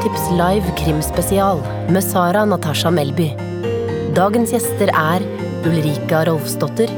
Filmtips 0.00 0.30
live 0.30 0.76
krimspesial 0.78 1.60
med 1.90 2.04
Sara 2.04 2.44
Natasha 2.44 2.90
Melby. 2.90 3.36
Dagens 4.14 4.52
gäster 4.52 4.90
är 4.94 5.20
Ulrika 5.64 6.24
Rolfsdotter, 6.24 6.88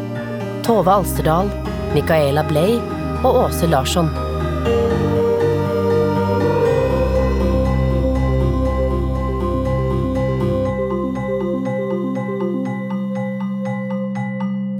Tove 0.64 0.90
Alsterdal, 0.90 1.50
Mikaela 1.94 2.44
Bley 2.44 2.80
och 3.24 3.44
Åse 3.44 3.66
Larsson. 3.66 4.06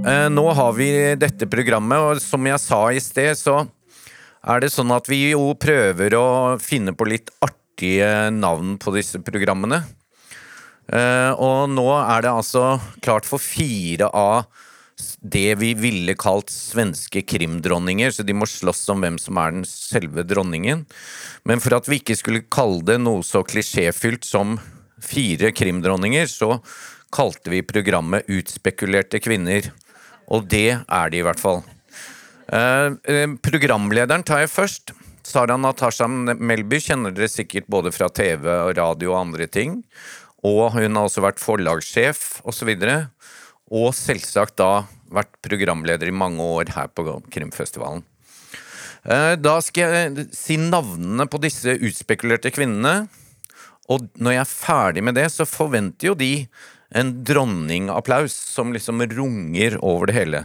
Eh, 0.07 0.31
Nå 0.31 0.51
har 0.51 0.73
vi 0.73 1.15
dette 1.15 1.47
programmet, 1.47 1.99
och 1.99 2.23
som 2.23 2.47
jag 2.47 2.61
sa 2.61 2.93
i 2.93 3.01
sted, 3.01 3.39
så 3.39 3.67
är 4.43 4.61
det 4.61 4.71
sånn 4.71 4.91
att 4.91 5.09
vi 5.09 5.31
jo 5.31 5.55
prøver 5.55 6.15
å 6.15 6.59
finne 6.59 6.93
på 6.93 7.05
litt 7.05 7.31
riktige 7.83 8.31
navn 8.31 8.79
på 8.79 8.93
disse 8.95 9.19
programmene. 9.19 9.83
Eh, 10.93 11.33
Og 11.33 11.69
nå 11.71 11.89
er 11.99 12.23
det 12.23 12.31
altså 12.31 12.81
klart 13.03 13.27
for 13.27 13.39
fire 13.39 14.09
av 14.13 14.47
det 15.23 15.59
vi 15.59 15.75
ville 15.75 16.15
kalt 16.15 16.51
svenske 16.51 17.23
krimdronninger, 17.27 18.11
så 18.11 18.23
de 18.23 18.35
må 18.35 18.47
slåss 18.47 18.89
om 18.91 19.01
hvem 19.03 19.19
som 19.19 19.37
er 19.39 19.51
den 19.51 19.65
selve 19.65 20.23
dronningen. 20.23 20.87
Men 21.45 21.61
for 21.61 21.75
at 21.75 21.89
vi 21.89 21.99
ikke 21.99 22.17
skulle 22.17 22.47
kalle 22.51 22.85
det 22.85 23.01
noe 23.01 23.23
så 23.23 23.43
klisjéfylt 23.43 24.25
som 24.25 24.61
fire 25.01 25.51
krimdronninger, 25.51 26.27
så 26.27 26.61
kalte 27.11 27.51
vi 27.51 27.63
programmet 27.63 28.29
Utspekulerte 28.29 29.19
kvinner. 29.19 29.73
Og 30.31 30.47
det 30.47 30.85
er 30.87 31.11
det 31.11 31.19
i 31.19 31.25
hvert 31.27 31.41
fall. 31.41 31.65
Eh, 32.53 32.95
eh, 33.11 33.27
programlederen 33.43 34.23
tar 34.23 34.45
jeg 34.45 34.55
først. 34.55 34.93
Sara 35.27 35.57
Natasha 35.57 36.09
Melby 36.09 36.81
kjenner 36.83 37.15
dere 37.15 37.31
sikkert 37.31 37.69
både 37.71 37.93
fra 37.95 38.09
TV 38.11 38.49
og 38.51 38.75
radio 38.79 39.13
og 39.15 39.21
andre 39.21 39.47
ting. 39.47 39.81
Og 40.43 40.73
hun 40.75 40.99
har 40.99 41.07
også 41.07 41.23
vært 41.23 41.43
forlagssjef 41.43 42.41
osv. 42.49 42.73
Og 43.73 43.93
selvsagt 43.95 44.59
da 44.59 44.85
vært 45.13 45.37
programleder 45.45 46.11
i 46.11 46.17
mange 46.17 46.43
år 46.43 46.73
her 46.75 46.91
på 46.91 47.07
Krimfestivalen. 47.33 48.03
Eh, 49.05 49.35
Da 49.37 49.57
skal 49.63 49.83
jeg 49.95 50.13
eh, 50.13 50.31
si 50.35 50.59
navnene 50.59 51.29
på 51.31 51.41
disse 51.43 51.77
utspekulerte 51.79 52.53
kvinnene. 52.55 53.09
Og 53.91 54.09
når 54.17 54.37
jeg 54.37 54.43
er 54.45 54.53
ferdig 54.53 55.03
med 55.05 55.19
det, 55.19 55.29
så 55.35 55.47
forventer 55.49 56.13
jo 56.13 56.19
de 56.19 56.47
en 56.95 57.13
dronningapplaus 57.25 58.35
som 58.53 58.73
liksom 58.75 59.03
runger 59.15 59.79
over 59.81 60.11
det 60.11 60.17
hele. 60.17 60.45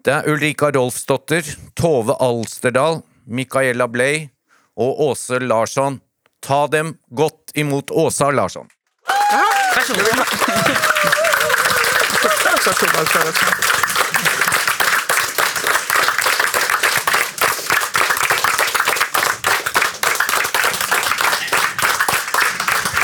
Det 0.00 0.12
er 0.14 0.28
Ulrika 0.30 0.70
Rolfsdotter, 0.72 1.44
Tove 1.76 2.14
Alsterdal, 2.22 3.02
Micaela 3.30 3.88
Bley 3.88 4.28
och 4.76 5.04
Åse 5.04 5.38
Larsson. 5.38 6.00
Ta 6.46 6.66
dem 6.66 6.96
gott 7.10 7.50
emot 7.54 7.90
Åsa 7.90 8.30
Larsson. 8.30 8.66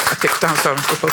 Jag 0.08 0.20
tyckte 0.20 0.46
han 0.46 0.56
sa 0.56 0.68
dem 0.68 0.78
på 1.00 1.08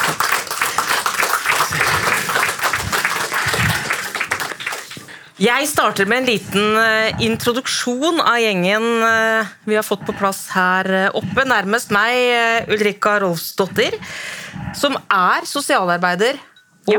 Jeg 5.42 5.66
starter 5.66 6.06
med 6.06 6.22
en 6.22 6.28
liten 6.30 6.76
eh, 6.78 7.22
introduksjon 7.26 8.20
av 8.22 8.38
gjengen 8.38 8.84
eh, 9.02 9.53
vi 9.66 9.73
har 9.73 9.86
fått 9.86 10.03
på 10.06 10.14
plass 10.14 10.44
her 10.53 10.90
eh, 10.94 11.08
oppe. 11.17 11.45
Nærmest 11.50 11.90
meg, 11.90 12.70
Ulrika 12.70 13.16
Rolfsdottir, 13.23 13.98
som 14.78 14.94
er 15.09 15.47
sosialarbeider 15.50 16.38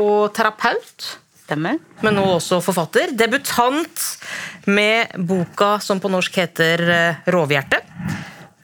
og 0.01 0.35
terapeut. 0.35 1.13
Stemmer. 1.45 1.79
Men 2.03 2.17
nå 2.19 2.25
også 2.33 2.59
forfatter. 2.65 3.15
Debutant 3.15 4.03
med 4.67 5.15
boka 5.15 5.77
som 5.79 6.03
på 6.03 6.11
norsk 6.11 6.41
heter 6.41 6.83
Rovhjerte. 7.31 7.79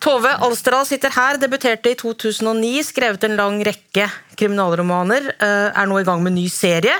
Tove 0.01 0.31
Alsterdal 0.41 0.88
sitter 0.89 1.13
her, 1.13 1.38
debuterte 1.38 1.91
i 1.91 1.97
2009, 2.00 2.69
skrevet 2.88 3.25
en 3.28 3.35
lang 3.38 3.59
rekke 3.62 4.07
kriminalromaner, 4.39 5.28
eh, 5.38 5.67
er 5.78 5.85
nå 5.85 6.00
i 6.01 6.07
gang 6.07 6.23
med 6.25 6.34
ny 6.34 6.47
serie. 6.50 6.95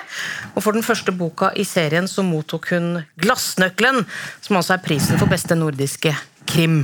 Og 0.54 0.62
for 0.62 0.78
den 0.78 0.86
første 0.86 1.10
boka 1.10 1.50
i 1.58 1.66
serien 1.66 2.06
så 2.06 2.22
mottok 2.22 2.70
hun 2.70 3.02
Glassnøkkelen, 3.18 4.06
som 4.42 4.60
altså 4.60 4.76
er 4.76 4.86
prisen 4.86 5.18
for 5.18 5.26
beste 5.26 5.58
nordiske 5.58 6.14
krim. 6.46 6.84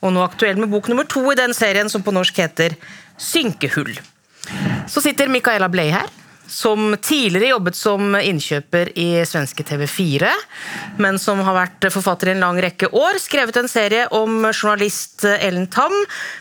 Og 0.00 0.14
nå 0.14 0.24
aktuell 0.24 0.56
med 0.56 0.72
bok 0.72 0.88
nummer 0.88 1.04
to 1.04 1.26
i 1.28 1.36
den 1.36 1.52
serien, 1.52 1.92
som 1.92 2.02
på 2.02 2.14
norsk 2.16 2.40
heter 2.40 2.78
Synkehull. 3.18 4.00
Så 4.88 5.04
sitter 5.04 5.28
Micaela 5.28 5.68
Bley 5.68 5.92
her, 5.92 6.08
som 6.50 6.96
tidligere 6.98 7.52
jobbet 7.52 7.78
som 7.78 8.16
innkjøper 8.18 8.90
i 8.98 9.08
svenske 9.28 9.64
TV4, 9.66 10.28
men 11.02 11.18
som 11.22 11.42
har 11.46 11.56
vært 11.56 11.88
forfatter 11.94 12.30
i 12.30 12.34
en 12.34 12.42
lang 12.42 12.58
rekke 12.62 12.90
år. 12.90 13.20
Skrevet 13.22 13.60
en 13.60 13.70
serie 13.70 14.08
om 14.16 14.42
journalist 14.50 15.24
Ellen 15.30 15.68
Tam, 15.70 15.94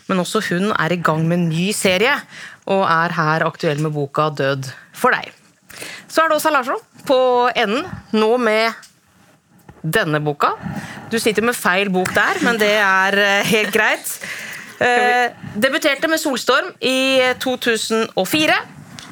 men 0.09 0.24
også 0.24 0.42
hun 0.50 0.74
er 0.74 0.96
i 0.96 1.02
gang 1.02 1.28
med 1.30 1.40
en 1.40 1.50
ny 1.52 1.70
serie, 1.78 2.16
og 2.70 2.86
er 2.90 3.14
her 3.18 3.46
aktuell 3.46 3.81
med 3.86 3.94
boka 3.94 4.30
'Død 4.34 4.72
for 4.94 5.14
deg'. 5.14 5.34
Så 6.09 6.24
er 6.24 6.30
det 6.30 6.38
Åsa 6.38 6.50
Larsson 6.50 6.81
på 7.06 7.20
enden, 7.56 7.86
nå 8.12 8.38
med 8.38 8.74
denne 9.81 10.20
boka. 10.20 10.56
Du 11.09 11.20
sitter 11.20 11.46
med 11.46 11.58
feil 11.58 11.90
bok 11.94 12.12
der, 12.16 12.41
men 12.44 12.58
det 12.59 12.76
er 12.81 13.18
eh, 13.18 13.46
helt 13.53 13.74
greit. 13.74 14.09
Eh, 14.80 15.31
debuterte 15.56 16.08
med 16.08 16.20
'Solstorm' 16.20 16.74
i 16.81 17.34
2004. 17.40 18.58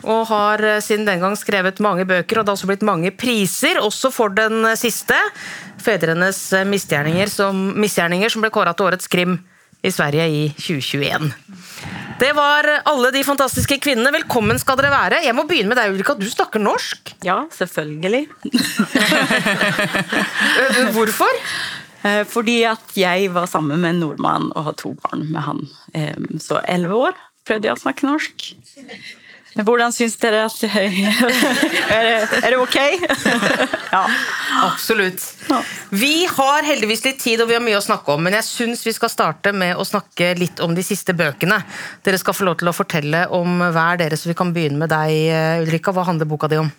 Og 0.05 0.27
har 0.29 0.63
eh, 0.65 0.81
siden 0.83 1.07
den 1.07 1.21
gang 1.23 1.35
skrevet 1.39 1.81
mange 1.83 2.05
bøker, 2.07 2.39
og 2.39 2.45
det 2.45 2.51
har 2.51 2.57
også 2.57 2.69
blitt 2.69 2.85
mange 2.85 3.11
priser, 3.15 3.79
også 3.81 4.11
for 4.13 4.33
den 4.33 4.65
eh, 4.67 4.77
siste. 4.77 5.17
'Fedrenes 5.81 6.41
eh, 6.53 6.67
misgjerninger', 6.67 7.31
som, 7.31 7.55
misgjerninger, 7.79 8.29
som 8.29 8.43
ble 8.43 8.51
kåra 8.53 8.75
til 8.77 8.89
årets 8.89 9.09
krim 9.09 9.39
i 9.85 9.93
Sverige 9.93 10.27
i 10.29 10.43
2021. 10.57 11.31
Det 12.17 12.31
var 12.33 12.65
alle 12.89 13.11
de 13.13 13.21
fantastiske 13.25 13.77
kvinnene. 13.81 14.11
Velkommen 14.15 14.57
skal 14.59 14.77
dere 14.79 14.89
være. 14.93 15.21
Jeg 15.25 15.35
må 15.37 15.45
begynne 15.49 15.69
med 15.69 15.77
deg, 15.77 15.93
Ulrika. 15.93 16.15
Du 16.17 16.25
snakker 16.29 16.61
norsk. 16.61 17.13
Ja, 17.25 17.43
selvfølgelig. 17.53 18.25
Hvorfor? 20.97 21.41
Fordi 22.31 22.57
at 22.65 22.97
jeg 22.97 23.29
var 23.35 23.45
sammen 23.51 23.81
med 23.83 23.93
en 23.93 24.01
nordmann 24.01 24.49
og 24.55 24.65
har 24.69 24.75
to 24.81 24.95
barn 25.03 25.27
med 25.29 25.45
han. 25.45 25.63
Så 26.41 26.61
elleve 26.65 26.97
år 27.09 27.21
prøvde 27.45 27.69
jeg 27.69 27.77
å 27.77 27.83
snakke 27.85 28.09
norsk. 28.09 28.49
Men 29.57 29.65
Hvordan 29.65 29.93
syns 29.93 30.13
dere 30.21 30.43
at 30.45 30.63
Er 30.69 32.03
det, 32.05 32.41
er 32.43 32.53
det 32.53 32.57
ok? 32.61 32.77
Ja. 33.97 34.03
Absolutt. 34.61 35.23
Ja. 35.49 35.61
Vi 35.89 36.27
har 36.29 36.65
heldigvis 36.67 37.01
litt 37.05 37.19
tid, 37.23 37.41
og 37.41 37.47
vi 37.49 37.55
har 37.55 37.63
mye 37.63 37.79
å 37.79 37.83
snakke 37.83 38.13
om, 38.13 38.21
men 38.21 38.35
jeg 38.37 38.45
syns 38.45 38.83
vi 38.85 38.93
skal 38.93 39.09
starte 39.09 39.53
med 39.55 39.79
å 39.79 39.85
snakke 39.87 40.33
litt 40.37 40.59
om 40.61 40.75
de 40.77 40.83
siste 40.85 41.15
bøkene. 41.17 41.61
Dere 42.05 42.19
skal 42.21 42.35
få 42.37 42.45
lov 42.45 42.59
til 42.59 42.69
å 42.69 42.75
fortelle 42.75 43.23
om 43.33 43.63
hver 43.63 44.01
dere, 44.01 44.19
så 44.19 44.29
vi 44.29 44.35
kan 44.37 44.51
begynne 44.53 44.81
med 44.83 44.91
deg, 44.93 45.13
eh, 45.31 45.63
Ulrika. 45.63 45.95
Hva 45.95 46.05
handler 46.09 46.29
boka 46.29 46.51
di 46.51 46.59
om? 46.61 46.69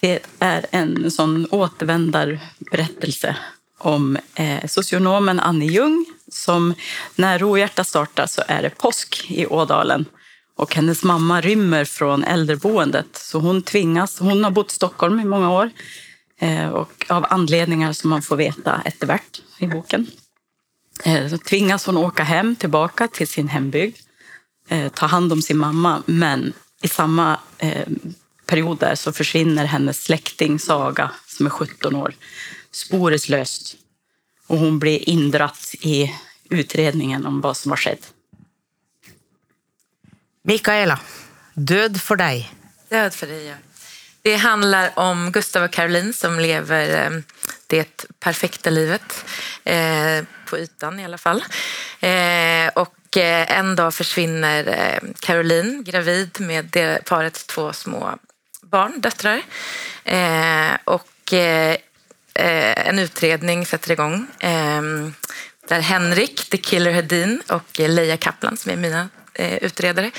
Det 0.00 0.20
är 0.40 0.66
en 0.70 1.10
sån 1.10 1.46
återvändarberättelse 1.50 3.36
om 3.78 4.18
eh, 4.34 4.66
socionomen 4.66 5.40
Annie 5.40 5.72
Ljung 5.72 6.04
som 6.32 6.74
när 7.14 7.38
Rovhjärta 7.38 7.84
startar 7.84 8.26
så 8.26 8.42
är 8.46 8.62
det 8.62 8.70
påsk 8.70 9.26
i 9.30 9.46
Ådalen 9.46 10.04
och 10.58 10.74
hennes 10.74 11.02
mamma 11.02 11.40
rymmer 11.40 11.84
från 11.84 12.24
äldreboendet. 12.24 13.06
Så 13.12 13.38
hon 13.38 13.62
tvingas, 13.62 14.18
hon 14.18 14.44
har 14.44 14.50
bott 14.50 14.72
i 14.72 14.74
Stockholm 14.74 15.20
i 15.20 15.24
många 15.24 15.50
år. 15.50 15.70
Eh, 16.38 16.68
och 16.68 17.06
av 17.08 17.26
anledningar 17.30 17.92
som 17.92 18.10
man 18.10 18.22
får 18.22 18.36
veta 18.36 18.82
eftervärt 18.84 19.42
i 19.58 19.66
boken. 19.66 20.06
Eh, 21.04 21.28
så 21.28 21.38
tvingas 21.38 21.86
hon 21.86 21.96
åka 21.96 22.22
hem 22.22 22.56
tillbaka 22.56 23.08
till 23.08 23.28
sin 23.28 23.48
hembygd. 23.48 23.96
Eh, 24.68 24.88
ta 24.88 25.06
hand 25.06 25.32
om 25.32 25.42
sin 25.42 25.58
mamma. 25.58 26.02
Men 26.06 26.52
i 26.82 26.88
samma 26.88 27.38
period 28.46 28.78
där 28.78 28.94
så 28.94 29.12
försvinner 29.12 29.64
hennes 29.64 30.04
släkting 30.04 30.58
Saga 30.58 31.10
som 31.26 31.46
är 31.46 31.50
17 31.50 31.96
år. 31.96 32.14
Spåreslöst 32.70 33.76
och 34.46 34.58
hon 34.58 34.78
blir 34.78 35.08
indratt 35.08 35.74
i 35.80 36.14
utredningen 36.50 37.26
om 37.26 37.40
vad 37.40 37.56
som 37.56 37.70
har 37.70 37.76
skett. 37.76 38.12
Mikaela, 40.48 40.98
Död 41.54 42.00
för 42.00 42.16
dig. 42.16 42.52
Död 42.88 43.14
för 43.14 43.26
dig, 43.26 43.46
ja. 43.46 43.54
Det 44.22 44.36
handlar 44.36 44.98
om 44.98 45.32
Gustav 45.32 45.64
och 45.64 45.70
Caroline 45.70 46.12
som 46.12 46.40
lever 46.40 47.04
eh, 47.04 47.20
det 47.66 48.06
perfekta 48.20 48.70
livet. 48.70 49.24
Eh, 49.64 50.24
på 50.46 50.58
ytan 50.58 51.00
i 51.00 51.04
alla 51.04 51.18
fall. 51.18 51.44
Eh, 52.00 52.68
och 52.74 53.16
en 53.16 53.76
dag 53.76 53.94
försvinner 53.94 55.00
Caroline 55.20 55.84
gravid 55.84 56.40
med 56.40 56.98
parets 57.04 57.46
två 57.46 57.72
små 57.72 58.18
barn, 58.62 59.00
döttrar. 59.00 59.42
Och 60.84 61.32
en 62.34 62.98
utredning 62.98 63.66
sätter 63.66 63.90
igång. 63.90 64.26
Där 65.68 65.80
Henrik, 65.80 66.50
The 66.50 66.56
Killer 66.56 66.90
Hedin 66.90 67.42
och 67.48 67.78
Leia 67.78 68.16
Kaplan 68.16 68.56
som 68.56 68.72
är 68.72 68.76
mina 68.76 69.08
Eh, 69.38 69.58
utredare. 69.62 70.10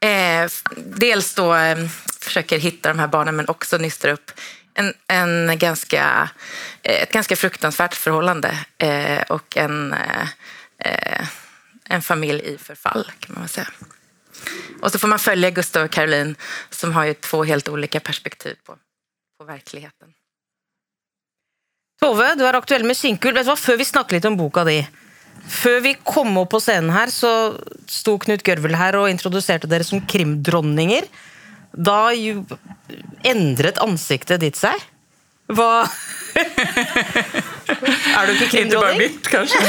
Eh, 0.00 0.50
dels 0.76 1.34
då 1.34 1.54
eh, 1.54 1.88
försöker 2.20 2.58
hitta 2.58 2.88
de 2.88 2.98
här 2.98 3.06
barnen 3.06 3.36
men 3.36 3.48
också 3.48 3.76
nystar 3.78 4.08
upp 4.08 4.30
en, 4.74 4.94
en 5.08 5.58
ganska, 5.58 6.30
eh, 6.82 7.02
ett 7.02 7.12
ganska 7.12 7.36
fruktansvärt 7.36 7.94
förhållande 7.94 8.58
eh, 8.78 9.22
och 9.22 9.56
en, 9.56 9.92
eh, 9.92 10.28
eh, 10.78 11.26
en 11.84 12.02
familj 12.02 12.42
i 12.42 12.58
förfall 12.58 13.12
kan 13.20 13.34
man 13.34 13.42
väl 13.42 13.48
säga. 13.48 13.68
Och 14.82 14.92
så 14.92 14.98
får 14.98 15.08
man 15.08 15.18
följa 15.18 15.50
Gustav 15.50 15.84
och 15.84 15.90
Caroline 15.90 16.36
som 16.70 16.92
har 16.92 17.04
ju 17.04 17.14
två 17.14 17.44
helt 17.44 17.68
olika 17.68 18.00
perspektiv 18.00 18.56
på, 18.64 18.76
på 19.38 19.44
verkligheten. 19.44 20.08
Tove, 22.00 22.34
du 22.34 22.46
är 22.46 22.54
aktuell 22.54 22.84
med 22.84 22.96
Skinkul. 22.96 23.34
Vet 23.34 23.44
du 23.44 23.48
vad? 23.48 23.58
Før 23.58 23.76
vi 23.76 23.84
snakker 23.84 24.14
litt 24.14 24.24
om 24.24 24.36
boka 24.36 24.64
di 24.64 24.86
Før 25.48 25.80
vi 25.84 25.96
kom 26.06 26.36
opp 26.40 26.52
på 26.54 26.60
scenen 26.62 26.92
her, 26.94 27.10
så 27.10 27.58
sto 27.90 28.16
Knut 28.22 28.44
Gørvel 28.46 28.76
her 28.78 28.98
og 29.00 29.10
introduserte 29.10 29.70
dere 29.70 29.86
som 29.86 30.02
krimdronninger. 30.08 31.08
Da 31.72 32.12
endret 33.26 33.80
ansiktet 33.82 34.42
ditt 34.44 34.58
seg. 34.60 34.76
Hva 35.46 35.88
Er 36.34 38.26
du 38.52 38.58
Inte 38.58 38.76
bara 38.76 38.94
mitt 38.94 39.28
kanske. 39.28 39.58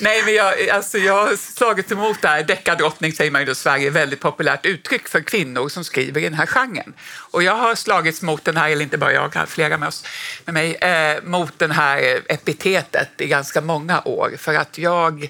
Nej, 0.00 0.22
men 0.24 0.34
jag, 0.34 0.68
alltså, 0.68 0.98
jag 0.98 1.26
har 1.26 1.36
slagit 1.36 1.92
emot 1.92 2.22
det 2.22 2.28
här. 2.28 2.42
Deckardrottning 2.42 3.12
säger 3.12 3.30
man 3.30 3.44
ju 3.44 3.52
i 3.52 3.54
Sverige, 3.54 3.90
väldigt 3.90 4.20
populärt 4.20 4.66
uttryck 4.66 5.08
för 5.08 5.20
kvinnor 5.20 5.68
som 5.68 5.84
skriver 5.84 6.20
i 6.20 6.24
den 6.24 6.34
här 6.34 6.46
genren. 6.46 6.94
Och 7.16 7.42
jag 7.42 7.56
har 7.56 7.74
slagits 7.74 8.22
mot 8.22 8.44
den 8.44 8.56
här, 8.56 8.70
eller 8.70 8.82
inte 8.82 8.98
bara 8.98 9.12
jag, 9.12 9.48
flera 9.48 9.78
med, 9.78 9.88
oss, 9.88 10.04
med 10.44 10.54
mig, 10.54 10.74
eh, 10.74 11.22
mot 11.22 11.58
den 11.58 11.70
här 11.70 12.20
epitetet 12.28 13.20
i 13.20 13.26
ganska 13.26 13.60
många 13.60 14.02
år. 14.04 14.34
För 14.38 14.54
att 14.54 14.78
jag, 14.78 15.28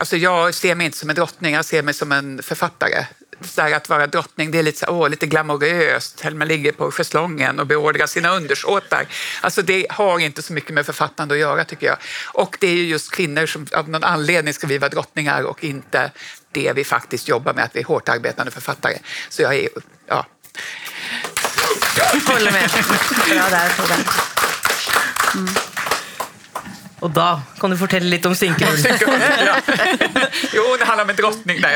alltså 0.00 0.16
jag 0.16 0.54
ser 0.54 0.74
mig 0.74 0.84
inte 0.84 0.98
som 0.98 1.10
en 1.10 1.16
drottning, 1.16 1.54
jag 1.54 1.64
ser 1.64 1.82
mig 1.82 1.94
som 1.94 2.12
en 2.12 2.42
författare. 2.42 3.04
Så 3.40 3.62
här, 3.62 3.72
att 3.72 3.88
vara 3.88 4.06
drottning, 4.06 4.50
det 4.50 4.58
är 4.58 4.62
lite, 4.62 4.78
så, 4.78 4.86
åh, 4.88 5.08
lite 5.08 5.26
glamoröst. 5.26 6.24
Man 6.32 6.48
ligger 6.48 6.72
på 6.72 6.90
schäslongen 6.90 7.60
och 7.60 7.66
beordrar 7.66 8.06
sina 8.06 8.36
undersåtar. 8.36 9.06
Alltså 9.40 9.62
det 9.62 9.86
har 9.90 10.18
inte 10.18 10.42
så 10.42 10.52
mycket 10.52 10.74
med 10.74 10.86
författande 10.86 11.34
att 11.34 11.40
göra 11.40 11.64
tycker 11.64 11.86
jag. 11.86 11.96
Och 12.32 12.56
det 12.60 12.66
är 12.66 12.74
ju 12.74 12.86
just 12.86 13.10
kvinnor 13.10 13.46
som 13.46 13.66
av 13.72 13.88
någon 13.88 14.04
anledning 14.04 14.54
ska 14.54 14.66
vi 14.66 14.78
vara 14.78 14.90
drottningar 14.90 15.42
och 15.42 15.64
inte 15.64 16.10
det 16.52 16.72
vi 16.72 16.84
faktiskt 16.84 17.28
jobbar 17.28 17.54
med, 17.54 17.64
att 17.64 17.76
vi 17.76 17.80
är 17.80 17.84
hårt 17.84 18.08
arbetande 18.08 18.50
författare. 18.50 18.98
Så 19.28 19.42
jag 19.42 19.54
är, 19.54 19.68
ja. 20.06 20.26
Håller 22.26 22.52
med. 22.52 22.70
Bra 23.28 23.48
där, 23.50 23.68
Frida. 23.68 23.96
Mm. 25.34 25.54
Og 27.04 27.10
da 27.12 27.26
kan 27.60 27.70
du 27.72 27.76
fortelle 27.76 28.08
litt 28.08 28.24
om 28.26 28.34
Skinkul. 28.34 28.78
Ja. 29.44 29.56
Jo, 30.56 30.62
det 30.78 30.84
handlar 30.88 31.04
om 31.04 31.10
en 31.10 31.16
drottning. 31.16 31.60
Bara- 31.60 31.70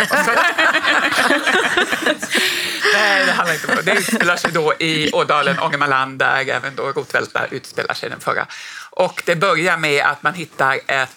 Nej, 2.94 3.26
det 3.26 3.32
handlar 3.32 3.54
inte 3.54 3.66
om 3.66 3.76
det. 3.76 3.82
Det 3.82 3.98
utspelar 3.98 4.36
sig 4.36 4.52
då 4.52 4.75
i 4.78 5.12
Ådalen, 5.12 5.58
Ångermanland, 5.58 6.19
där 6.19 6.48
även 6.48 6.75
då 6.75 6.82
Rotvälta 6.92 7.46
utspelar 7.46 7.94
sig 7.94 8.10
den 8.10 8.20
förra. 8.20 8.46
Och 8.90 9.22
det 9.26 9.36
börjar 9.36 9.76
med 9.76 10.04
att 10.06 10.22
man 10.22 10.34
hittar 10.34 10.80
ett, 10.86 11.16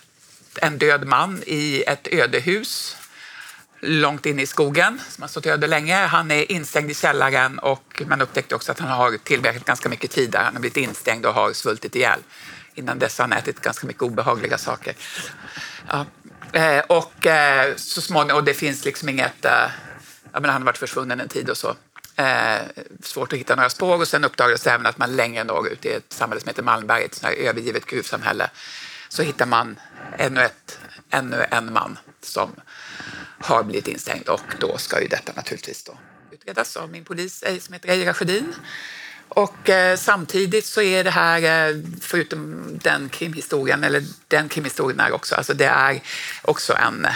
en 0.55 0.77
död 0.77 1.07
man 1.07 1.43
i 1.45 1.83
ett 1.87 2.07
ödehus 2.11 2.97
långt 3.81 4.25
in 4.25 4.39
i 4.39 4.45
skogen 4.45 5.01
som 5.09 5.21
har 5.21 5.27
stått 5.29 5.45
öde 5.45 5.67
länge. 5.67 5.95
Han 6.05 6.31
är 6.31 6.51
instängd 6.51 6.91
i 6.91 6.93
källaren 6.93 7.59
och 7.59 8.01
man 8.07 8.21
upptäckte 8.21 8.55
också 8.55 8.71
att 8.71 8.79
han 8.79 8.89
har 8.89 9.17
tillbringat 9.17 9.65
ganska 9.65 9.89
mycket 9.89 10.11
tid 10.11 10.29
där. 10.31 10.43
Han 10.43 10.53
har 10.53 10.59
blivit 10.61 10.77
instängd 10.77 11.25
och 11.25 11.33
har 11.33 11.53
svultit 11.53 11.95
ihjäl. 11.95 12.19
Innan 12.75 12.99
dess 12.99 13.17
har 13.17 13.23
han 13.27 13.33
ätit 13.33 13.61
ganska 13.61 13.87
mycket 13.87 14.03
obehagliga 14.03 14.57
saker. 14.57 14.95
Ja. 15.87 16.05
Eh, 16.53 16.83
och 16.87 17.25
eh, 17.25 17.75
så 17.75 18.01
småningom, 18.01 18.37
och 18.37 18.43
det 18.43 18.53
finns 18.53 18.85
liksom 18.85 19.09
inget, 19.09 19.45
eh, 19.45 19.51
jag 20.31 20.41
menar, 20.41 20.53
han 20.53 20.61
har 20.61 20.65
varit 20.65 20.77
försvunnen 20.77 21.19
en 21.21 21.27
tid 21.27 21.49
och 21.49 21.57
så. 21.57 21.75
Svårt 23.03 23.33
att 23.33 23.39
hitta 23.39 23.55
några 23.55 23.69
spår 23.69 23.97
och 23.97 24.07
sen 24.07 24.23
uppdagades 24.23 24.61
det 24.63 24.71
även 24.71 24.85
att 24.85 24.97
man 24.97 25.15
längre 25.15 25.43
norrut 25.43 25.85
i 25.85 25.89
ett 25.89 26.13
samhälle 26.13 26.41
som 26.41 26.47
heter 26.47 26.63
Malmberget, 26.63 27.11
ett 27.11 27.17
sånt 27.17 27.33
här 27.33 27.43
övergivet 27.43 27.85
gruvsamhälle, 27.85 28.49
så 29.09 29.23
hittar 29.23 29.45
man 29.45 29.79
ännu, 30.17 30.41
ett, 30.41 30.79
ännu 31.09 31.45
en 31.51 31.73
man 31.73 31.99
som 32.21 32.51
har 33.39 33.63
blivit 33.63 33.87
instängd 33.87 34.27
och 34.27 34.41
då 34.59 34.77
ska 34.77 35.01
ju 35.01 35.07
detta 35.07 35.33
naturligtvis 35.35 35.83
då 35.83 35.97
utredas 36.31 36.77
av 36.77 36.89
min 36.89 37.05
polis 37.05 37.43
som 37.59 37.73
heter 37.73 37.89
Eira 37.89 38.13
Sjödin. 38.13 38.53
Och 39.33 39.69
eh, 39.69 39.97
samtidigt 39.97 40.65
så 40.65 40.81
är 40.81 41.03
det 41.03 41.09
här, 41.09 41.69
eh, 41.69 41.75
förutom 42.01 42.63
den 42.83 43.09
krimhistorien, 43.09 43.83
eller 43.83 44.03
den 44.27 44.49
krimhistorien 44.49 44.99
är 44.99 45.11
också, 45.11 45.35
alltså 45.35 45.53
det 45.53 45.65
är 45.65 46.01
också 46.41 46.73
en 46.73 47.05
eh, 47.05 47.11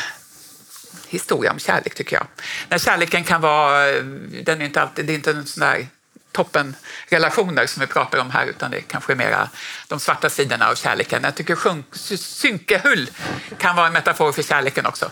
historia 1.07 1.51
om 1.51 1.59
kärlek 1.59 1.95
tycker 1.95 2.15
jag. 2.15 2.27
När 2.69 2.77
kärleken 2.77 3.23
kan 3.23 3.41
vara, 3.41 3.89
eh, 3.89 4.03
den 4.43 4.61
är 4.61 4.65
inte 4.65 4.81
alltid, 4.81 5.05
det 5.05 5.13
är 5.13 5.15
inte 5.15 5.31
en 5.31 5.45
sån 5.45 5.61
där 5.61 5.87
toppenrelationer 6.31 7.65
som 7.65 7.81
vi 7.81 7.87
pratar 7.87 8.19
om 8.19 8.31
här 8.31 8.45
utan 8.45 8.71
det 8.71 8.81
kanske 8.81 9.13
är 9.13 9.17
mera 9.17 9.49
de 9.87 9.99
svarta 9.99 10.29
sidorna 10.29 10.67
av 10.67 10.75
kärleken. 10.75 11.23
Jag 11.23 11.35
tycker 11.35 11.55
sjunk, 11.55 11.85
synkehull 12.19 13.09
kan 13.57 13.75
vara 13.75 13.87
en 13.87 13.93
metafor 13.93 14.31
för 14.31 14.43
kärleken 14.43 14.85
också. 14.85 15.11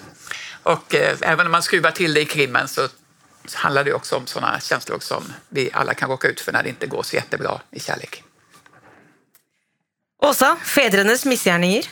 Och 0.64 0.96
eh, 0.96 1.18
även 1.22 1.46
om 1.46 1.52
man 1.52 1.64
skruvar 1.64 1.92
till 1.92 2.14
det 2.14 2.22
i 2.22 2.26
krimmen 2.26 2.68
så 2.68 2.88
handlar 3.54 3.84
det 3.84 3.94
också 3.94 4.16
om 4.16 4.28
sådana 4.28 4.60
känslor 4.60 5.00
som 5.00 5.24
vi 5.50 5.70
alla 5.74 5.94
kan 5.94 6.10
råka 6.10 6.28
ut 6.28 6.40
för 6.40 6.52
när 6.52 6.64
det 6.64 6.70
inte 6.70 6.88
går 6.88 7.04
så 7.04 7.16
jättebra 7.16 7.62
i 7.72 7.80
kärlek. 7.80 8.24
Åsa, 10.22 10.56
fedrenes 10.56 11.26
misgjerninger. 11.26 11.86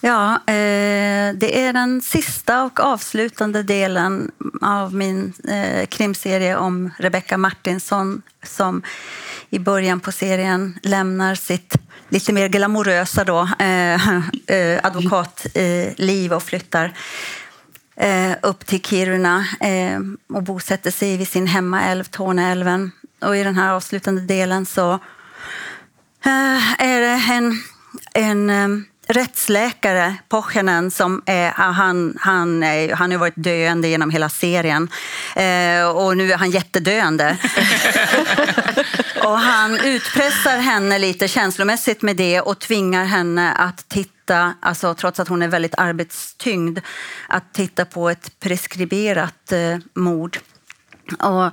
Ja, 0.00 0.34
eh, 0.34 1.34
det 1.34 1.60
är 1.64 1.72
den 1.72 2.02
sista 2.02 2.62
och 2.62 2.80
avslutande 2.80 3.62
delen 3.62 4.30
av 4.60 4.94
min 4.94 5.32
eh, 5.48 5.86
krimserie 5.86 6.56
om 6.56 6.90
Rebecca 6.98 7.36
Martinsson 7.36 8.22
som 8.42 8.82
i 9.50 9.58
början 9.58 10.00
på 10.00 10.12
serien 10.12 10.78
lämnar 10.82 11.34
sitt 11.34 11.74
lite 12.08 12.32
mer 12.32 12.48
glamorösa 12.48 13.24
då, 13.24 13.48
eh, 13.58 14.18
eh, 14.46 14.80
advokatliv 14.82 16.32
och 16.32 16.42
flyttar 16.42 16.92
eh, 17.96 18.32
upp 18.42 18.66
till 18.66 18.82
Kiruna 18.82 19.46
eh, 19.60 20.00
och 20.28 20.42
bosätter 20.42 20.90
sig 20.90 21.16
vid 21.16 21.28
sin 21.28 21.46
hemmaälv, 21.46 22.04
Torneälven. 22.04 22.92
Och 23.20 23.36
i 23.36 23.42
den 23.42 23.56
här 23.56 23.72
avslutande 23.72 24.20
delen 24.20 24.66
så 24.66 24.92
eh, 26.24 26.82
är 26.82 27.00
det 27.00 27.22
en, 27.32 27.62
en 28.14 28.50
eh, 28.50 28.84
rättsläkare, 29.06 30.16
Pohjanen, 30.28 30.90
som 30.90 31.22
är, 31.26 31.50
han, 31.50 32.18
han, 32.20 32.62
är, 32.62 32.92
han 32.92 33.10
har 33.10 33.18
varit 33.18 33.36
döende 33.36 33.88
genom 33.88 34.10
hela 34.10 34.28
serien. 34.28 34.88
Eh, 35.36 35.88
och 35.88 36.16
nu 36.16 36.32
är 36.32 36.36
han 36.36 36.50
jättedöende. 36.50 37.36
och 39.24 39.38
han 39.38 39.80
utpressar 39.80 40.58
henne 40.58 40.98
lite 40.98 41.28
känslomässigt 41.28 42.02
med 42.02 42.16
det 42.16 42.40
och 42.40 42.58
tvingar 42.58 43.04
henne 43.04 43.52
att 43.52 43.88
titta, 43.88 44.54
alltså, 44.60 44.94
trots 44.94 45.20
att 45.20 45.28
hon 45.28 45.42
är 45.42 45.48
väldigt 45.48 45.74
arbetstyngd, 45.78 46.80
att 47.28 47.54
titta 47.54 47.84
på 47.84 48.10
ett 48.10 48.40
preskriberat 48.40 49.52
eh, 49.52 49.78
mord. 49.94 50.38
Och, 51.18 51.52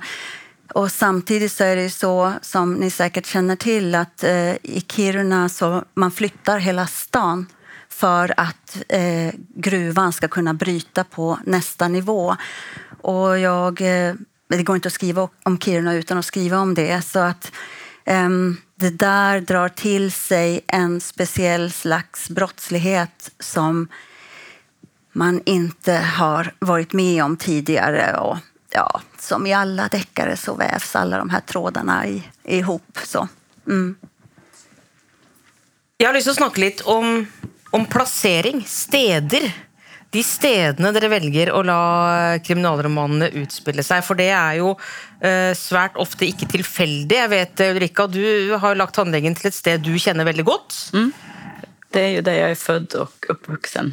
och 0.74 0.92
samtidigt 0.92 1.52
så 1.52 1.64
är 1.64 1.76
det 1.76 1.82
ju 1.82 1.90
så, 1.90 2.32
som 2.42 2.74
ni 2.74 2.90
säkert 2.90 3.26
känner 3.26 3.56
till, 3.56 3.94
att 3.94 4.24
eh, 4.24 4.52
i 4.54 4.84
Kiruna 4.88 5.48
så 5.48 5.84
man 5.94 6.10
flyttar 6.10 6.58
hela 6.58 6.86
stan 6.86 7.46
för 7.88 8.34
att 8.36 8.82
eh, 8.88 9.34
gruvan 9.54 10.12
ska 10.12 10.28
kunna 10.28 10.54
bryta 10.54 11.04
på 11.04 11.38
nästa 11.46 11.88
nivå. 11.88 12.36
Och 13.00 13.38
jag, 13.38 13.80
eh, 13.80 14.14
det 14.48 14.62
går 14.62 14.76
inte 14.76 14.88
att 14.88 14.92
skriva 14.92 15.28
om 15.42 15.58
Kiruna 15.58 15.94
utan 15.94 16.18
att 16.18 16.24
skriva 16.24 16.58
om 16.58 16.74
det. 16.74 17.02
Så 17.02 17.18
att 17.18 17.52
ehm, 18.04 18.56
det 18.74 18.90
där 18.90 19.40
drar 19.40 19.68
till 19.68 20.12
sig 20.12 20.60
en 20.66 21.00
speciell 21.00 21.72
slags 21.72 22.30
brottslighet 22.30 23.30
som 23.40 23.88
man 25.12 25.42
inte 25.46 25.92
har 25.92 26.54
varit 26.58 26.92
med 26.92 27.24
om 27.24 27.36
tidigare. 27.36 28.16
Och, 28.16 28.38
ja, 28.74 29.00
som 29.18 29.46
i 29.46 29.52
alla 29.52 29.88
deckare 29.88 30.36
så 30.36 30.54
vävs 30.54 30.96
alla 30.96 31.18
de 31.18 31.30
här 31.30 31.40
trådarna 31.40 32.06
i, 32.06 32.22
ihop. 32.44 32.98
Så. 33.04 33.28
Mm. 33.68 33.96
Jeg 35.96 36.08
har 36.08 36.14
lyst 36.14 36.26
til 36.26 36.34
å 36.34 36.40
snakke 36.40 36.60
litt 36.62 36.80
om, 36.90 37.26
om 37.70 37.84
plassering. 37.86 38.64
Steder. 38.66 39.52
De 40.12 40.20
stedene 40.26 40.90
dere 40.92 41.08
velger 41.08 41.52
å 41.56 41.62
la 41.64 41.82
kriminalromanene 42.44 43.30
utspille 43.40 43.84
seg. 43.86 44.02
For 44.04 44.18
det 44.18 44.28
er 44.34 44.58
jo 44.58 44.74
eh, 45.24 45.52
svært 45.56 45.96
ofte 46.00 46.28
ikke 46.28 46.50
tilfeldig. 46.52 47.16
Jeg 47.22 47.32
vet, 47.32 47.62
Ulrika, 47.70 48.08
du 48.10 48.56
har 48.60 48.76
lagt 48.76 48.98
tannlegen 48.98 49.38
til 49.38 49.48
et 49.48 49.56
sted 49.56 49.86
du 49.86 49.94
kjenner 49.96 50.28
veldig 50.28 50.44
godt. 50.48 50.80
Det 51.92 52.00
är 52.00 52.08
ju 52.08 52.20
där 52.20 52.32
jag 52.32 52.50
är 52.50 52.54
född 52.54 52.94
och 52.94 53.24
uppvuxen. 53.28 53.92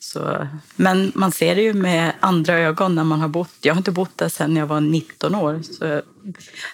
Så, 0.00 0.48
men 0.76 1.12
man 1.14 1.32
ser 1.32 1.54
det 1.56 1.62
ju 1.62 1.72
med 1.72 2.12
andra 2.20 2.58
ögon 2.58 2.94
när 2.94 3.04
man 3.04 3.20
har 3.20 3.28
bott. 3.28 3.54
Jag 3.60 3.74
har 3.74 3.78
inte 3.78 3.90
bott 3.90 4.18
där 4.18 4.28
sedan 4.28 4.56
jag 4.56 4.66
var 4.66 4.80
19 4.80 5.34
år. 5.34 5.62
Så 5.62 5.84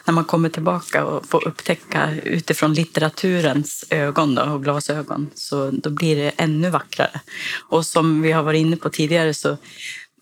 när 0.05 0.13
man 0.13 0.25
kommer 0.25 0.49
tillbaka 0.49 1.05
och 1.05 1.27
får 1.27 1.49
upptäcka 1.49 2.11
utifrån 2.25 2.75
litteraturens 2.75 3.85
ögon 3.91 4.35
då, 4.35 4.43
och 4.43 4.65
glasögon 4.65 5.31
så 5.35 5.71
då 5.71 5.91
blir 5.91 6.17
det 6.17 6.33
ännu 6.37 6.71
vackrare. 6.71 7.21
Och 7.69 7.87
som 7.87 8.23
vi 8.23 8.33
har 8.33 8.43
varit 8.43 8.61
inne 8.61 8.77
på 8.77 8.91
tidigare 8.91 9.35
så 9.35 9.57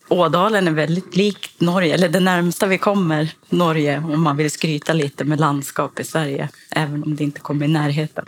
Ådalen 0.09 0.68
är 0.68 0.73
väldigt 0.73 1.16
likt 1.16 1.61
Norge, 1.61 1.94
eller 1.94 2.09
det 2.09 2.21
närmsta 2.21 2.66
vi 2.66 2.78
kommer 2.78 3.32
Norge 3.49 3.99
om 3.99 4.23
man 4.23 4.37
vill 4.37 4.50
skryta 4.50 4.92
lite 4.92 5.25
med 5.25 5.40
landskap 5.40 6.00
i 6.00 6.04
Sverige, 6.04 6.49
även 6.71 7.02
om 7.02 7.16
det 7.16 7.25
inte 7.25 7.40
kommer 7.40 7.64
i 7.64 7.68
närheten. 7.68 8.26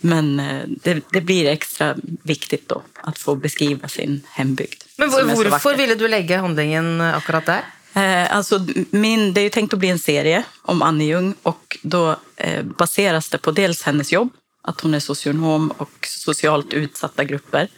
Men 0.00 0.40
eh, 0.40 0.62
det, 0.66 1.00
det, 1.12 1.20
blir 1.20 1.46
extra 1.46 1.96
viktigt 2.22 2.68
då 2.68 2.82
att 2.94 3.18
få 3.18 3.34
beskriva 3.34 3.88
sin 3.88 4.22
hembygd. 4.30 4.82
Men 4.96 5.10
varför 5.10 5.76
ville 5.76 5.94
du 5.94 6.08
lägga 6.08 6.40
handlingen 6.40 7.00
akkurat 7.00 7.46
där? 7.46 7.62
Eh, 7.94 8.36
alltså, 8.36 8.66
min, 8.90 9.32
det 9.32 9.40
är 9.40 9.50
tänkt 9.50 9.72
att 9.72 9.78
bli 9.78 9.88
en 9.88 9.98
serie 9.98 10.44
om 10.62 10.82
Annie 10.82 11.04
Ljung 11.04 11.34
och 11.42 11.78
då 11.82 12.16
eh, 12.36 12.62
baseras 12.62 13.28
det 13.28 13.38
på 13.38 13.50
dels 13.50 13.82
hennes 13.82 14.12
jobb, 14.12 14.30
att 14.62 14.80
hon 14.80 14.94
är 14.94 15.00
socionom 15.00 15.70
och 15.70 16.06
socialt 16.06 16.72
utsatta 16.72 17.24
grupper, 17.24 17.68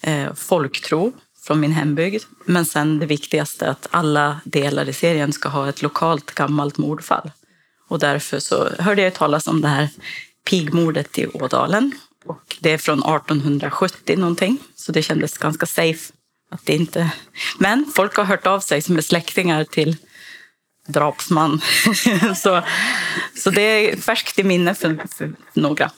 eh, 0.00 0.34
folktro 0.34 1.12
från 1.46 1.60
min 1.60 1.72
hembygd, 1.72 2.22
men 2.44 2.66
sen 2.66 2.98
det 2.98 3.06
viktigaste 3.06 3.70
att 3.70 3.88
alla 3.90 4.40
delar 4.44 4.88
i 4.88 4.92
serien 4.92 5.32
ska 5.32 5.48
ha 5.48 5.68
ett 5.68 5.82
lokalt 5.82 6.34
gammalt 6.34 6.78
mordfall. 6.78 7.30
Och 7.88 7.98
därför 7.98 8.38
så 8.38 8.68
hörde 8.78 9.02
jag 9.02 9.14
talas 9.14 9.46
om 9.46 9.60
det 9.60 9.68
här 9.68 9.88
pigmordet 10.46 11.18
i 11.18 11.26
Ådalen. 11.26 11.92
Och 12.24 12.56
det 12.60 12.72
är 12.72 12.78
från 12.78 12.98
1870 12.98 14.16
någonting, 14.16 14.58
så 14.74 14.92
det 14.92 15.02
kändes 15.02 15.38
ganska 15.38 15.66
safe. 15.66 16.12
Att 16.50 16.66
det 16.66 16.74
inte... 16.74 17.10
Men 17.58 17.92
folk 17.94 18.16
har 18.16 18.24
hört 18.24 18.46
av 18.46 18.60
sig 18.60 18.82
som 18.82 18.96
är 18.96 19.00
släktingar 19.00 19.64
till 19.64 19.96
drapsman. 20.86 21.60
så, 22.36 22.62
så 23.36 23.50
det 23.50 23.62
är 23.62 23.96
färskt 23.96 24.38
i 24.38 24.44
minne 24.44 24.74
för, 24.74 24.98
för 25.16 25.32
några. 25.52 25.90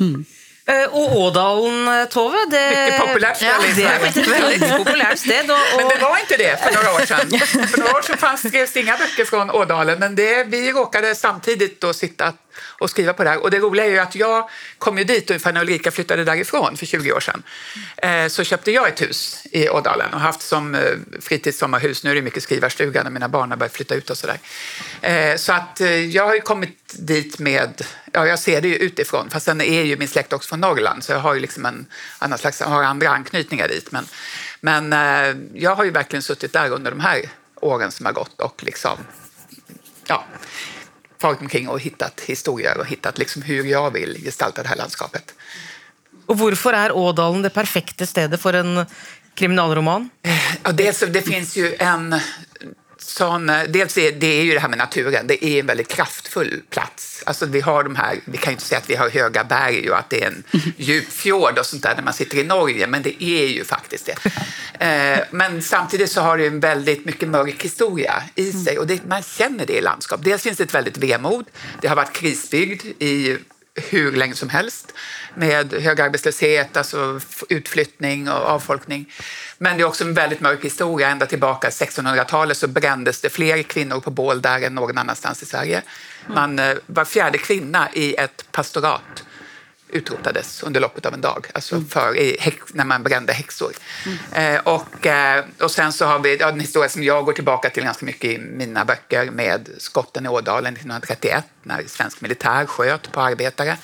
Mm. 0.00 0.24
Uh, 0.70 0.94
och 0.94 1.16
Ådalen, 1.16 2.06
Tove, 2.08 2.36
det, 2.50 2.70
Mycket 2.70 3.06
populärt 3.06 3.36
ställe 3.36 3.52
ja, 3.52 3.74
det 3.76 3.82
är 3.82 4.06
ett 4.08 4.16
väldigt 4.16 4.76
populärt 4.76 5.18
sted. 5.18 5.50
Och... 5.50 5.58
Men 5.76 5.88
det 5.88 5.98
var 5.98 6.18
inte 6.18 6.36
det 6.36 6.62
för 6.62 6.74
några 6.74 6.94
år 6.94 7.06
sedan. 7.06 7.38
för 7.68 7.78
några 7.78 7.96
år 7.96 8.02
sedan 8.02 8.18
fanns, 8.18 8.48
skrevs 8.48 8.76
inga 8.76 8.96
böcker 8.96 9.24
från 9.24 9.50
Ådalen, 9.50 9.98
men 9.98 10.14
det, 10.14 10.44
vi 10.44 10.72
råkade 10.72 11.14
samtidigt 11.14 11.80
då 11.80 11.92
sitta 11.92 12.32
och 12.62 12.90
skriva 12.90 13.12
på 13.12 13.24
det 13.24 13.30
här. 13.30 13.42
Och 13.42 13.50
det 13.50 13.58
roliga 13.58 13.86
är 13.86 13.90
ju 13.90 13.98
att 13.98 14.14
jag 14.14 14.48
kom 14.78 14.98
ju 14.98 15.04
dit 15.04 15.30
ungefär 15.30 15.52
när 15.52 15.60
Ulrika 15.60 15.90
flyttade 15.90 16.24
därifrån 16.24 16.76
för 16.76 16.86
20 16.86 17.12
år 17.12 17.20
sedan. 17.20 17.42
Eh, 17.96 18.28
så 18.28 18.44
köpte 18.44 18.70
jag 18.70 18.88
ett 18.88 19.02
hus 19.02 19.46
i 19.52 19.68
Ådalen 19.68 20.14
och 20.14 20.20
haft 20.20 20.42
som 20.42 20.74
eh, 20.74 20.80
fritidssommarhus. 21.20 22.04
Nu 22.04 22.10
är 22.10 22.14
det 22.14 22.22
mycket 22.22 22.42
skrivarstuga 22.42 23.02
när 23.02 23.10
mina 23.10 23.28
barn 23.28 23.50
har 23.50 23.56
börjat 23.56 23.72
flytta 23.72 23.94
ut 23.94 24.10
och 24.10 24.18
sådär. 24.18 24.38
Eh, 25.00 25.36
så 25.36 25.52
att 25.52 25.80
jag 26.10 26.26
har 26.26 26.34
ju 26.34 26.40
kommit 26.40 26.94
dit 26.98 27.38
med, 27.38 27.86
ja 28.12 28.26
jag 28.26 28.38
ser 28.38 28.60
det 28.60 28.68
ju 28.68 28.76
utifrån, 28.76 29.30
fast 29.30 29.46
sen 29.46 29.60
är 29.60 29.82
ju 29.82 29.96
min 29.96 30.08
släkt 30.08 30.32
också 30.32 30.48
från 30.48 30.60
Norrland 30.60 31.04
så 31.04 31.12
jag 31.12 31.18
har 31.18 31.34
ju 31.34 31.40
liksom 31.40 31.66
en 31.66 31.86
annan 32.18 32.38
slags, 32.38 32.60
har 32.60 32.82
andra 32.82 33.08
anknytningar 33.08 33.68
dit. 33.68 33.92
Men, 33.92 34.06
men 34.60 34.92
jag 35.54 35.74
har 35.74 35.84
ju 35.84 35.90
verkligen 35.90 36.22
suttit 36.22 36.52
där 36.52 36.70
under 36.70 36.90
de 36.90 37.00
här 37.00 37.30
åren 37.60 37.92
som 37.92 38.06
har 38.06 38.12
gått 38.12 38.40
och 38.40 38.64
liksom, 38.64 38.98
ja, 40.06 40.24
farit 41.24 41.40
omkring 41.40 41.68
och 41.68 41.80
hittat 41.80 42.20
historier 42.20 42.78
och 42.78 42.86
hittat 42.86 43.18
liksom 43.18 43.42
hur 43.42 43.64
jag 43.64 43.90
vill 43.90 44.24
gestalta 44.24 44.62
det 44.62 44.68
här 44.68 44.76
landskapet. 44.76 45.34
Och 46.26 46.38
varför 46.38 46.72
är 46.72 46.92
Ådalen 46.92 47.42
det 47.42 47.50
perfekta 47.50 48.06
stället 48.06 48.42
för 48.42 48.52
en 48.52 48.86
kriminalroman? 49.34 50.10
Ja, 50.62 50.72
dels, 50.72 51.00
det 51.00 51.22
finns 51.22 51.56
ju 51.56 51.74
en 51.78 52.20
sån, 53.06 53.46
dels 53.46 53.98
är 53.98 54.12
det 54.12 54.26
är 54.26 54.42
ju 54.42 54.54
det 54.54 54.60
här 54.60 54.68
med 54.68 54.78
naturen, 54.78 55.26
det 55.26 55.44
är 55.44 55.60
en 55.60 55.66
väldigt 55.66 55.88
kraftfull 55.88 56.62
plats. 56.70 57.22
Alltså 57.26 57.46
vi 57.46 57.60
har 57.60 57.84
de 57.84 57.96
här, 57.96 58.20
vi 58.24 58.38
kan 58.38 58.50
ju 58.50 58.52
inte 58.52 58.64
säga 58.64 58.78
att 58.78 58.90
vi 58.90 58.94
har 58.94 59.10
höga 59.10 59.44
berg 59.44 59.90
och 59.90 59.98
att 59.98 60.10
det 60.10 60.22
är 60.22 60.26
en 60.26 60.44
djup 60.76 61.12
fjord 61.12 61.58
och 61.58 61.66
sånt 61.66 61.82
där 61.82 61.94
när 61.94 62.02
man 62.02 62.12
sitter 62.12 62.38
i 62.38 62.44
Norge, 62.44 62.86
men 62.86 63.02
det 63.02 63.24
är 63.24 63.46
ju 63.46 63.64
faktiskt 63.64 64.06
det. 64.06 64.30
Eh, 64.86 65.24
men 65.30 65.62
samtidigt 65.62 66.10
så 66.10 66.20
har 66.20 66.38
det 66.38 66.46
en 66.46 66.60
väldigt 66.60 67.04
mycket 67.04 67.28
mörk 67.28 67.64
historia 67.64 68.22
i 68.34 68.52
sig 68.52 68.78
och 68.78 68.86
det, 68.86 69.04
man 69.06 69.22
känner 69.22 69.66
det 69.66 69.72
i 69.72 69.80
landskap. 69.80 70.20
Dels 70.24 70.42
finns 70.42 70.58
det 70.58 70.64
ett 70.64 70.74
väldigt 70.74 70.98
vemod, 70.98 71.44
det 71.80 71.88
har 71.88 71.96
varit 71.96 72.12
krisbygd 72.12 72.84
i 72.98 73.38
hur 73.74 74.12
länge 74.12 74.34
som 74.34 74.48
helst 74.48 74.92
med 75.34 75.72
hög 75.72 76.00
arbetslöshet, 76.00 76.76
alltså 76.76 77.20
utflyttning 77.48 78.28
och 78.28 78.34
avfolkning. 78.34 79.12
Men 79.58 79.76
det 79.76 79.82
är 79.82 79.86
också 79.86 80.04
en 80.04 80.14
väldigt 80.14 80.40
mörk 80.40 80.64
historia. 80.64 81.08
Ända 81.08 81.26
tillbaka 81.26 81.68
1600-talet 81.68 82.56
så 82.56 82.68
brändes 82.68 83.20
det 83.20 83.30
fler 83.30 83.62
kvinnor 83.62 84.00
på 84.00 84.10
bål 84.10 84.42
där 84.42 84.60
än 84.60 84.74
någon 84.74 84.98
annanstans 84.98 85.42
i 85.42 85.46
Sverige. 85.46 85.82
Man, 86.26 86.58
eh, 86.58 86.74
var 86.86 87.04
fjärde 87.04 87.38
kvinna 87.38 87.88
i 87.92 88.14
ett 88.14 88.44
pastorat 88.52 89.24
utrotades 89.94 90.62
under 90.62 90.80
loppet 90.80 91.06
av 91.06 91.14
en 91.14 91.20
dag, 91.20 91.46
alltså 91.54 91.74
mm. 91.74 91.88
för, 91.88 92.16
i, 92.16 92.54
när 92.72 92.84
man 92.84 93.02
brände 93.02 93.32
häxor. 93.32 93.72
Mm. 94.06 94.56
Eh, 94.56 94.60
och, 94.60 95.06
eh, 95.06 95.44
och 95.60 95.70
sen 95.70 95.92
så 95.92 96.04
har 96.04 96.18
vi 96.18 96.36
ja, 96.36 96.48
en 96.48 96.60
historia 96.60 96.88
som 96.88 97.02
jag 97.02 97.24
går 97.24 97.32
tillbaka 97.32 97.70
till 97.70 97.82
ganska 97.82 98.06
mycket 98.06 98.30
i 98.30 98.38
mina 98.38 98.84
böcker 98.84 99.30
med 99.30 99.68
skotten 99.78 100.26
i 100.26 100.28
Ådalen 100.28 100.72
1931 100.72 101.44
när 101.62 101.82
svensk 101.86 102.20
militär 102.20 102.66
sköt 102.66 103.12
på 103.12 103.20
arbetare. 103.20 103.76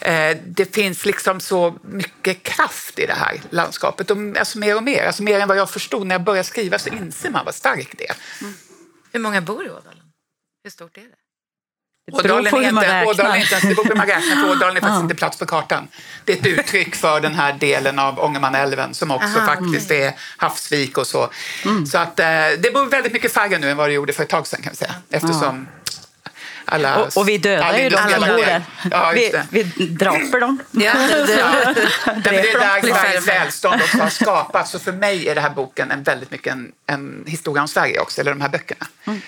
Eh, 0.00 0.36
det 0.46 0.74
finns 0.74 1.06
liksom 1.06 1.40
så 1.40 1.78
mycket 1.82 2.42
kraft 2.42 2.98
i 2.98 3.06
det 3.06 3.14
här 3.14 3.40
landskapet, 3.50 4.10
och, 4.10 4.16
alltså 4.38 4.58
mer 4.58 4.76
och 4.76 4.82
mer, 4.82 5.06
alltså 5.06 5.22
mer 5.22 5.40
än 5.40 5.48
vad 5.48 5.56
jag 5.56 5.70
förstod. 5.70 6.06
När 6.06 6.14
jag 6.14 6.22
började 6.22 6.48
skriva 6.48 6.78
så 6.78 6.88
inser 6.88 7.30
man 7.30 7.44
vad 7.44 7.54
starkt 7.54 7.98
det 7.98 8.08
är. 8.08 8.16
Mm. 8.40 8.54
Hur 9.12 9.20
många 9.20 9.40
bor 9.40 9.66
i 9.66 9.70
Ådalen? 9.70 10.10
Hur 10.64 10.70
stort 10.70 10.96
är 10.96 11.02
det? 11.02 11.23
Ådalen 12.12 12.54
är, 12.54 12.68
inte, 12.68 13.04
Ådalen 13.06 13.32
är 13.32 13.36
inte 13.36 13.54
ens, 13.54 13.62
det 13.62 13.74
beror 13.74 13.84
på 13.84 13.88
hur 13.88 13.96
man 13.96 14.06
räknar, 14.06 14.36
för 14.36 14.50
Ådalen 14.50 14.76
är 14.76 14.80
faktiskt 14.80 15.02
inte 15.02 15.14
plats 15.14 15.38
på 15.38 15.46
kartan. 15.46 15.88
Det 16.24 16.32
är 16.32 16.36
ett 16.36 16.46
uttryck 16.46 16.94
för 16.94 17.20
den 17.20 17.34
här 17.34 17.52
delen 17.52 17.98
av 17.98 18.20
Ångermanälven 18.20 18.94
som 18.94 19.10
också 19.10 19.38
Aha, 19.38 19.46
faktiskt 19.46 19.90
mm. 19.90 20.02
är 20.02 20.12
havsvik 20.36 20.98
och 20.98 21.06
så. 21.06 21.30
Mm. 21.64 21.86
Så 21.86 21.98
att, 21.98 22.20
eh, 22.20 22.26
det 22.58 22.74
bor 22.74 22.86
väldigt 22.86 23.12
mycket 23.12 23.32
färre 23.32 23.58
nu 23.58 23.70
än 23.70 23.76
vad 23.76 23.88
det 23.88 23.92
gjorde 23.92 24.12
för 24.12 24.22
ett 24.22 24.28
tag 24.28 24.46
sedan 24.46 24.62
kan 24.62 24.70
vi 24.70 24.76
säga. 24.76 24.94
Eftersom 25.10 25.66
alla, 26.64 27.04
och, 27.04 27.16
och, 27.16 27.28
vi 27.28 27.38
dödar 27.38 27.78
ju 27.78 27.88
de 27.88 27.96
som 27.96 28.20
bor 28.20 28.44
där. 28.44 28.62
Ja, 28.90 29.12
vi, 29.14 29.32
vi 29.50 29.86
draper 29.86 30.40
dem. 30.40 30.58
Ja, 30.70 30.92
det, 31.10 31.26
det, 31.26 31.32
ja. 31.32 31.74
det, 32.14 32.30
det 32.30 32.50
är 32.50 32.58
där 32.58 32.94
Sveriges 32.94 33.28
välstånd 33.28 33.82
också 33.82 33.98
har 33.98 34.08
skapats. 34.22 34.70
Så 34.70 34.78
för 34.78 34.92
mig 34.92 35.28
är 35.28 35.34
den 35.34 35.44
här 35.44 35.50
boken 35.50 35.90
en 35.90 36.02
väldigt 36.02 36.30
mycket 36.30 36.52
en, 36.52 36.72
en 36.86 37.24
historia 37.26 37.62
om 37.62 37.68
Sverige 37.68 38.00
också, 38.00 38.20
eller 38.20 38.30
de 38.30 38.40
här 38.40 38.48
böckerna. 38.48 38.86
Mm. 39.04 39.20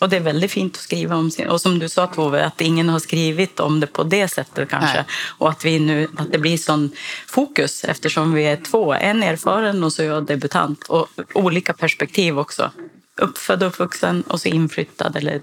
Och 0.00 0.08
det 0.08 0.16
är 0.16 0.20
väldigt 0.20 0.50
fint 0.50 0.76
att 0.76 0.82
skriva 0.82 1.16
om 1.16 1.30
sin... 1.30 1.48
Och 1.48 1.60
som 1.60 1.78
du 1.78 1.88
sa 1.88 2.06
Tove, 2.06 2.46
att 2.46 2.60
ingen 2.60 2.88
har 2.88 2.98
skrivit 2.98 3.60
om 3.60 3.80
det 3.80 3.86
på 3.86 4.02
det 4.04 4.28
sättet 4.28 4.68
kanske. 4.68 4.96
Nej. 4.96 5.04
Och 5.38 5.50
att, 5.50 5.64
vi 5.64 5.78
nu, 5.78 6.08
att 6.16 6.32
det 6.32 6.38
blir 6.38 6.58
sån 6.58 6.90
fokus 7.26 7.84
eftersom 7.84 8.32
vi 8.32 8.44
är 8.44 8.56
två. 8.56 8.94
En 8.94 9.22
erfaren 9.22 9.84
och 9.84 9.92
så 9.92 10.02
jag 10.02 10.26
debutant. 10.26 10.84
Och 10.88 11.08
olika 11.34 11.72
perspektiv 11.72 12.38
också. 12.38 12.70
Uppfödd 13.16 13.62
och 13.62 13.68
uppvuxen 13.68 14.22
och 14.22 14.40
så 14.40 14.48
inflyttad 14.48 15.16
eller 15.16 15.40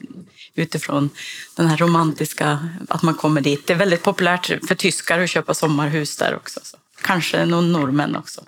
utifrån 0.55 1.09
den 1.55 1.67
här 1.67 1.77
romantiska, 1.77 2.69
att 2.89 3.03
man 3.03 3.13
kommer 3.13 3.41
dit. 3.41 3.67
Det 3.67 3.73
är 3.73 3.77
väldigt 3.77 4.03
populärt 4.03 4.67
för 4.67 4.75
tyskar 4.75 5.19
att 5.19 5.29
köpa 5.29 5.53
sommarhus 5.53 6.17
där 6.17 6.35
också. 6.35 6.59
Så. 6.63 6.77
Kanske 7.01 7.45
någon 7.45 7.71
norrmän 7.71 8.15
också. 8.15 8.43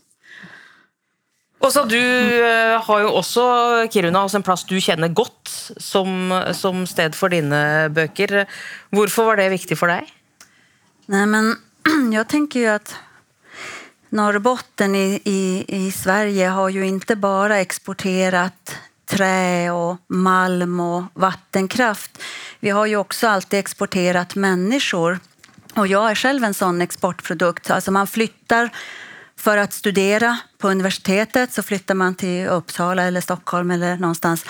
Åsa, 1.59 1.85
du 1.85 1.99
uh, 1.99 2.81
har 2.83 2.99
ju 2.99 3.05
också 3.05 3.41
Kiruna, 3.91 4.23
også 4.23 4.37
en 4.37 4.43
plats 4.43 4.63
du 4.63 4.81
känner 4.81 5.07
godt 5.07 5.71
som, 5.77 6.43
som 6.53 6.85
sted 6.87 7.15
for 7.15 7.29
dina 7.29 7.89
böcker. 7.89 8.45
Varför 8.89 9.23
var 9.23 9.35
det 9.37 9.49
viktigt 9.49 9.79
för 9.79 9.87
dig? 9.87 10.07
Nej, 11.05 11.25
men 11.25 11.55
jag 12.13 12.27
tänker 12.27 12.59
ju 12.59 12.67
att 12.67 12.95
Norrbotten 14.09 14.95
i, 14.95 15.21
i, 15.23 15.65
i 15.67 15.91
Sverige 15.91 16.47
har 16.47 16.69
ju 16.69 16.85
inte 16.85 17.15
bara 17.15 17.57
exporterat 17.57 18.75
trä 19.05 19.71
och 19.71 19.97
malm 20.07 20.79
och 20.79 21.03
vattenkraft. 21.13 22.21
Vi 22.59 22.69
har 22.69 22.85
ju 22.85 22.97
också 22.97 23.27
alltid 23.27 23.59
exporterat 23.59 24.35
människor. 24.35 25.19
Och 25.75 25.87
jag 25.87 26.11
är 26.11 26.15
själv 26.15 26.43
en 26.43 26.53
sån 26.53 26.81
exportprodukt. 26.81 27.71
Alltså 27.71 27.91
man 27.91 28.07
flyttar 28.07 28.69
för 29.39 29.57
att 29.57 29.73
studera 29.73 30.37
på 30.57 30.69
universitetet 30.69 31.53
så 31.53 31.63
flyttar 31.63 31.95
man 31.95 32.15
till 32.15 32.47
Uppsala 32.47 33.03
eller 33.03 33.21
Stockholm 33.21 33.71
eller 33.71 33.97
någonstans. 33.97 34.45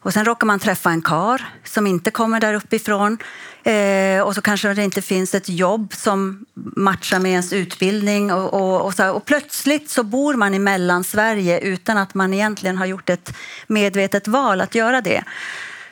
Och 0.00 0.12
sen 0.12 0.24
råkar 0.24 0.46
man 0.46 0.58
träffa 0.58 0.90
en 0.90 1.02
kar 1.02 1.42
som 1.64 1.86
inte 1.86 2.10
kommer 2.10 2.40
där 2.40 2.54
uppifrån. 2.54 3.18
Eh, 3.62 4.20
och 4.20 4.34
så 4.34 4.40
kanske 4.40 4.74
det 4.74 4.84
inte 4.84 5.02
finns 5.02 5.34
ett 5.34 5.48
jobb 5.48 5.94
som 5.94 6.44
matchar 6.76 7.18
med 7.18 7.30
ens 7.30 7.52
utbildning. 7.52 8.32
Och, 8.32 8.54
och, 8.54 8.86
och, 8.86 8.94
så, 8.94 9.10
och 9.10 9.24
plötsligt 9.24 9.90
så 9.90 10.02
bor 10.02 10.34
man 10.34 10.54
i 10.54 10.58
Mellansverige 10.58 11.60
utan 11.60 11.98
att 11.98 12.14
man 12.14 12.34
egentligen 12.34 12.78
har 12.78 12.86
gjort 12.86 13.10
ett 13.10 13.34
medvetet 13.66 14.28
val 14.28 14.60
att 14.60 14.74
göra 14.74 15.00
det. 15.00 15.24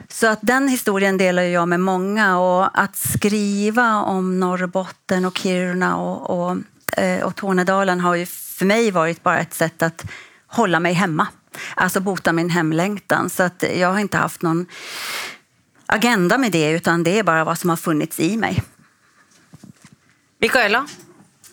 Så 0.09 0.27
att 0.27 0.39
den 0.43 0.69
historien 0.69 1.19
delar 1.19 1.43
jag 1.43 1.69
med 1.69 1.81
många. 1.81 2.39
Och 2.39 2.81
att 2.83 2.97
skriva 2.97 4.03
om 4.03 4.41
Norrbotten 4.41 5.25
och 5.25 5.39
Kiruna 5.39 5.97
och, 5.97 6.31
och, 6.31 6.57
och 7.25 7.37
Tornedalen 7.37 8.01
har 8.01 8.15
ju 8.15 8.27
för 8.27 8.65
mig 8.67 8.91
varit 8.91 9.23
bara 9.23 9.39
ett 9.41 9.55
sätt 9.55 9.83
att 9.83 10.05
hålla 10.47 10.81
mig 10.81 10.93
hemma. 10.93 11.27
Alltså 11.75 12.01
bota 12.01 12.33
min 12.33 12.51
hemlängtan. 12.51 13.31
Så 13.31 13.43
att 13.43 13.65
jag 13.77 13.89
har 13.93 13.99
inte 13.99 14.17
haft 14.17 14.43
någon 14.43 14.67
agenda 15.87 16.39
med 16.39 16.53
det, 16.53 16.71
utan 16.71 17.03
det 17.05 17.19
är 17.19 17.23
bara 17.23 17.45
vad 17.45 17.59
som 17.59 17.71
har 17.71 17.77
funnits 17.77 18.21
i 18.21 18.37
mig. 18.37 18.63
Mikaela? 20.39 20.87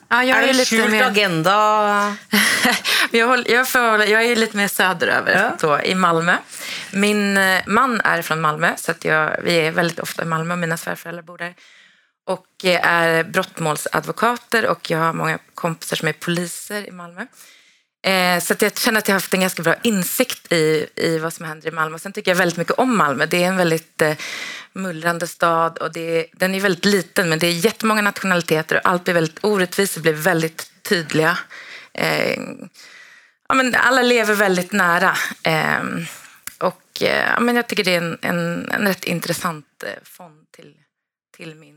Ja, 0.09 0.23
jag 0.23 0.37
är 0.37 0.41
det 0.43 0.49
en 0.49 0.57
lite 0.57 0.69
skjult 0.75 0.91
mer- 0.91 1.03
agenda? 1.03 1.51
jag, 3.11 3.27
håller, 3.27 3.51
jag, 3.51 3.69
får, 3.69 3.81
jag 4.03 4.23
är 4.25 4.35
lite 4.35 4.57
mer 4.57 4.67
söderöver, 4.67 5.41
Ja. 5.43 5.57
då, 5.67 5.81
i 5.81 5.95
Malmö. 5.95 6.37
Min 6.93 7.37
eh, 7.37 7.61
man 7.67 8.01
är 8.01 8.21
från 8.21 8.41
Malmö, 8.41 8.73
så 8.77 8.91
att 8.91 9.05
jag, 9.05 9.41
vi 9.43 9.53
är 9.55 9.71
väldigt 9.71 9.99
ofta 9.99 10.21
i 10.21 10.25
Malmö. 10.25 10.55
Mina 10.55 10.77
svärföräldrar 10.77 11.23
bor 11.23 11.37
där. 11.37 11.53
Och 12.25 12.65
eh, 12.65 12.87
är 12.87 13.23
brottmålsadvokater 13.23 14.67
och 14.67 14.91
jag 14.91 14.97
har 14.97 15.13
många 15.13 15.39
kompisar 15.55 15.95
som 15.95 16.07
är 16.07 16.13
poliser 16.13 16.87
i 16.87 16.91
Malmö. 16.91 17.25
Eh, 18.03 18.39
så 18.39 18.53
att 18.53 18.61
jag 18.61 18.77
känner 18.77 18.99
att 18.99 19.07
jag 19.07 19.13
har 19.13 19.19
haft 19.19 19.33
en 19.33 19.41
ganska 19.41 19.63
bra 19.63 19.75
insikt 19.83 20.51
i, 20.51 20.87
i 20.95 21.17
vad 21.17 21.33
som 21.33 21.45
händer 21.45 21.67
i 21.67 21.71
Malmö. 21.71 21.99
Sen 21.99 22.13
tycker 22.13 22.31
jag 22.31 22.35
väldigt 22.35 22.57
mycket 22.57 22.79
om 22.79 22.97
Malmö. 22.97 23.25
Det 23.25 23.43
är 23.43 23.47
en 23.47 23.57
väldigt 23.57 24.01
eh, 24.01 24.17
mullrande 24.73 25.27
stad 25.27 25.77
och 25.77 25.93
det 25.93 26.27
den 26.33 26.55
är 26.55 26.59
väldigt 26.59 26.85
liten 26.85 27.29
men 27.29 27.39
det 27.39 27.47
är 27.47 27.51
jättemånga 27.51 28.01
nationaliteter 28.01 28.75
och 28.75 28.81
allt 28.85 29.03
blir 29.03 29.13
väldigt 29.13 29.43
orättvist 29.43 29.97
blir 29.97 30.13
väldigt 30.13 30.71
tydliga. 30.83 31.37
Ja, 33.51 33.55
men 33.55 33.75
alla 33.75 34.01
lever 34.01 34.33
väldigt 34.33 34.71
nära. 34.71 35.17
Ehm, 35.43 36.05
och 36.59 36.83
ja, 36.99 37.39
men 37.39 37.55
jag 37.55 37.67
tycker 37.67 37.83
det 37.83 37.95
är 37.95 38.01
en, 38.01 38.17
en, 38.21 38.71
en 38.71 38.87
rätt 38.87 39.03
intressant 39.03 39.83
fond 40.03 40.51
till, 40.51 40.75
till 41.37 41.55
min. 41.55 41.70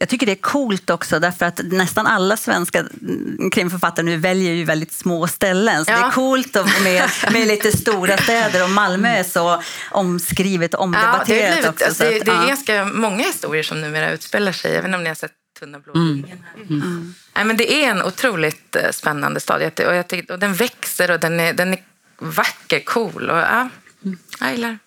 Jag 0.00 0.08
tycker 0.08 0.26
det 0.26 0.32
är 0.32 0.36
coolt 0.36 0.90
också 0.90 1.18
därför 1.20 1.46
att 1.46 1.60
nästan 1.64 2.06
alla 2.06 2.36
svenska 2.36 2.78
mm, 2.78 3.50
krimförfattare 3.50 4.06
nu 4.06 4.16
väljer 4.16 4.52
ju 4.52 4.64
väldigt 4.64 4.92
små 4.92 5.26
ställen. 5.26 5.84
Så 5.84 5.90
Ja. 5.90 5.96
det 5.98 6.04
är 6.06 6.10
coolt 6.10 6.56
att- 6.56 6.82
med, 6.82 7.10
med 7.32 7.46
lite 7.48 7.76
stora 7.76 8.16
städer 8.16 8.64
och 8.64 8.70
Malmö 8.70 9.08
är 9.08 9.22
så 9.24 9.62
omskrivet 9.90 10.74
och 10.74 10.80
Ja, 10.80 10.86
det, 10.90 10.96
omdebatterat 10.98 11.52
blivit, 11.52 11.68
också. 11.70 11.84
alltså, 11.84 12.04
så 12.04 12.10
det, 12.10 12.18
att, 12.20 12.24
det 12.26 12.32
är 12.32 12.40
ja. 12.40 12.46
ganska 12.46 12.84
många 12.84 13.24
historier 13.24 13.62
som 13.62 13.80
numera 13.80 14.10
utspelar 14.10 14.52
sig. 14.52 14.70
Jag 14.72 14.82
vet 14.82 14.88
inte 14.88 14.96
om 14.98 15.02
ni 15.04 15.08
har 15.10 15.14
sett 15.14 15.32
Tunna 15.60 15.78
blå 15.78 15.92
ringen 15.92 16.44
här. 16.54 16.64
Nej, 17.36 17.44
men 17.44 17.56
det 17.56 17.72
är 17.84 17.90
en 17.90 18.02
otroligt 18.02 18.76
eh, 18.76 18.90
spännande 18.90 19.40
stad. 19.40 19.62
Och, 19.62 19.94
jag 19.94 20.08
tycker, 20.08 20.32
och 20.32 20.38
den 20.38 20.54
växer 20.54 21.10
och 21.10 21.20
den 21.20 21.40
är, 21.40 21.52
den 21.52 21.72
är 21.72 21.82
vacker, 22.18 22.80
cool. 22.80 23.30
Och, 23.30 23.38
ja, 23.38 23.68
jag 24.40 24.50
gillar 24.52 24.78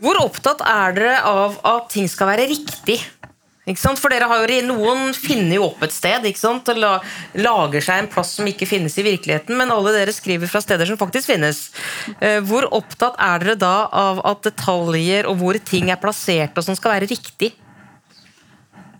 Hvor 0.00 0.22
opptatt 0.22 0.60
er 0.60 0.92
dere 0.92 1.22
av 1.24 1.54
at 1.62 1.90
ting 1.90 2.08
skal 2.08 2.28
være 2.28 2.46
riktig? 2.46 3.00
Ikke 3.66 3.82
sant? 3.82 3.98
For 3.98 4.14
dere 4.14 4.28
har 4.30 4.46
jo, 4.46 4.58
Noen 4.68 5.10
finner 5.16 5.56
jo 5.58 5.64
opp 5.72 5.82
et 5.82 5.94
sted 5.94 6.26
ikke 6.28 6.38
sant? 6.38 6.68
og 6.70 6.78
la, 6.78 6.92
lager 7.34 7.82
seg 7.82 8.04
en 8.04 8.08
plass 8.12 8.36
som 8.38 8.46
ikke 8.46 8.68
finnes 8.70 8.94
i 8.98 9.04
virkeligheten, 9.06 9.56
men 9.58 9.72
alle 9.74 9.94
dere 9.96 10.14
skriver 10.14 10.46
fra 10.50 10.62
steder 10.62 10.86
som 10.86 10.98
faktisk 11.00 11.32
finnes. 11.32 11.64
Eh, 12.20 12.38
Hvor 12.46 12.68
opptatt 12.78 13.18
er 13.18 13.42
dere 13.42 13.58
da 13.58 13.76
av 13.90 14.22
at 14.26 14.46
detaljer 14.46 15.26
og 15.26 15.40
hvor 15.42 15.58
ting 15.58 15.90
er 15.90 15.98
plassert 15.98 16.54
og 16.54 16.66
som 16.66 16.78
skal 16.78 16.94
være 16.94 17.10
riktig? 17.10 17.54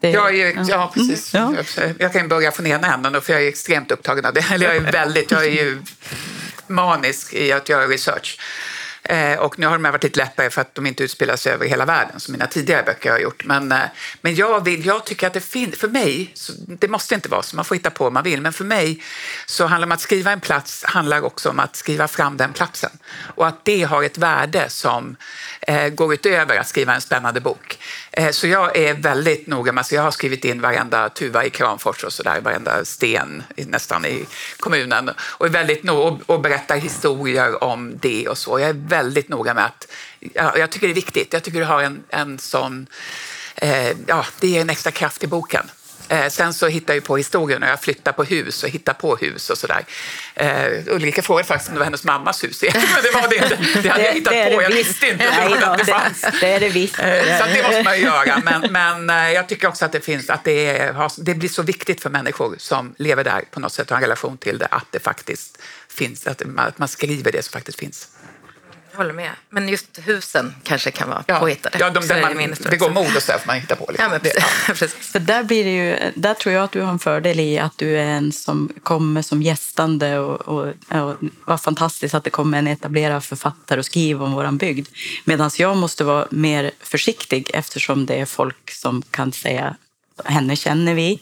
Det, 0.00 0.10
Jag, 0.10 0.28
är 0.28 0.34
ju, 0.34 0.64
ja, 0.68 0.90
precis. 0.94 1.34
Ja. 1.34 1.54
jag 1.98 2.12
kan 2.12 2.28
börja 2.28 2.52
från 2.52 2.66
ena 2.66 2.94
änden, 2.94 3.20
för 3.22 3.32
jag 3.32 3.42
är 3.42 3.48
extremt 3.48 3.90
upptagen 3.90 4.24
av 4.26 4.34
det. 4.34 4.44
Eller 4.52 4.66
jag 4.66 4.76
är 4.76 4.92
väldigt, 4.92 5.30
jag 5.30 5.44
är 5.44 5.50
ju 5.50 5.82
manisk 6.66 7.34
i 7.34 7.52
att 7.52 7.68
göra 7.68 7.86
research. 7.86 8.38
Eh, 9.08 9.38
och 9.38 9.58
nu 9.58 9.66
har 9.66 9.72
de 9.72 9.84
här 9.84 9.92
varit 9.92 10.02
lite 10.02 10.18
lättare 10.18 10.50
för 10.50 10.60
att 10.60 10.74
de 10.74 10.86
inte 10.86 11.04
utspelar 11.04 11.36
sig 11.36 11.52
över 11.52 11.66
hela 11.66 11.84
världen 11.84 12.20
som 12.20 12.32
mina 12.32 12.46
tidigare 12.46 12.82
böcker 12.82 13.10
har 13.10 13.18
gjort. 13.18 13.44
Men, 13.44 13.72
eh, 13.72 13.78
men 14.20 14.34
jag, 14.34 14.64
vill, 14.64 14.86
jag 14.86 15.04
tycker 15.04 15.26
att 15.26 15.32
det 15.32 15.40
finns, 15.40 15.76
för 15.76 15.88
mig, 15.88 16.30
så, 16.34 16.52
det 16.56 16.88
måste 16.88 17.14
inte 17.14 17.28
vara 17.28 17.42
så, 17.42 17.56
man 17.56 17.64
får 17.64 17.74
hitta 17.74 17.90
på 17.90 18.06
om 18.06 18.14
man 18.14 18.24
vill, 18.24 18.40
men 18.40 18.52
för 18.52 18.64
mig 18.64 19.02
så 19.46 19.66
handlar 19.66 19.86
det 19.86 19.90
om 19.90 19.92
att 19.92 20.00
skriva 20.00 20.32
en 20.32 20.40
plats 20.40 20.84
handlar 20.84 21.24
också 21.24 21.50
om 21.50 21.60
att 21.60 21.76
skriva 21.76 22.08
fram 22.08 22.36
den 22.36 22.52
platsen. 22.52 22.90
Och 23.34 23.46
att 23.46 23.64
det 23.64 23.82
har 23.82 24.02
ett 24.02 24.18
värde 24.18 24.68
som 24.68 25.16
eh, 25.60 25.88
går 25.88 26.14
utöver 26.14 26.56
att 26.56 26.68
skriva 26.68 26.94
en 26.94 27.00
spännande 27.00 27.40
bok. 27.40 27.78
Eh, 28.18 28.30
så 28.30 28.46
jag 28.46 28.76
är 28.76 28.94
väldigt 28.94 29.46
noga 29.46 29.72
med, 29.72 29.86
så 29.86 29.94
jag 29.94 30.02
har 30.02 30.10
skrivit 30.10 30.44
in 30.44 30.60
varenda 30.60 31.08
tuva 31.08 31.44
i 31.44 31.50
Kramfors 31.50 32.04
och 32.04 32.12
sådär, 32.12 32.40
varenda 32.40 32.84
sten 32.84 33.42
nästan 33.56 34.04
i 34.04 34.26
kommunen 34.58 35.10
och 35.18 35.46
är 35.46 35.50
väldigt 35.50 35.82
noga 35.82 36.18
och, 36.26 36.40
berättar 36.40 36.76
historier 36.76 37.64
om 37.64 37.98
det 38.00 38.28
och 38.28 38.38
så. 38.38 38.60
Jag 38.60 38.68
är 38.68 38.88
väldigt 38.88 39.28
noga 39.28 39.54
med 39.54 39.64
att, 39.64 39.88
jag 40.34 40.70
tycker 40.70 40.86
det 40.86 40.92
är 40.92 40.94
viktigt, 40.94 41.32
jag 41.32 41.42
tycker 41.42 41.60
det 41.60 41.66
har 41.66 41.82
en, 41.82 42.02
en 42.08 42.38
sån, 42.38 42.86
eh, 43.54 43.90
ja, 44.06 44.26
det 44.40 44.48
ger 44.48 44.60
en 44.60 44.70
extra 44.70 44.90
kraft 44.90 45.24
i 45.24 45.26
boken. 45.26 45.70
Eh, 46.08 46.28
sen 46.28 46.54
så 46.54 46.66
hittar 46.66 46.94
jag 46.94 47.04
på 47.04 47.16
historien 47.16 47.62
och 47.62 47.68
jag 47.68 47.80
flyttar 47.80 48.12
på 48.12 48.24
hus 48.24 48.62
och 48.62 48.68
hittar 48.68 48.92
på 48.92 49.16
hus 49.16 49.50
och 49.50 49.58
sådär. 49.58 49.84
Eh, 50.34 50.66
Ulrika 50.86 51.22
frågade 51.22 51.46
faktiskt 51.48 51.68
om 51.68 51.74
det 51.74 51.78
var 51.78 51.84
hennes 51.84 52.04
mammas 52.04 52.44
hus, 52.44 52.62
men 52.62 52.72
det 53.02 53.10
var 53.10 53.28
det 53.28 53.36
inte. 53.36 53.80
Det 53.82 53.88
hade 53.88 54.04
jag 54.04 54.12
hittat 54.12 54.32
det 54.32 54.50
på, 54.50 54.56
det 54.58 54.62
jag 54.62 54.70
visst. 54.70 54.90
visste 54.90 55.06
inte 55.08 55.24
Nej, 55.30 55.52
att 55.62 55.78
det 55.78 55.84
det, 55.84 55.92
fanns. 55.92 56.24
det 56.40 56.46
är 56.52 56.60
det 56.60 56.68
visst. 56.68 56.98
Eh, 56.98 57.38
Så 57.38 57.44
det 57.54 57.62
måste 57.62 57.82
man 57.82 57.96
ju 57.98 58.04
göra. 58.04 58.42
Men, 58.44 58.72
men 58.72 59.10
eh, 59.10 59.32
jag 59.32 59.48
tycker 59.48 59.68
också 59.68 59.84
att 59.84 59.92
det 59.92 60.00
finns 60.00 60.30
att 60.30 60.44
det, 60.44 60.66
är, 60.78 61.10
det 61.24 61.34
blir 61.34 61.48
så 61.48 61.62
viktigt 61.62 62.00
för 62.02 62.10
människor 62.10 62.54
som 62.58 62.94
lever 62.98 63.24
där 63.24 63.44
på 63.50 63.60
något 63.60 63.72
sätt 63.72 63.86
och 63.86 63.90
har 63.90 63.96
en 63.96 64.02
relation 64.02 64.38
till 64.38 64.58
det 64.58 64.66
att 64.70 64.86
det 64.90 64.98
faktiskt 65.00 65.58
finns, 65.88 66.26
att 66.26 66.42
man, 66.46 66.66
att 66.66 66.78
man 66.78 66.88
skriver 66.88 67.32
det 67.32 67.42
som 67.44 67.52
faktiskt 67.52 67.78
finns. 67.78 68.08
Jag 68.96 69.02
håller 69.02 69.12
med. 69.14 69.30
Men 69.50 69.68
just 69.68 69.98
husen 70.04 70.54
kanske 70.62 70.90
kan 70.90 71.08
vara 71.08 71.24
Ja, 71.26 71.38
påhittade. 71.38 71.78
ja 71.78 71.90
de, 71.90 72.02
Så 72.02 72.08
där 72.08 72.14
är 72.22 72.28
det 72.28 72.34
man 72.34 72.44
historia 72.44 72.70
begår 72.70 72.86
också. 72.90 73.02
mord 73.02 73.16
och 73.16 73.22
så 73.22 73.32
där 73.32 73.38
får 73.38 73.46
man 73.46 73.56
hitta 73.60 73.76
på. 73.76 73.86
Liksom. 73.88 74.02
Ja, 74.04 74.08
men 74.10 74.20
Det- 74.22 74.30
precis. 74.30 74.66
precis. 74.80 75.12
För 75.12 75.18
där, 75.18 75.42
blir 75.44 75.64
det 75.64 75.70
ju, 75.70 76.12
där 76.14 76.34
tror 76.34 76.54
jag 76.54 76.64
att 76.64 76.72
du 76.72 76.80
har 76.80 76.90
en 76.92 76.98
fördel 76.98 77.40
i 77.40 77.58
att 77.58 77.78
du 77.78 77.98
är 77.98 78.04
en 78.04 78.32
som 78.32 78.72
kommer 78.82 79.22
som 79.22 79.42
gästande 79.42 80.18
och, 80.18 80.40
och, 80.40 80.72
och 81.02 81.16
vad 81.44 81.60
fantastiskt 81.60 82.14
att 82.14 82.24
det 82.24 82.30
kommer 82.30 82.58
en 82.58 82.66
etablerad 82.66 83.24
författare 83.24 83.78
och 83.78 83.86
skriver 83.86 84.24
om 84.24 84.32
våran 84.32 84.56
bygd. 84.58 84.88
Medan 85.24 85.50
jag 85.58 85.76
måste 85.76 86.04
vara 86.04 86.26
mer 86.30 86.70
försiktig 86.80 87.50
eftersom 87.54 88.06
det 88.06 88.14
är 88.14 88.24
folk 88.26 88.70
som 88.70 89.02
kan 89.10 89.32
säga 89.32 89.76
henne 90.24 90.56
känner 90.56 90.94
vi. 90.94 91.20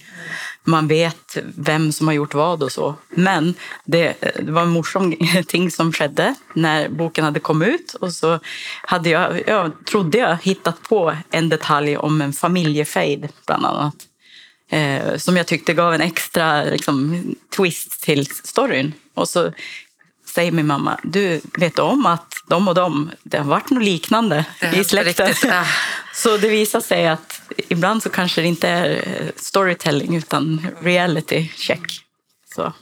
Man 0.65 0.89
vet 0.89 1.39
vem 1.57 1.93
som 1.93 2.07
har 2.07 2.15
gjort 2.15 2.35
vad 2.35 2.63
och 2.63 2.73
så. 2.73 2.95
Men 3.11 3.55
det, 3.85 4.15
det 4.43 4.53
var 4.53 4.63
en 4.63 4.69
morsom 4.69 5.15
ting 5.47 5.71
som 5.71 5.93
skedde 5.93 6.35
när 6.55 6.89
boken 6.89 7.25
hade 7.25 7.41
kommit 7.41 7.69
ut. 7.69 7.95
Och 7.95 8.13
så 8.13 8.41
hade 8.83 9.11
jag, 9.11 9.43
jag 9.49 9.73
trodde 9.87 10.19
jag 10.19 10.37
hittat 10.43 10.83
på 10.83 11.17
en 11.31 11.49
detalj 11.49 11.97
om 11.97 12.21
en 12.21 12.33
familjefejd 12.33 13.29
bland 13.47 13.67
annat. 13.67 13.95
Eh, 14.71 15.17
som 15.17 15.37
jag 15.37 15.47
tyckte 15.47 15.75
gav 15.75 15.95
en 15.95 16.01
extra 16.01 16.65
liksom, 16.65 17.25
twist 17.57 18.03
till 18.03 18.27
storyn. 18.27 18.93
Och 19.15 19.29
så 19.29 19.53
säger 20.35 20.53
min 20.53 20.67
mamma, 20.67 21.01
du 21.03 21.41
vet 21.59 21.79
om 21.79 22.07
att 22.07 22.35
de 22.47 22.69
och 22.69 22.75
de, 22.75 23.11
det 23.23 23.39
har 23.39 23.45
varit 23.45 23.71
något 23.71 23.85
liknande 23.85 24.45
i 24.73 24.85
släkten. 24.85 25.27
riktigt, 25.27 25.51
ah. 25.53 25.67
Så 26.15 26.37
det 26.37 26.49
visar 26.49 26.81
sig 26.81 27.09
att 27.09 27.41
ibland 27.69 28.03
så 28.03 28.09
kanske 28.09 28.41
det 28.41 28.49
inte 28.49 28.69
är 28.69 29.33
storytelling 29.37 30.17
utan 30.17 30.67
reality 30.81 31.49
check. 31.57 32.05
Så 32.55 32.73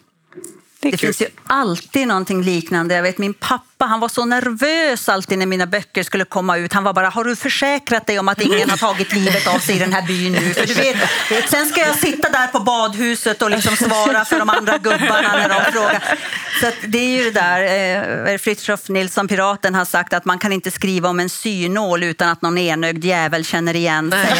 det 0.91 0.97
finns 0.97 1.23
ju 1.23 1.27
alltid 1.47 2.09
någonting 2.09 2.43
liknande. 2.43 2.95
Jag 2.95 3.03
vet 3.03 3.19
min 3.19 3.35
pappa, 3.35 3.85
han 3.85 4.01
var 4.01 4.09
så 4.09 4.25
nervös 4.25 5.09
alltid 5.09 5.39
när 5.39 5.47
mina 5.47 5.67
böcker 5.67 6.03
skulle 6.03 6.25
komma 6.25 6.57
ut. 6.57 6.73
Han 6.73 6.85
var 6.85 6.93
bara, 6.93 7.09
har 7.09 7.25
du 7.25 7.37
försäkrat 7.37 8.07
dig 8.07 8.19
om 8.19 8.29
att 8.29 8.41
ingen 8.41 8.71
har 8.71 8.77
tagit 8.77 9.13
livet 9.13 9.47
av 9.47 9.59
sig 9.59 9.77
i 9.77 9.79
den 9.79 9.93
här 9.93 10.03
byn 10.03 10.33
nu? 10.33 10.55
För 10.55 10.67
du 10.67 10.75
vet, 10.75 10.97
sen 11.51 11.67
ska 11.67 11.81
jag 11.81 11.99
sitta 11.99 12.29
där 12.29 12.47
på 12.47 12.61
badhuset 12.61 13.43
och 13.43 13.51
liksom 13.51 13.77
svara 13.77 14.25
för 14.25 14.39
de 14.39 14.51
andra 14.51 14.79
gubbarna 14.79 15.33
när 15.33 15.49
de 15.49 15.73
frågar. 15.73 16.19
Så 16.61 16.71
det 16.87 16.99
är 16.99 17.19
ju 17.19 17.31
det 17.31 17.41
där, 17.41 18.33
eh, 18.33 18.39
Fritiof 18.39 18.89
Nilsson, 18.89 19.29
piraten, 19.29 19.75
har 19.75 19.85
sagt 19.85 20.13
att 20.13 20.25
man 20.25 20.39
kan 20.39 20.53
inte 20.53 20.71
skriva 20.71 21.09
om 21.09 21.21
en 21.21 21.29
synål 21.29 22.03
utan 22.03 22.29
att 22.29 22.43
någon 22.43 22.59
enögd 22.59 23.05
jävel 23.05 23.45
känner 23.45 23.77
igen 23.77 24.11
sig. 24.11 24.37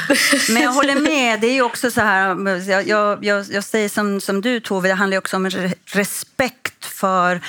Men 0.50 0.64
jag 0.64 0.72
håller 0.72 0.96
med. 0.96 1.42
Det 1.42 1.48
är 1.48 1.54
ju 1.54 1.62
också 1.62 1.92
så 1.92 2.02
här, 2.02 2.50
jag, 2.70 2.88
jag, 2.88 3.26
jag, 3.26 3.46
jag 3.52 3.64
säger 3.64 3.90
som, 3.90 4.22
som 4.22 4.42
du 4.42 4.60
Tove, 4.60 4.88
det 4.88 4.94
handlar 4.94 5.16
ju 5.16 5.20
också 5.20 5.36
om 5.36 5.50
respekt 5.86 6.86
för 6.86 7.42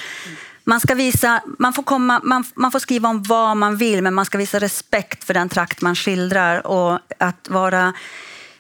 man, 0.65 0.81
ska 0.81 0.95
visa, 0.95 1.43
man, 1.59 1.73
får 1.73 1.83
komma, 1.83 2.21
man, 2.25 2.45
man 2.55 2.73
får 2.73 2.79
skriva 2.79 3.09
om 3.09 3.23
vad 3.23 3.57
man 3.57 3.77
vill 3.77 4.03
men 4.03 4.15
man 4.15 4.25
ska 4.25 4.39
visa 4.39 4.59
respekt 4.59 5.25
för 5.25 5.35
den 5.35 5.49
trakt 5.49 5.81
man 5.81 5.97
skildrar 5.97 6.67
och 6.67 6.99
att 7.19 7.49
vara 7.49 7.93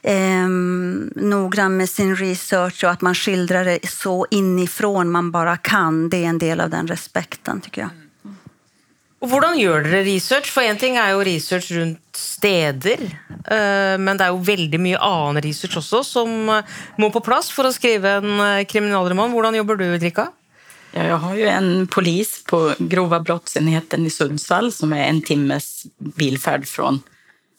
eh, 0.03 0.49
noggrann 1.17 1.77
med 1.77 1.91
sin 1.91 2.17
research 2.17 2.85
och 2.85 2.91
att 2.91 3.01
man 3.01 3.15
skildrar 3.15 3.65
det 3.65 3.79
så 3.89 4.27
inifrån 4.31 5.11
man 5.11 5.31
bara 5.31 5.57
kan. 5.57 6.11
Det 6.11 6.25
är 6.25 6.29
en 6.29 6.39
del 6.39 6.61
av 6.61 6.71
den 6.71 6.87
respekten 6.87 7.61
tycker 7.61 7.81
jag. 7.81 7.91
Og 9.21 9.29
hvordan 9.29 9.59
gjør 9.61 9.85
dere 9.85 10.05
research? 10.07 10.49
For 10.49 10.65
en 10.65 10.79
ting 10.81 10.97
er 10.97 11.13
jo 11.13 11.25
research 11.27 11.69
rundt 11.77 12.17
steder, 12.17 13.03
eh, 13.05 13.97
men 14.01 14.17
det 14.17 14.25
er 14.25 14.33
jo 14.33 14.45
veldig 14.47 14.81
mye 14.81 15.01
annen 15.05 15.45
research 15.45 15.77
også 15.77 16.01
som 16.09 16.49
eh, 16.49 16.79
må 16.97 17.11
på 17.13 17.21
plass 17.25 17.51
for 17.53 17.69
å 17.69 17.75
skrive 17.75 18.17
en 18.23 18.41
eh, 18.41 18.65
kriminalroman. 18.65 19.35
Hvordan 19.35 19.59
jobber 19.61 19.77
du, 19.77 19.91
Ulrika? 19.93 20.31
Ja, 20.95 21.05
jag 21.05 21.17
har 21.17 21.35
ju 21.37 21.47
en 21.47 21.87
polis 21.87 22.45
på 22.49 22.75
grova 22.79 23.21
brottsenheten 23.21 24.07
i 24.07 24.11
Sundsvall 24.11 24.73
som 24.73 24.93
är 24.93 25.05
en 25.05 25.23
timmes 25.23 25.87
bilfärd 25.99 26.67
från 26.67 27.03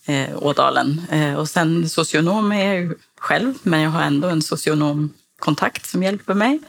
eh, 0.06 0.30
Ådalen. 0.36 1.02
Eh, 1.12 1.36
och 1.36 1.50
sen 1.50 1.90
socionom 1.90 2.52
är 2.52 2.74
jag 2.74 2.94
själv, 3.20 3.54
men 3.64 3.82
jag 3.82 3.90
har 3.90 4.02
ändå 4.02 4.28
en 4.28 4.42
socionomkontakt 4.42 5.86
som 5.86 6.04
hjälper 6.04 6.34
mig. 6.34 6.60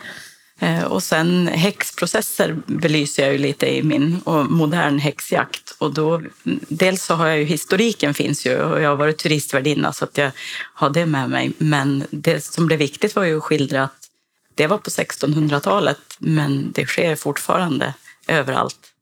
Eh, 0.63 0.85
och 0.85 1.03
sen 1.03 1.49
häxprocesser 1.49 2.57
belyser 2.67 3.23
jag 3.23 3.33
ju 3.33 3.39
lite 3.39 3.67
i 3.67 3.83
min 3.83 4.21
och 4.25 4.51
modern 4.51 4.99
häxjakt. 4.99 5.75
Och 5.79 5.95
då, 5.95 6.23
dels 6.69 7.05
så 7.05 7.15
har 7.15 7.27
jag 7.27 7.39
ju 7.39 7.45
historiken 7.45 8.15
finns 8.15 8.47
ju 8.47 8.63
och 8.63 8.81
jag 8.81 8.89
har 8.89 8.97
varit 8.97 9.19
turistvärdinna 9.19 9.93
så 9.93 10.05
att 10.05 10.19
jag 10.19 10.31
har 10.75 10.91
det 10.91 11.07
med 11.07 11.31
mig. 11.31 11.53
Men 11.59 12.05
det 12.11 12.45
som 12.45 12.67
blev 12.67 12.79
viktigt 12.79 13.17
var 13.17 13.25
ju 13.25 13.37
att 13.37 13.43
skildra 13.43 13.83
att 13.83 14.09
det 14.55 14.67
var 14.67 14.79
på 14.79 14.91
1600-talet 14.91 16.01
men 16.19 16.73
det 16.73 16.87
sker 16.87 17.17
fortfarande 17.17 17.95
överallt. 18.29 18.93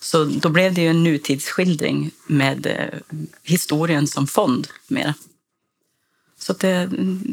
Så 0.00 0.24
då 0.24 0.48
blev 0.48 0.74
det 0.74 0.82
ju 0.82 0.88
en 0.88 1.04
nutidsskildring 1.04 2.10
med 2.26 2.66
eh, 2.66 3.18
historien 3.42 4.06
som 4.06 4.26
fond 4.26 4.68
mera. 4.88 5.14
Så 6.38 6.52
det, 6.52 6.88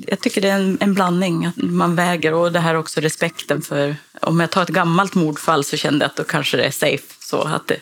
jag 0.08 0.20
tycker 0.20 0.42
det 0.42 0.50
är 0.50 0.56
en, 0.60 0.78
en, 0.82 0.94
blandning, 0.94 1.46
att 1.46 1.58
man 1.58 1.96
väger 1.96 2.34
och 2.34 2.52
det 2.52 2.60
här 2.60 2.76
också 2.76 3.02
respekten 3.02 3.62
för... 3.62 3.96
Om 4.22 4.39
jag 4.39 4.52
tar 4.52 4.63
ett 4.63 4.70
gammalt 4.70 5.16
mordfall 5.16 5.63
så 5.63 5.78
kände 5.78 6.06
jag 6.06 6.10
att 6.10 6.16
då 6.16 6.24
kanske 6.24 6.58
det 6.58 6.63
är 6.63 6.72
safe. 6.72 7.04
Så 7.20 7.42
att 7.42 7.68
det, 7.68 7.78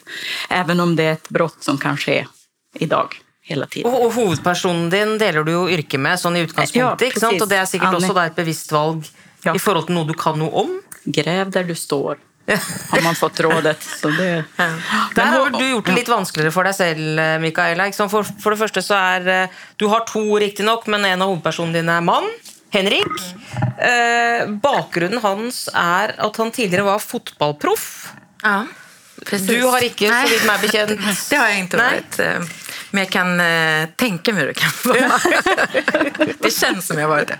även 0.50 0.80
om 0.80 0.96
det 0.96 1.04
är 1.04 1.14
ett 1.14 1.30
brott 1.30 1.64
som 1.64 1.78
kan 1.78 1.98
ske 1.98 2.28
idag 2.76 3.22
hela 3.42 3.66
tiden. 3.66 3.92
Och, 3.92 4.06
och 4.06 4.14
huvudpersonen 4.14 4.90
din 4.90 5.18
delar 5.18 5.44
du 5.44 5.52
ju 5.52 5.70
yrke 5.70 5.98
med 5.98 6.20
sån 6.20 6.36
i 6.36 6.40
utgangspunktet, 6.40 7.14
ja, 7.22 7.42
Och 7.42 7.48
det 7.48 7.56
är 7.56 7.66
säkert 7.66 7.88
Anne. 7.88 7.98
också 7.98 8.22
ett 8.22 8.36
bevisst 8.36 8.72
val 8.72 9.04
ja. 9.44 9.56
i 9.56 9.60
förhållande 9.60 9.86
till 9.86 9.96
något 9.96 10.08
du 10.08 10.14
kan 10.14 10.40
något 10.40 10.54
om. 10.54 10.82
Gräv 11.04 11.52
där 11.52 11.64
du 11.64 11.76
står. 11.76 12.18
Har 12.48 13.02
man 13.02 13.16
fått 13.16 13.40
rådet. 13.40 13.84
Så 13.84 14.10
det... 14.10 14.44
Ja. 14.58 14.70
Der 15.16 15.26
har 15.26 15.50
du 15.50 15.62
gjort 15.70 15.86
det 15.86 15.98
litt 16.00 16.10
vanskeligere 16.10 16.54
for 16.54 16.68
deg 16.68 16.76
selv, 16.76 17.22
Mikaela. 17.44 17.90
For, 18.02 18.24
for, 18.24 18.56
det 18.56 18.62
første 18.64 18.84
så 18.86 18.98
er 18.98 19.30
eh, 19.30 19.60
Du 19.80 19.88
har 19.92 20.06
to, 20.10 20.24
riktignok, 20.42 20.88
men 20.92 21.06
en 21.06 21.22
av 21.22 21.32
hovedpersonene 21.32 21.80
dine 21.80 22.00
er 22.00 22.06
mann. 22.06 22.28
Henrik. 22.72 23.18
Eh, 23.78 24.48
bakgrunnen 24.64 25.20
hans 25.24 25.66
er 25.76 26.16
at 26.18 26.38
han 26.40 26.54
tidligere 26.56 26.88
var 26.88 27.04
fotballproff. 27.04 27.88
Ja, 28.44 28.66
precis. 29.26 29.48
Du 29.48 29.68
har 29.68 29.84
ikke, 29.86 30.08
så 30.08 30.32
vidt 30.32 30.48
meg 30.48 30.64
bekjent 30.64 30.94
Det 31.30 31.40
har 31.40 31.52
jeg 31.52 31.66
ikke 31.66 31.82
varit. 31.82 32.20
Eh, 32.24 32.52
men 32.92 33.04
jag 33.04 33.12
kan 33.12 33.40
eh, 33.40 33.90
tänka 33.96 34.34
mig 34.34 34.42
hur 34.42 34.48
det 34.48 34.54
kan 34.54 34.72
vara. 34.84 35.20
det 36.40 36.52
känns 36.52 36.88
som 36.88 36.98
jag 36.98 37.08
har 37.08 37.16
varit 37.16 37.28
det. 37.28 37.40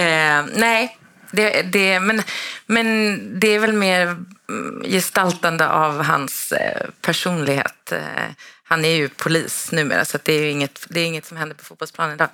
Eh, 0.00 0.44
nej, 0.52 0.96
det, 1.30 1.62
det, 1.62 2.00
men, 2.00 2.22
men 2.66 3.18
det 3.40 3.48
är 3.48 3.58
väl 3.58 3.72
mer 3.72 4.16
gestaltande 4.84 5.68
av 5.68 6.02
hans 6.02 6.52
eh, 6.52 6.86
personlighet. 7.00 7.92
Eh, 7.92 8.32
han 8.62 8.84
är 8.84 8.94
ju 8.94 9.08
polis 9.08 9.72
numera 9.72 10.04
så 10.04 10.18
det 10.22 10.32
är 10.32 10.50
inget, 10.50 10.86
det 10.88 11.00
är 11.00 11.04
inget 11.04 11.26
som 11.26 11.36
händer 11.36 11.56
på 11.56 11.64
fotbollsplanen 11.64 12.14
idag. 12.14 12.28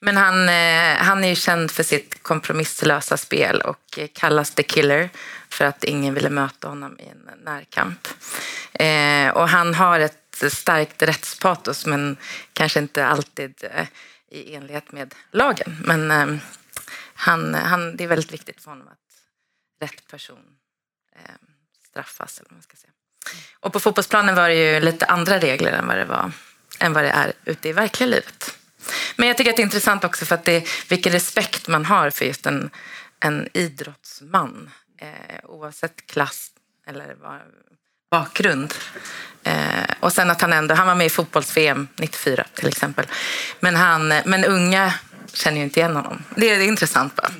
Men 0.00 0.16
han, 0.16 0.48
eh, 0.48 0.96
han 0.96 1.24
är 1.24 1.28
ju 1.28 1.34
känd 1.34 1.70
för 1.70 1.82
sitt 1.82 2.22
kompromisslösa 2.22 3.16
spel 3.16 3.60
och 3.60 3.98
kallas 4.14 4.50
The 4.50 4.62
Killer 4.62 5.10
för 5.48 5.64
att 5.64 5.84
ingen 5.84 6.14
ville 6.14 6.30
möta 6.30 6.68
honom 6.68 6.98
i 6.98 7.08
en 7.08 7.44
närkamp. 7.44 8.08
Och 9.34 9.48
han 9.48 9.74
har 9.74 10.00
ett 10.00 10.44
starkt 10.52 11.02
rättspatos 11.02 11.86
men 11.86 12.16
kanske 12.52 12.78
inte 12.78 13.06
alltid 13.06 13.64
i 14.30 14.54
enlighet 14.54 14.92
med 14.92 15.14
lagen. 15.30 15.76
Men 15.84 16.40
han, 17.18 17.54
han, 17.54 17.96
det 17.96 18.04
är 18.04 18.08
väldigt 18.08 18.32
viktigt 18.32 18.62
för 18.62 18.70
honom 18.70 18.88
att 18.88 18.98
rätt 19.80 20.06
person 20.10 20.56
eh, 21.16 21.20
straffas. 21.88 22.38
Eller 22.38 22.50
vad 22.50 22.56
man 22.56 22.62
ska 22.62 22.76
säga. 22.76 22.92
Och 23.60 23.72
på 23.72 23.80
fotbollsplanen 23.80 24.34
var 24.34 24.48
det 24.48 24.54
ju 24.54 24.80
lite 24.80 25.06
andra 25.06 25.38
regler 25.38 25.72
än 25.72 25.86
vad 25.86 25.96
det, 25.96 26.04
var, 26.04 26.32
än 26.80 26.92
vad 26.92 27.04
det 27.04 27.10
är 27.10 27.32
ute 27.44 27.68
i 27.68 27.72
verkliga 27.72 28.08
livet. 28.08 28.58
Men 29.16 29.28
jag 29.28 29.36
tycker 29.36 29.50
att 29.50 29.56
det 29.56 29.62
är 29.62 29.64
intressant 29.64 30.04
också 30.04 30.26
för 30.26 30.34
att 30.34 30.44
det 30.44 30.52
är 30.52 30.68
vilken 30.88 31.12
respekt 31.12 31.68
man 31.68 31.84
har 31.84 32.10
för 32.10 32.24
just 32.24 32.46
en, 32.46 32.70
en 33.20 33.48
idrottsman. 33.52 34.70
Eh, 34.98 35.44
oavsett 35.44 36.06
klass 36.06 36.50
eller 36.86 37.14
var, 37.14 37.42
bakgrund. 38.10 38.74
Eh, 39.42 39.84
och 40.00 40.12
sen 40.12 40.30
att 40.30 40.40
han 40.40 40.52
ändå, 40.52 40.74
han 40.74 40.86
var 40.86 40.94
med 40.94 41.06
i 41.06 41.10
fotbolls-VM 41.10 41.88
94 41.96 42.44
till 42.54 42.68
exempel. 42.68 43.06
Men, 43.60 43.76
han, 43.76 44.08
men 44.08 44.44
unga 44.44 44.94
känner 45.32 45.56
ju 45.56 45.62
inte 45.62 45.80
igen 45.80 45.96
honom. 45.96 46.24
Det 46.36 46.50
är, 46.50 46.58
det 46.58 46.64
är 46.64 46.68
intressant 46.68 47.16
bara. 47.16 47.30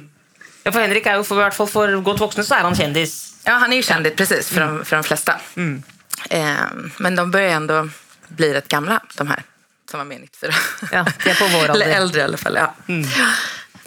Ja, 0.63 0.73
för 0.73 0.81
Henrik 0.81 1.07
är 1.07 1.17
ju, 1.17 1.25
för, 1.25 1.35
i 1.35 1.39
hvert 1.39 1.55
fall 1.55 1.69
för 1.69 1.97
gott 1.97 2.21
vuxna 2.21 2.43
så 2.43 2.55
är 2.55 2.61
han 2.61 2.75
kändis. 2.75 3.35
Ja, 3.45 3.53
han 3.53 3.73
är 3.73 3.77
ju 3.77 3.83
kändis, 3.83 4.13
precis, 4.17 4.49
för, 4.49 4.61
de, 4.61 4.85
för 4.85 4.97
de 4.97 5.05
flesta. 5.05 5.41
Mm. 5.57 5.83
Eh, 6.31 6.55
men 6.97 7.17
de 7.17 7.31
börjar 7.31 7.51
ändå 7.51 7.89
bli 8.29 8.55
rätt 8.55 8.69
gamla, 8.69 9.01
de 9.15 9.29
här 9.29 9.43
som 9.91 9.99
var 9.99 10.05
med 10.05 10.21
94. 10.21 10.53
Ja, 10.93 11.07
det 11.25 11.31
är 11.31 11.35
på 11.35 11.59
vår 11.59 11.71
Eller 11.71 11.87
äldre 11.87 12.21
i 12.21 12.25
alla 12.25 12.37
fall. 12.37 12.57
Ja. 12.57 12.75
Mm. 12.89 13.09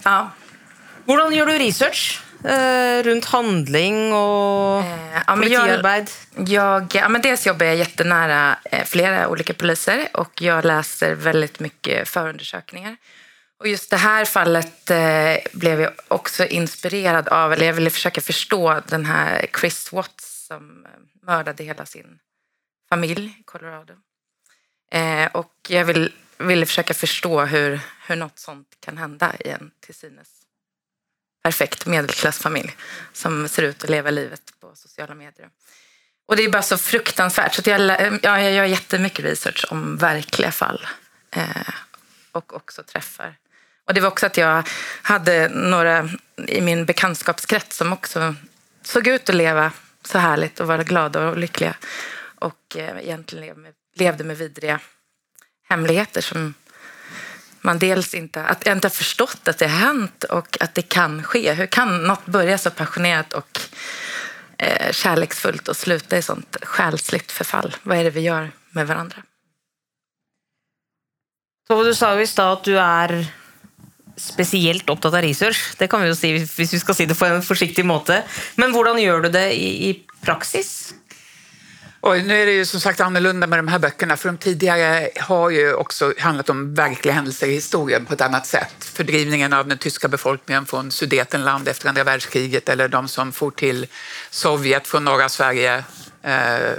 ja. 0.04 0.32
Hur 1.06 1.32
gör 1.32 1.46
du 1.46 1.58
research? 1.58 2.22
Eh, 2.44 3.04
runt 3.04 3.26
handling 3.26 4.14
och 4.14 4.84
eh, 4.84 5.22
ja? 5.28 5.46
Jag, 5.46 6.10
jag, 6.48 6.96
ja, 6.96 7.10
men 7.10 7.22
dels 7.22 7.48
jobbar 7.48 7.66
jag 7.66 7.76
jättenära 7.76 8.56
eh, 8.64 8.86
flera 8.86 9.28
olika 9.28 9.54
poliser 9.54 10.08
och 10.14 10.42
jag 10.42 10.66
läser 10.66 11.16
väldigt 11.16 11.60
mycket 11.60 12.10
förundersökningar. 12.10 12.98
Och 13.62 13.68
just 13.68 13.90
det 13.90 13.98
här 13.98 14.26
fallet 14.26 14.90
eh, 14.90 15.38
blev 15.52 15.82
jag 15.82 15.94
också 16.08 16.46
inspirerad 16.46 17.28
av, 17.28 17.54
eller 17.54 17.66
jag 17.66 17.74
ville 17.74 17.90
försöka 17.90 18.22
förstå 18.22 18.82
den 18.88 19.06
här 19.06 19.48
Chris 19.60 19.92
Watts 19.92 20.46
som 20.48 20.86
eh, 20.86 20.92
mördade 21.22 21.64
hela 21.64 21.86
sin 21.86 22.20
familj 22.90 23.38
i 23.40 23.44
Colorado. 23.44 23.94
Eh, 24.92 25.26
och 25.26 25.54
jag 25.68 25.86
vill, 25.86 26.14
ville 26.38 26.66
försöka 26.66 26.94
förstå 26.94 27.42
hur, 27.42 27.80
hur 28.08 28.16
något 28.16 28.40
sånt 28.40 28.68
kan 28.80 28.98
hända 28.98 29.36
i 29.40 29.50
en 29.50 29.72
till 29.80 29.96
synes 29.96 30.28
perfekt 31.44 31.86
medelklassfamilj 31.86 32.76
som 33.14 33.48
ser 33.48 33.64
ut 33.64 33.84
att 33.84 33.90
leva 33.90 34.12
livet 34.12 34.54
på 34.60 34.76
sociala 34.76 35.16
medier. 35.16 35.50
Och 36.26 36.36
det 36.36 36.44
är 36.44 36.50
bara 36.50 36.62
så 36.62 36.78
fruktansvärt. 36.78 37.54
Så 37.54 37.70
jag, 37.70 38.02
eh, 38.02 38.14
ja, 38.24 38.42
jag 38.42 38.52
gör 38.52 38.66
jättemycket 38.66 39.26
research 39.26 39.66
om 39.70 39.98
verkliga 39.98 40.52
fall. 40.52 40.88
Eh, 41.32 41.74
och 42.32 42.56
också 42.56 42.84
träffar 42.84 43.38
och 43.92 43.96
det 43.96 44.02
var 44.02 44.08
också 44.08 44.26
att 44.26 44.38
jag 44.38 44.68
hade 45.02 45.50
några 45.50 46.10
i 46.48 46.62
min 46.62 46.86
bekantskapskrets 46.86 47.78
som 47.78 47.94
också 47.94 48.36
såg 48.84 49.08
ut 49.08 49.30
att 49.30 49.36
leva 49.36 49.72
så 50.04 50.18
härligt 50.18 50.60
och 50.60 50.68
vara 50.68 50.84
glada 50.84 51.30
och 51.30 51.38
lyckliga. 51.38 51.76
Och 52.36 52.76
eh, 52.76 52.98
egentligen 52.98 53.68
levde 53.96 54.24
med, 54.24 54.38
vidriga 54.38 54.80
hemligheter 55.70 56.22
som 56.22 56.54
man 57.62 57.80
dels 57.80 58.14
inte, 58.14 58.44
att 58.44 58.66
jag 58.66 58.78
inte 58.78 58.86
har 58.86 58.92
förstått 58.92 59.48
att 59.48 59.58
det 59.58 59.68
har 59.68 59.78
hänt 59.78 60.24
och 60.24 60.58
att 60.62 60.74
det 60.74 60.82
kan 60.82 61.24
ske. 61.24 61.54
Hur 61.54 61.66
kan 61.66 62.04
något 62.04 62.26
börja 62.26 62.58
så 62.58 62.72
passionerat 62.72 63.34
och 63.34 63.60
eh, 64.58 64.92
kärleksfullt 64.92 65.68
och 65.68 65.78
sluta 65.78 66.18
i 66.18 66.22
sånt 66.22 66.58
själsligt 66.62 67.32
förfall? 67.32 67.76
Vad 67.84 67.98
är 67.98 68.04
det 68.04 68.10
vi 68.10 68.22
gör 68.22 68.52
med 68.70 68.88
varandra? 68.88 69.18
Så 71.68 71.84
du 71.84 71.96
sa 71.96 72.20
ju 72.20 72.28
att 72.42 72.64
du 72.64 72.80
är 72.80 73.41
spesielt 74.22 74.90
opptatt 74.90 75.14
av 75.14 75.22
research. 75.22 75.74
Det 75.78 75.90
kan 75.92 76.02
vi 76.02 76.12
jo 76.12 76.16
si 76.16 76.34
hvis 76.38 76.74
vi 76.74 76.80
skal 76.80 76.98
si 76.98 77.10
det 77.10 77.18
på 77.18 77.26
en 77.26 77.44
forsiktig 77.44 77.86
måte. 77.86 78.22
Men 78.56 78.76
hvordan 78.76 79.02
gjør 79.02 79.28
du 79.28 79.30
det 79.34 79.48
i, 79.58 79.70
i 79.90 79.94
praxis? 80.22 80.94
Och 82.02 82.18
nu 82.18 82.42
är 82.42 82.46
det 82.46 82.52
ju 82.52 82.66
som 82.66 82.80
sagt 82.80 83.00
annorlunda 83.00 83.48
med 83.48 83.60
de 83.60 83.68
här 83.68 83.80
böckerna, 83.80 84.18
för 84.18 84.30
de 84.30 84.38
tidigare 84.38 85.10
har 85.20 85.50
ju 85.50 85.74
också 85.74 86.14
handlat 86.20 86.50
om 86.50 86.74
verkliga 86.74 87.14
händelser 87.14 87.48
i 87.48 87.54
historien 87.54 88.06
på 88.06 88.14
ett 88.14 88.22
annat 88.22 88.48
sätt. 88.48 88.76
Fördrivningen 88.80 89.54
av 89.54 89.68
den 89.68 89.78
tyska 89.78 90.08
befolkningen 90.08 90.66
från 90.66 90.92
Sudetenland 90.92 91.68
efter 91.68 91.90
andra 91.90 92.04
världskriget 92.04 92.70
eller 92.70 92.88
de 92.88 93.08
som 93.08 93.32
for 93.32 93.52
till 93.52 93.88
Sovjet 94.30 94.88
från 94.88 95.04
norra 95.04 95.30
Sverige 95.30 95.84
eh, 96.24 96.74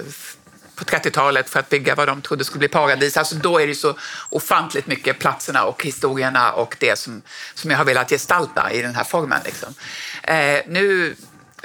på 0.85 0.97
30-talet 0.97 1.51
för 1.51 1.61
att 1.61 1.68
bygga 1.68 1.95
vad 1.95 2.09
de 2.09 2.23
trodde 2.23 2.45
skulle 2.45 2.59
bli 2.59 2.68
paradis. 2.68 3.16
Alltså 3.16 3.35
då 3.35 3.61
är 3.61 3.66
det 3.66 3.75
så 3.75 3.97
ofantligt 4.29 4.87
mycket 4.87 5.18
platserna 5.18 5.64
och 5.64 5.85
historierna 5.85 6.53
och 6.53 6.77
det 6.81 6.99
som, 6.99 7.23
som 7.55 7.71
jag 7.71 7.79
har 7.79 7.85
velat 7.85 8.11
gestalta 8.11 8.73
i 8.73 8.83
den 8.83 8.95
här 8.95 9.05
formen. 9.05 9.40
Liksom. 9.45 9.75
Eh, 10.23 10.61
nu, 10.66 11.16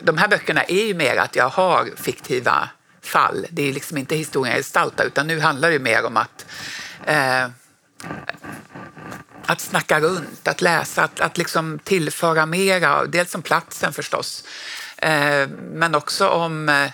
de 0.02 0.18
här 0.18 0.28
böckerna 0.28 0.64
är 0.64 0.86
ju 0.86 0.94
mer 0.94 1.18
att 1.18 1.36
jag 1.36 1.50
har 1.50 1.90
fiktiva 1.96 2.70
fall. 3.02 3.46
Det 3.50 3.70
är 3.70 3.74
liksom 3.74 3.98
inte 3.98 4.16
historien 4.16 4.52
jag 4.52 4.60
gestaltar 4.60 5.06
utan 5.06 5.28
nu 5.28 5.40
handlar 5.40 5.72
det 5.72 5.80
mer 5.80 6.06
om 6.06 6.18
att 6.18 6.46
eh, 7.06 7.48
att 9.46 9.62
snacka 9.62 10.00
runt, 10.00 10.48
att 10.48 10.62
läsa, 10.62 11.04
att, 11.04 11.20
att 11.20 11.38
liksom 11.38 11.80
tillföra 11.84 12.46
mera. 12.46 13.06
Dels 13.06 13.36
om 13.36 13.42
platsen 13.42 13.94
förstås, 13.94 14.44
eh, 14.98 15.48
men 15.72 15.96
också 15.96 16.28
om 16.28 16.70
eh, 16.70 16.92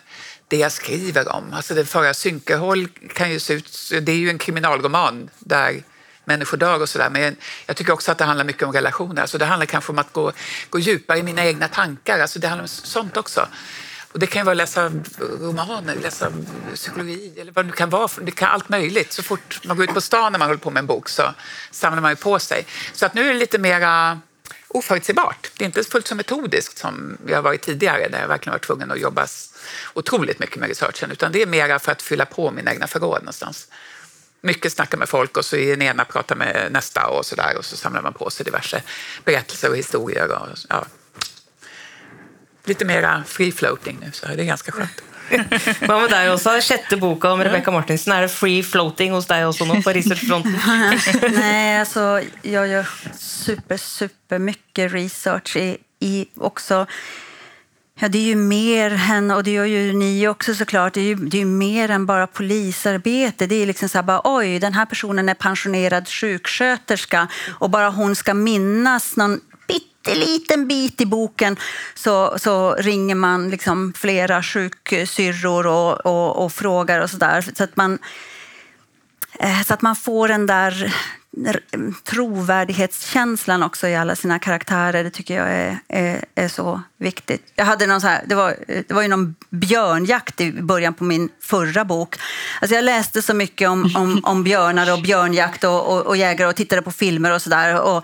det 0.53 0.59
jag 0.59 0.71
skriver 0.71 1.31
om. 1.31 1.53
Alltså 1.53 1.73
det 1.73 1.85
förra 1.85 2.13
Synkerhåll 2.13 2.87
kan 3.13 3.31
ju 3.31 3.39
se 3.39 3.53
ut, 3.53 3.91
det 4.01 4.11
är 4.11 4.15
ju 4.15 4.29
en 4.29 4.37
kriminalroman 4.37 5.29
där 5.39 5.83
människor 6.25 6.57
dör 6.57 6.81
och 6.81 6.89
sådär. 6.89 7.09
Men 7.09 7.35
jag 7.65 7.75
tycker 7.75 7.93
också 7.93 8.11
att 8.11 8.17
det 8.17 8.23
handlar 8.23 8.45
mycket 8.45 8.63
om 8.63 8.73
relationer. 8.73 9.21
Alltså 9.21 9.37
det 9.37 9.45
handlar 9.45 9.65
kanske 9.65 9.91
om 9.91 9.99
att 9.99 10.13
gå, 10.13 10.31
gå 10.69 10.79
djupare 10.79 11.19
i 11.19 11.23
mina 11.23 11.45
egna 11.45 11.67
tankar. 11.67 12.19
Alltså 12.19 12.39
det 12.39 12.47
handlar 12.47 12.63
om 12.63 12.67
sånt 12.67 13.17
också. 13.17 13.47
Och 14.11 14.19
det 14.19 14.27
kan 14.27 14.39
ju 14.39 14.43
vara 14.43 14.51
att 14.51 14.57
läsa 14.57 14.91
romaner, 15.19 15.95
läsa 15.95 16.31
psykologi 16.75 17.33
eller 17.41 17.51
vad 17.51 17.65
det 17.65 17.71
kan 17.71 17.89
vara. 17.89 18.09
Det 18.21 18.31
kan 18.31 18.49
allt 18.49 18.69
möjligt. 18.69 19.13
Så 19.13 19.23
fort 19.23 19.59
man 19.63 19.77
går 19.77 19.83
ut 19.83 19.93
på 19.93 20.01
stan 20.01 20.31
när 20.31 20.39
man 20.39 20.47
håller 20.47 20.59
på 20.59 20.69
med 20.69 20.79
en 20.81 20.87
bok 20.87 21.09
så 21.09 21.23
samlar 21.71 22.01
man 22.01 22.11
ju 22.11 22.15
på 22.15 22.39
sig. 22.39 22.65
Så 22.93 23.05
att 23.05 23.13
nu 23.13 23.29
är 23.29 23.33
det 23.33 23.39
lite 23.39 23.57
mera 23.57 24.19
oförutsägbart. 24.67 25.51
Det 25.57 25.63
är 25.63 25.65
inte 25.65 25.83
fullt 25.83 26.07
så 26.07 26.15
metodiskt 26.15 26.77
som 26.77 27.17
jag 27.27 27.37
har 27.37 27.41
varit 27.41 27.61
tidigare 27.61 28.07
där 28.07 28.21
jag 28.21 28.27
verkligen 28.27 28.53
var 28.53 28.59
tvungen 28.59 28.91
att 28.91 28.99
jobba 28.99 29.27
otroligt 29.93 30.39
mycket 30.39 30.57
med 30.57 30.69
researchen. 30.69 31.11
Utan 31.11 31.31
det 31.31 31.41
är 31.41 31.45
mera 31.45 31.79
för 31.79 31.91
att 31.91 32.01
fylla 32.01 32.25
på 32.25 32.51
mina 32.51 32.71
egna 32.71 32.87
förråd 32.87 33.21
någonstans. 33.21 33.67
Mycket 34.41 34.73
snacka 34.73 34.97
med 34.97 35.09
folk 35.09 35.37
och 35.37 35.45
så 35.45 35.55
är 35.55 35.69
den 35.69 35.81
ena 35.81 36.05
pratar 36.05 36.35
med 36.35 36.67
nästa 36.71 37.07
och 37.07 37.25
så 37.25 37.35
där 37.35 37.57
och 37.57 37.65
så 37.65 37.77
samlar 37.77 38.01
man 38.01 38.13
på 38.13 38.29
sig 38.29 38.43
diverse 38.45 38.81
berättelser 39.25 39.69
och 39.69 39.77
historier. 39.77 40.31
Och, 40.31 40.47
ja, 40.69 40.85
lite 42.65 42.85
mera 42.85 43.23
free 43.27 43.51
floating 43.51 43.97
nu, 44.01 44.11
så 44.11 44.27
det 44.27 44.33
är 44.33 44.45
ganska 44.45 44.71
skönt. 44.71 45.03
Hva 45.87 45.97
med 46.01 46.11
deg 46.11 46.31
også? 46.33 46.57
Sjette 46.63 46.97
boka 47.01 47.33
om 47.33 47.41
Rebecca 47.43 47.71
Martinsen. 47.73 48.13
Er 48.15 48.27
det 48.27 48.33
free 48.33 48.63
floating 48.65 49.15
hos 49.15 49.27
deg 49.29 49.47
også 49.47 49.67
nå 49.69 49.79
på 49.85 49.95
researchfronten? 49.95 50.55
Nej, 51.39 51.79
alltså 51.79 52.21
jag 52.41 52.67
gör 52.67 52.89
super, 53.17 53.77
super 53.77 54.39
mycket 54.39 54.93
research 54.93 55.57
i, 55.57 55.77
i 55.99 56.25
också 56.35 56.85
Ja, 57.99 58.09
det 58.09 58.17
är 58.17 58.23
ju 58.23 58.35
mer 58.35 59.01
än, 59.11 59.31
och 59.31 59.43
det 59.43 59.51
gör 59.51 59.65
ju 59.65 59.93
ni 59.93 60.27
också 60.27 60.55
såklart, 60.55 60.93
det 60.93 61.01
är 61.01 61.05
ju, 61.05 61.15
det 61.15 61.41
är 61.41 61.45
mer 61.45 61.91
än 61.91 62.05
bara 62.05 62.27
polisarbete. 62.27 63.47
Det 63.47 63.55
är 63.55 63.65
liksom 63.65 63.89
så 63.89 63.97
här 63.97 64.03
bara, 64.03 64.21
oj, 64.23 64.59
den 64.59 64.73
här 64.73 64.85
personen 64.85 65.29
är 65.29 65.33
pensionerad 65.33 66.07
sjuksköterska 66.07 67.27
och 67.59 67.69
bara 67.69 67.89
hon 67.89 68.15
ska 68.15 68.33
minnas 68.33 69.15
någon 69.15 69.39
pytteliten 70.03 70.67
bit 70.67 71.01
i 71.01 71.05
boken 71.05 71.57
så, 71.93 72.39
så 72.39 72.75
ringer 72.75 73.15
man 73.15 73.49
liksom 73.49 73.93
flera 73.95 74.43
sjuksyrror 74.43 75.67
och, 75.67 76.05
och, 76.05 76.43
och 76.45 76.51
frågar 76.53 77.01
och 77.01 77.09
sådär. 77.09 77.45
Så 77.55 77.63
att 77.63 77.75
man 77.75 77.99
eh, 79.39 79.61
så 79.61 79.73
att 79.73 79.81
man 79.81 79.95
får 79.95 80.27
den 80.27 80.45
där 80.45 80.93
trovärdighetskänslan 82.03 83.63
också 83.63 83.87
i 83.87 83.95
alla 83.95 84.15
sina 84.15 84.39
karaktärer. 84.39 85.03
Det 85.03 85.09
tycker 85.09 85.37
jag 85.37 85.51
är, 85.51 85.79
är, 85.87 86.25
är 86.35 86.47
så 86.47 86.81
viktigt. 86.97 87.51
Jag 87.55 87.65
hade 87.65 87.87
någon 87.87 88.01
så 88.01 88.07
här, 88.07 88.23
det, 88.25 88.35
var, 88.35 88.55
det 88.67 88.91
var 88.91 89.01
ju 89.01 89.07
någon 89.07 89.35
björnjakt 89.49 90.41
i 90.41 90.51
början 90.51 90.93
på 90.93 91.03
min 91.03 91.29
förra 91.41 91.85
bok. 91.85 92.15
Alltså 92.61 92.75
jag 92.75 92.85
läste 92.85 93.21
så 93.21 93.33
mycket 93.33 93.69
om, 93.69 93.95
om, 93.95 94.19
om 94.23 94.43
björnar 94.43 94.93
och 94.93 95.01
björnjakt 95.01 95.63
och, 95.63 95.93
och, 95.93 96.05
och 96.05 96.17
jägare 96.17 96.49
och 96.49 96.55
tittade 96.55 96.81
på 96.81 96.91
filmer 96.91 97.31
och 97.31 97.41
sådär. 97.41 98.03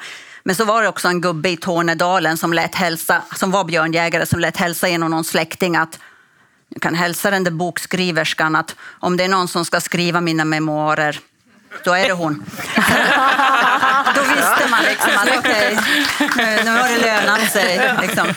Men 0.50 0.56
så 0.56 0.66
var 0.66 0.82
det 0.82 0.88
också 0.88 1.08
en 1.08 1.22
gubbe 1.22 1.50
i 1.50 1.58
Tornedalen 1.58 2.38
som, 2.38 2.54
lät 2.54 2.76
hälsa, 2.76 3.22
som 3.36 3.52
var 3.52 3.64
björnjägare 3.64 4.26
som 4.26 4.40
lät 4.40 4.58
hälsa 4.58 4.88
genom 4.88 5.12
någon 5.12 5.24
släkting 5.24 5.76
att 5.76 6.00
Du 6.70 6.80
kan 6.80 6.96
hälsa 6.96 7.32
den 7.32 7.44
där 7.44 7.52
bokskriverskan 7.52 8.56
att 8.56 8.76
om 9.00 9.18
det 9.18 9.24
är 9.24 9.28
någon 9.28 9.48
som 9.48 9.66
ska 9.66 9.82
skriva 9.82 10.22
mina 10.22 10.46
memoarer 10.46 11.20
då 11.84 11.94
är 11.94 12.08
det 12.08 12.14
hon. 12.14 12.34
Då 14.16 14.22
visste 14.22 14.68
man 14.70 14.84
liksom 14.84 15.12
att 15.16 15.38
okej, 15.38 15.80
okay, 16.20 16.64
nu 16.64 16.72
har 16.72 16.90
det 16.90 16.98
lönat 16.98 17.52
sig. 17.52 17.96
Liksom. 18.02 18.28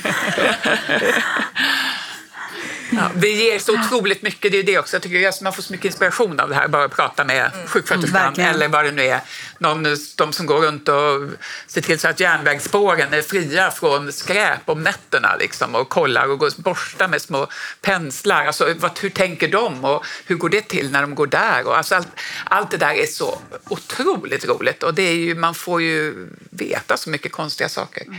Ja, 2.93 3.11
det 3.15 3.29
ger 3.29 3.59
så 3.59 3.81
otroligt 3.81 4.23
mycket. 4.23 4.53
Det 4.53 4.59
är 4.59 4.63
det 4.63 4.79
också. 4.79 4.97
Jag 4.97 5.03
tycker 5.03 5.45
man 5.45 5.53
får 5.53 5.63
så 5.63 5.73
mycket 5.73 5.85
inspiration 5.85 6.41
av 6.41 6.49
det 6.49 6.55
här. 6.55 6.69
Bara 6.69 6.85
att 6.85 6.97
prata 6.97 7.25
med 7.25 7.51
mm. 7.55 7.67
sjuksköterskan 7.67 8.35
mm, 8.35 8.55
eller 8.55 8.69
vad 8.69 8.85
det 8.85 8.93
nu 8.93 9.03
är. 9.03 9.21
Någon, 9.59 9.87
de 10.17 10.33
som 10.33 10.47
går 10.47 10.61
runt 10.61 10.89
och 10.89 11.29
ser 11.67 11.81
till 11.81 11.99
så 11.99 12.09
att 12.09 12.21
järnvägsspåren 12.21 13.15
är 13.15 13.23
fria 13.23 13.71
från 13.71 14.13
skräp 14.13 14.61
om 14.65 14.83
nätterna 14.83 15.37
liksom, 15.37 15.75
och 15.75 15.89
kollar 15.89 16.29
och 16.29 16.39
går 16.39 16.63
borstar 16.63 17.09
med 17.09 17.23
små 17.23 17.47
penslar. 17.81 18.47
Alltså, 18.47 18.75
vad, 18.77 18.99
hur 18.99 19.11
tänker 19.11 19.49
de 19.49 19.85
och 19.85 20.05
hur 20.27 20.37
går 20.37 20.49
det 20.49 20.69
till 20.69 20.91
när 20.91 21.03
de 21.03 21.15
går 21.15 21.27
där? 21.27 21.67
Och, 21.67 21.77
alltså, 21.77 21.95
allt, 21.95 22.09
allt 22.45 22.71
det 22.71 22.77
där 22.77 22.95
är 22.95 23.07
så 23.07 23.39
otroligt 23.69 24.45
roligt 24.45 24.83
och 24.83 24.95
det 24.95 25.03
är 25.03 25.15
ju, 25.15 25.35
man 25.35 25.55
får 25.55 25.83
ju 25.83 26.29
veta 26.51 26.97
så 26.97 27.11
mycket 27.11 27.33
konstiga 27.33 27.69
saker. 27.69 28.03
Mm. 28.03 28.19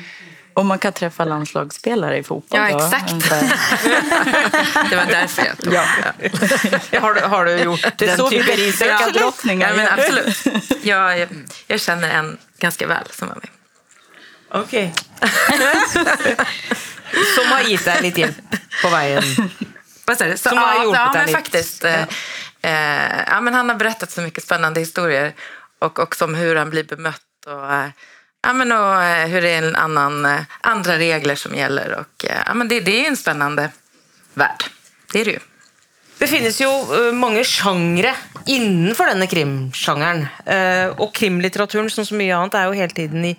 Och 0.53 0.65
man 0.65 0.79
kan 0.79 0.93
träffa 0.93 1.25
landslagsspelare 1.25 2.17
i 2.17 2.23
fotboll. 2.23 2.59
Ja, 2.59 2.69
exakt. 2.69 3.29
det 4.89 4.95
var 4.95 5.05
därför 5.05 5.45
jag 5.45 5.57
tog 5.57 5.73
ja. 5.73 5.85
ja. 6.91 6.99
Har, 6.99 7.13
du, 7.13 7.21
har 7.21 7.45
du 7.45 7.57
gjort 7.57 7.81
det 7.97 8.05
den 8.05 8.29
typen 8.29 8.95
av 9.03 9.11
drottningar? 9.11 9.69
Ja, 9.69 9.75
men 9.75 9.87
absolut. 9.99 10.83
Jag, 10.83 11.27
jag, 11.67 11.79
känner 11.79 12.09
en 12.09 12.37
ganska 12.57 12.87
väl 12.87 13.07
som 13.11 13.27
var 13.27 13.35
med. 13.35 13.49
Okej. 14.51 14.93
Okay. 15.21 16.35
som 17.35 17.45
har 17.51 17.61
gett 17.61 17.85
dig 17.85 18.01
lite 18.01 18.21
hjälp 18.21 18.35
på 18.81 18.89
vägen? 18.89 19.23
Vad 20.05 20.17
säger 20.17 20.31
du? 20.31 20.37
Som 20.37 20.57
ja, 20.57 20.61
har 20.61 20.83
gjort 20.83 20.95
ja, 20.95 21.11
men 21.13 21.27
faktiskt. 21.27 21.83
Eh, 21.83 22.01
eh, 22.61 23.23
ja, 23.27 23.41
men 23.41 23.53
han 23.53 23.69
har 23.69 23.75
berättat 23.75 24.11
så 24.11 24.21
mycket 24.21 24.43
spännande 24.43 24.79
historier 24.79 25.33
och 25.79 25.99
också 25.99 26.25
om 26.25 26.35
hur 26.35 26.55
han 26.55 26.69
blir 26.69 26.83
bemött. 26.83 27.45
Och, 27.45 27.73
eh, 27.73 27.89
Ja, 28.45 28.53
men 28.53 28.71
och 28.71 29.03
eh, 29.03 29.27
hur 29.27 29.41
det 29.41 29.49
är 29.49 29.61
en 29.61 29.75
annan, 29.75 30.25
eh, 30.25 30.41
andra 30.61 30.97
regler 30.97 31.35
som 31.35 31.55
gäller. 31.55 31.99
Och, 31.99 32.25
eh, 32.25 32.41
ja, 32.45 32.53
men 32.53 32.67
det, 32.67 32.79
det 32.79 33.05
är 33.05 33.07
en 33.07 33.17
spännande 33.17 33.69
värld. 34.33 34.63
Det 35.11 35.21
är 35.21 35.25
det 35.25 35.31
ju. 35.31 35.39
Det 36.17 36.27
finnes 36.27 36.61
jo 36.61 36.69
mange 37.13 37.43
sjangre 37.43 38.13
innenfor 38.45 39.09
denne 39.09 39.25
krimsjangeren. 39.27 40.21
Og 41.01 41.09
krimlitteraturen, 41.15 41.89
som 41.89 42.05
så 42.05 42.15
mye 42.15 42.37
annet, 42.37 42.55
er 42.55 42.69
jo 42.69 42.77
hele 42.77 42.95
tiden 42.95 43.25
i, 43.27 43.33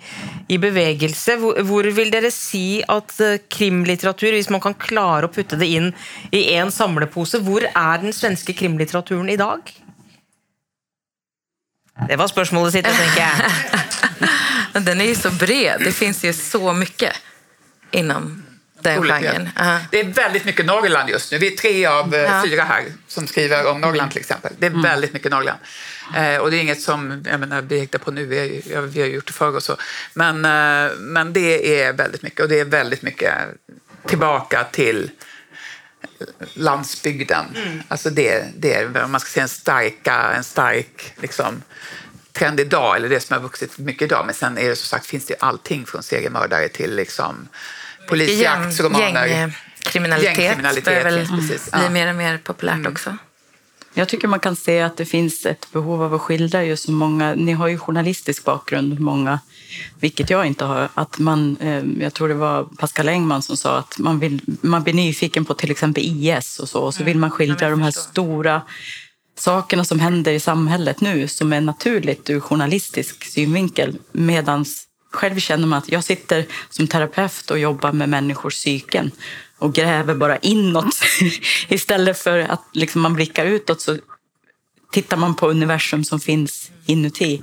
i 0.53 0.59
bevegelse. 0.61 1.37
Hvor, 1.41 1.57
hvor, 1.65 1.89
vil 1.97 2.11
dere 2.13 2.29
si 2.35 2.83
at 2.85 3.15
krimlitteratur, 3.49 4.35
hvis 4.35 4.51
man 4.53 4.61
kan 4.61 4.77
klare 4.77 5.25
å 5.25 5.33
putte 5.33 5.57
det 5.57 5.71
inn 5.79 5.89
i 6.29 6.43
én 6.59 6.69
samlepose, 6.69 7.41
hvor 7.47 7.65
er 7.65 8.03
den 8.03 8.13
svenske 8.13 8.53
krimlitteraturen 8.53 9.33
i 9.33 9.39
dag? 9.39 9.73
Det 12.05 12.19
var 12.21 12.29
spørsmålet 12.29 12.77
sitt, 12.77 12.91
tenker 12.91 13.23
jeg. 13.23 14.01
Den 14.83 15.01
är 15.01 15.05
ju 15.05 15.15
så 15.15 15.31
bred. 15.31 15.79
Det 15.79 15.91
finns 15.91 16.23
ju 16.23 16.33
så 16.33 16.73
mycket 16.73 17.13
inom 17.91 18.43
den 18.81 19.03
genren. 19.03 19.41
Uh 19.41 19.49
-huh. 19.55 19.79
Det 19.91 19.99
är 19.99 20.03
väldigt 20.03 20.45
mycket 20.45 20.65
Norrland 20.65 21.09
just 21.09 21.31
nu. 21.31 21.37
Vi 21.37 21.53
är 21.53 21.57
tre 21.57 21.85
av 21.85 22.15
uh 22.15 22.43
fyra 22.43 22.63
här 22.63 22.83
som 23.07 23.27
skriver 23.27 23.67
om 23.67 23.81
Norrland 23.81 24.11
till 24.11 24.19
exempel. 24.19 24.53
Det 24.59 24.65
är 24.65 24.69
mm. 24.69 24.81
väldigt 24.81 25.13
mycket 25.13 25.31
Norrland. 25.31 25.59
Eh, 26.15 26.37
och 26.37 26.51
det 26.51 26.57
är 26.57 26.61
inget 26.61 26.81
som 26.81 27.23
jag 27.31 27.39
menar, 27.39 27.61
vi 27.61 27.79
hittar 27.79 27.99
på 27.99 28.11
nu, 28.11 28.25
vi 28.25 28.63
har, 28.75 28.81
vi 28.81 29.01
har 29.01 29.07
gjort 29.07 29.27
det 29.27 29.33
förr 29.33 29.55
och 29.55 29.63
så. 29.63 29.77
Men, 30.13 30.45
eh, 30.45 30.91
men 30.97 31.33
det 31.33 31.81
är 31.81 31.93
väldigt 31.93 32.21
mycket 32.21 32.39
och 32.39 32.49
det 32.49 32.59
är 32.59 32.65
väldigt 32.65 33.01
mycket 33.01 33.33
tillbaka 34.07 34.63
till 34.63 35.11
landsbygden. 36.53 37.45
Mm. 37.55 37.83
Alltså 37.87 38.09
det, 38.09 38.45
det, 38.57 38.85
om 39.03 39.11
man 39.11 39.19
ska 39.19 39.29
säga 39.29 39.43
en 39.43 39.49
starka, 39.49 40.33
en 40.35 40.43
stark 40.43 41.13
liksom, 41.21 41.63
trend 42.35 42.59
idag, 42.59 42.95
eller 42.95 43.09
det 43.09 43.19
som 43.19 43.33
har 43.33 43.41
vuxit 43.43 43.77
mycket 43.77 44.01
idag. 44.01 44.25
Men 44.25 44.35
sen 44.35 44.57
är 44.57 44.69
det 44.69 44.75
som 44.75 44.85
sagt, 44.85 45.05
finns 45.05 45.25
det 45.25 45.35
allting 45.39 45.85
från 45.85 46.03
seriemördare 46.03 46.67
till 46.67 46.95
liksom, 46.95 47.47
polisjaktsromaner. 48.07 49.27
Gängkriminalitet, 49.27 50.37
Gängkriminalitet 50.37 50.85
börjar 50.85 51.03
väl 51.03 51.27
precis, 51.27 51.71
bli 51.71 51.83
ja. 51.83 51.89
mer 51.89 52.09
och 52.09 52.15
mer 52.15 52.37
populärt 52.37 52.75
mm. 52.75 52.91
också. 52.91 53.17
Jag 53.97 54.07
tycker 54.07 54.27
man 54.27 54.39
kan 54.39 54.55
se 54.55 54.81
att 54.81 54.97
det 54.97 55.05
finns 55.05 55.45
ett 55.45 55.71
behov 55.71 56.03
av 56.03 56.13
att 56.13 56.21
skildra 56.21 56.63
just 56.63 56.85
så 56.85 56.91
många, 56.91 57.35
ni 57.35 57.51
har 57.51 57.67
ju 57.67 57.77
journalistisk 57.77 58.43
bakgrund, 58.43 58.99
många, 58.99 59.39
vilket 59.99 60.29
jag 60.29 60.45
inte 60.45 60.65
har. 60.65 60.89
Att 60.93 61.19
man, 61.19 61.57
eh, 61.57 61.83
jag 62.03 62.13
tror 62.13 62.27
det 62.27 62.33
var 62.33 62.63
Pascal 62.63 63.09
Engman 63.09 63.41
som 63.41 63.57
sa 63.57 63.77
att 63.77 63.97
man, 63.97 64.19
vill, 64.19 64.41
man 64.61 64.83
blir 64.83 64.93
nyfiken 64.93 65.45
på 65.45 65.53
till 65.53 65.71
exempel 65.71 66.03
IS 66.03 66.59
och 66.59 66.69
så, 66.69 66.79
och 66.79 66.93
så 66.93 67.03
vill 67.03 67.17
man 67.17 67.27
mm. 67.27 67.37
skildra 67.37 67.69
de 67.69 67.81
här 67.81 67.91
stora 67.91 68.61
sakerna 69.37 69.85
som 69.85 69.99
händer 69.99 70.31
i 70.31 70.39
samhället 70.39 71.01
nu 71.01 71.27
som 71.27 71.53
är 71.53 71.61
naturligt 71.61 72.29
ur 72.29 72.39
journalistisk 72.39 73.23
synvinkel. 73.23 73.97
Medan 74.11 74.65
själv 75.11 75.39
känner 75.39 75.67
man 75.67 75.79
att 75.79 75.91
jag 75.91 76.03
sitter 76.03 76.45
som 76.69 76.87
terapeut 76.87 77.51
och 77.51 77.59
jobbar 77.59 77.91
med 77.91 78.09
människors 78.09 78.55
psyken 78.55 79.11
och 79.57 79.73
gräver 79.73 80.15
bara 80.15 80.37
inåt. 80.37 80.95
Istället 81.67 82.17
för 82.17 82.39
att 82.39 82.63
liksom 82.73 83.01
man 83.01 83.13
blickar 83.13 83.45
utåt 83.45 83.81
så 83.81 83.97
tittar 84.91 85.17
man 85.17 85.35
på 85.35 85.49
universum 85.49 86.03
som 86.03 86.19
finns 86.19 86.71
inuti. 86.85 87.41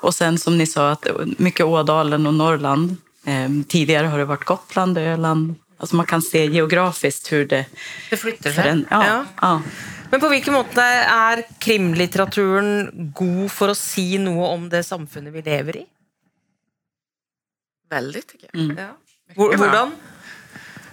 Och 0.00 0.14
sen 0.14 0.38
som 0.38 0.58
ni 0.58 0.66
sa, 0.66 0.90
att 0.90 1.06
mycket 1.38 1.66
Ådalen 1.66 2.26
och 2.26 2.34
Norrland. 2.34 2.96
Eh, 3.26 3.48
tidigare 3.68 4.06
har 4.06 4.18
det 4.18 4.24
varit 4.24 4.44
Gotland, 4.44 4.98
Öland. 4.98 5.54
Alltså 5.78 5.96
man 5.96 6.06
kan 6.06 6.22
se 6.22 6.46
geografiskt 6.46 7.32
hur 7.32 7.46
det... 7.46 7.66
Det 8.10 8.16
flyttar 8.16 8.50
sig. 8.50 8.84
Ja, 8.90 9.06
ja. 9.06 9.24
ja. 9.40 9.62
Men 10.14 10.20
på 10.20 10.28
hvilken 10.30 10.54
måte 10.54 10.82
er 11.10 11.40
krimlitteraturen 11.58 12.84
god 13.18 13.48
for 13.50 13.72
å 13.72 13.74
si 13.74 14.12
noe 14.22 14.46
om 14.54 14.68
det 14.70 14.84
samfunnet 14.86 15.34
vi 15.34 15.40
lever 15.42 15.78
i? 15.80 15.82
Veldig, 17.90 18.22
tycker 18.28 18.46
jag. 18.52 18.60
Mm. 18.60 18.76
Ja. 18.78 18.92
Hvordan? 19.34 19.96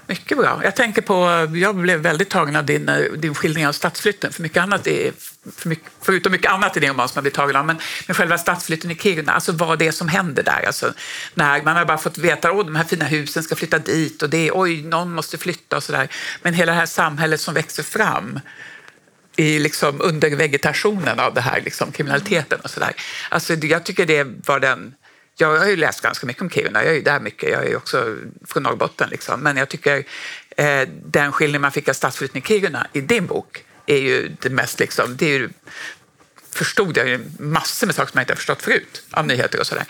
Mycket 0.07 0.37
bra. 0.37 0.61
Jag 0.63 0.75
tänker 0.75 1.01
på, 1.01 1.47
jag 1.55 1.75
blev 1.75 1.99
väldigt 1.99 2.29
tagen 2.29 2.55
av 2.55 2.65
din, 2.65 2.89
eh, 2.89 3.11
din 3.17 3.35
skildring 3.35 3.67
av 3.67 3.71
stadsflytten. 3.71 4.33
För 4.33 4.41
mycket 4.41 4.63
annat 4.63 4.87
är, 4.87 5.11
för 5.55 5.69
mycket, 5.69 5.91
förutom 6.01 6.31
mycket 6.31 6.51
annat 6.51 6.77
i 6.77 6.79
din 6.79 6.89
roman 6.89 7.09
som 7.09 7.19
jag 7.19 7.23
blivit 7.23 7.35
tagen 7.35 7.55
av, 7.55 7.65
men, 7.65 7.77
men 8.07 8.15
själva 8.15 8.37
stadsflytten 8.37 8.91
i 8.91 8.95
Kiruna, 8.95 9.31
alltså 9.31 9.51
vad 9.51 9.79
det 9.79 9.87
är 9.87 9.91
som 9.91 10.07
händer 10.07 10.43
där. 10.43 10.63
Alltså, 10.67 10.93
när 11.33 11.63
man 11.63 11.75
har 11.75 11.85
bara 11.85 11.97
fått 11.97 12.17
veta 12.17 12.49
att 12.49 12.65
de 12.65 12.75
här 12.75 12.83
fina 12.83 13.05
husen 13.05 13.43
ska 13.43 13.55
flytta 13.55 13.79
dit 13.79 14.21
och 14.21 14.29
det 14.29 14.47
är, 14.47 14.51
oj, 14.53 14.81
någon 14.81 15.13
måste 15.13 15.37
flytta 15.37 15.77
och 15.77 15.83
sådär. 15.83 16.07
Men 16.41 16.53
hela 16.53 16.71
det 16.71 16.77
här 16.77 16.85
samhället 16.85 17.41
som 17.41 17.53
växer 17.53 17.83
fram 17.83 18.39
i 19.41 19.59
liksom 19.59 20.01
under 20.01 20.35
vegetationen 20.35 21.19
av 21.19 21.33
det 21.33 21.41
här 21.41 21.61
liksom, 21.61 21.91
kriminaliteten 21.91 22.59
och 22.59 22.69
sådär. 22.69 22.93
Alltså, 23.29 23.53
jag 23.53 23.83
tycker 23.83 24.05
det 24.05 24.27
var 24.45 24.59
den 24.59 24.93
jag 25.37 25.59
har 25.59 25.67
ju 25.67 25.75
läst 25.75 26.01
ganska 26.01 26.27
mycket 26.27 26.41
om 26.41 26.49
Kiruna, 26.49 26.83
jag 26.83 26.91
är 26.91 26.95
ju 26.95 27.01
där 27.01 27.19
mycket, 27.19 27.49
jag 27.49 27.63
är 27.63 27.69
ju 27.69 27.75
också 27.75 28.17
från 28.47 28.63
Norrbotten. 28.63 29.09
Liksom. 29.09 29.39
Men 29.39 29.57
jag 29.57 29.69
tycker 29.69 30.03
eh, 30.57 30.87
den 31.05 31.31
skildring 31.31 31.61
man 31.61 31.71
fick 31.71 31.89
av 31.89 31.93
stadsflytten 31.93 32.37
i 32.37 32.41
Kiruna 32.41 32.87
i 32.93 33.01
din 33.01 33.25
bok 33.25 33.63
är 33.85 33.97
ju 33.97 34.31
det 34.41 34.49
mest, 34.49 34.79
liksom, 34.79 35.17
det 35.17 35.25
är 35.25 35.39
ju, 35.39 35.49
förstod 36.51 36.97
jag 36.97 37.07
ju 37.07 37.19
massor 37.39 37.87
med 37.87 37.95
saker 37.95 38.11
som 38.11 38.17
jag 38.17 38.23
inte 38.23 38.33
har 38.33 38.37
förstått 38.37 38.61
förut 38.61 39.03
av 39.11 39.27
nyheter 39.27 39.59
och 39.59 39.67
sådär. 39.67 39.85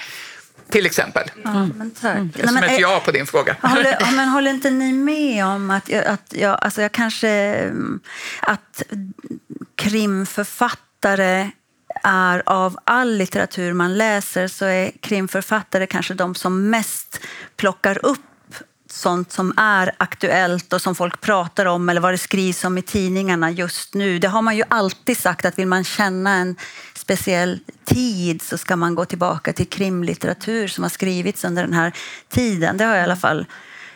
Till 0.71 0.85
exempel. 0.85 1.31
Ja, 1.43 1.67
men 1.77 1.91
tack. 1.91 2.17
Mm. 2.17 2.47
Som 2.47 2.57
ett 2.57 2.79
ja 2.79 3.01
på 3.05 3.11
din 3.11 3.25
fråga. 3.25 3.55
Håller, 3.61 4.11
men 4.15 4.29
håller 4.29 4.51
inte 4.51 4.69
ni 4.69 4.93
med 4.93 5.45
om 5.45 5.71
att, 5.71 5.93
att 5.93 6.33
jag, 6.35 6.59
alltså 6.61 6.81
jag 6.81 6.91
kanske... 6.91 7.71
Att 8.41 8.83
krimförfattare 9.75 11.51
är 12.03 12.43
av 12.45 12.77
all 12.83 13.17
litteratur 13.17 13.73
man 13.73 13.97
läser 13.97 14.47
så 14.47 14.65
är 14.65 14.91
krimförfattare 15.01 15.87
kanske 15.87 16.13
de 16.13 16.35
som 16.35 16.69
mest 16.69 17.19
plockar 17.55 18.05
upp 18.05 18.19
sånt 18.91 19.31
som 19.31 19.53
är 19.57 19.91
aktuellt 19.97 20.73
och 20.73 20.81
som 20.81 20.95
folk 20.95 21.21
pratar 21.21 21.65
om 21.65 21.89
eller 21.89 22.01
vad 22.01 22.13
det 22.13 22.17
skrivs 22.17 22.63
om 22.63 22.77
i 22.77 22.81
tidningarna 22.81 23.51
just 23.51 23.93
nu. 23.93 24.19
Det 24.19 24.27
har 24.27 24.41
man 24.41 24.57
ju 24.57 24.63
alltid 24.67 25.17
sagt 25.17 25.45
att 25.45 25.59
vill 25.59 25.67
man 25.67 25.83
känna 25.83 26.35
en 26.35 26.55
speciell 27.01 27.59
tid 27.85 28.41
så 28.41 28.57
ska 28.57 28.75
man 28.75 28.95
gå 28.95 29.05
tillbaka 29.05 29.53
till 29.53 29.67
krimlitteratur 29.67 30.67
som 30.67 30.83
har 30.83 30.89
skrivits 30.89 31.43
under 31.43 31.63
den 31.63 31.73
här 31.73 31.93
tiden. 32.29 32.77
Det 32.77 32.83
har 32.83 32.91
jag 32.91 33.01
i 33.01 33.03
alla 33.03 33.15
fall 33.15 33.45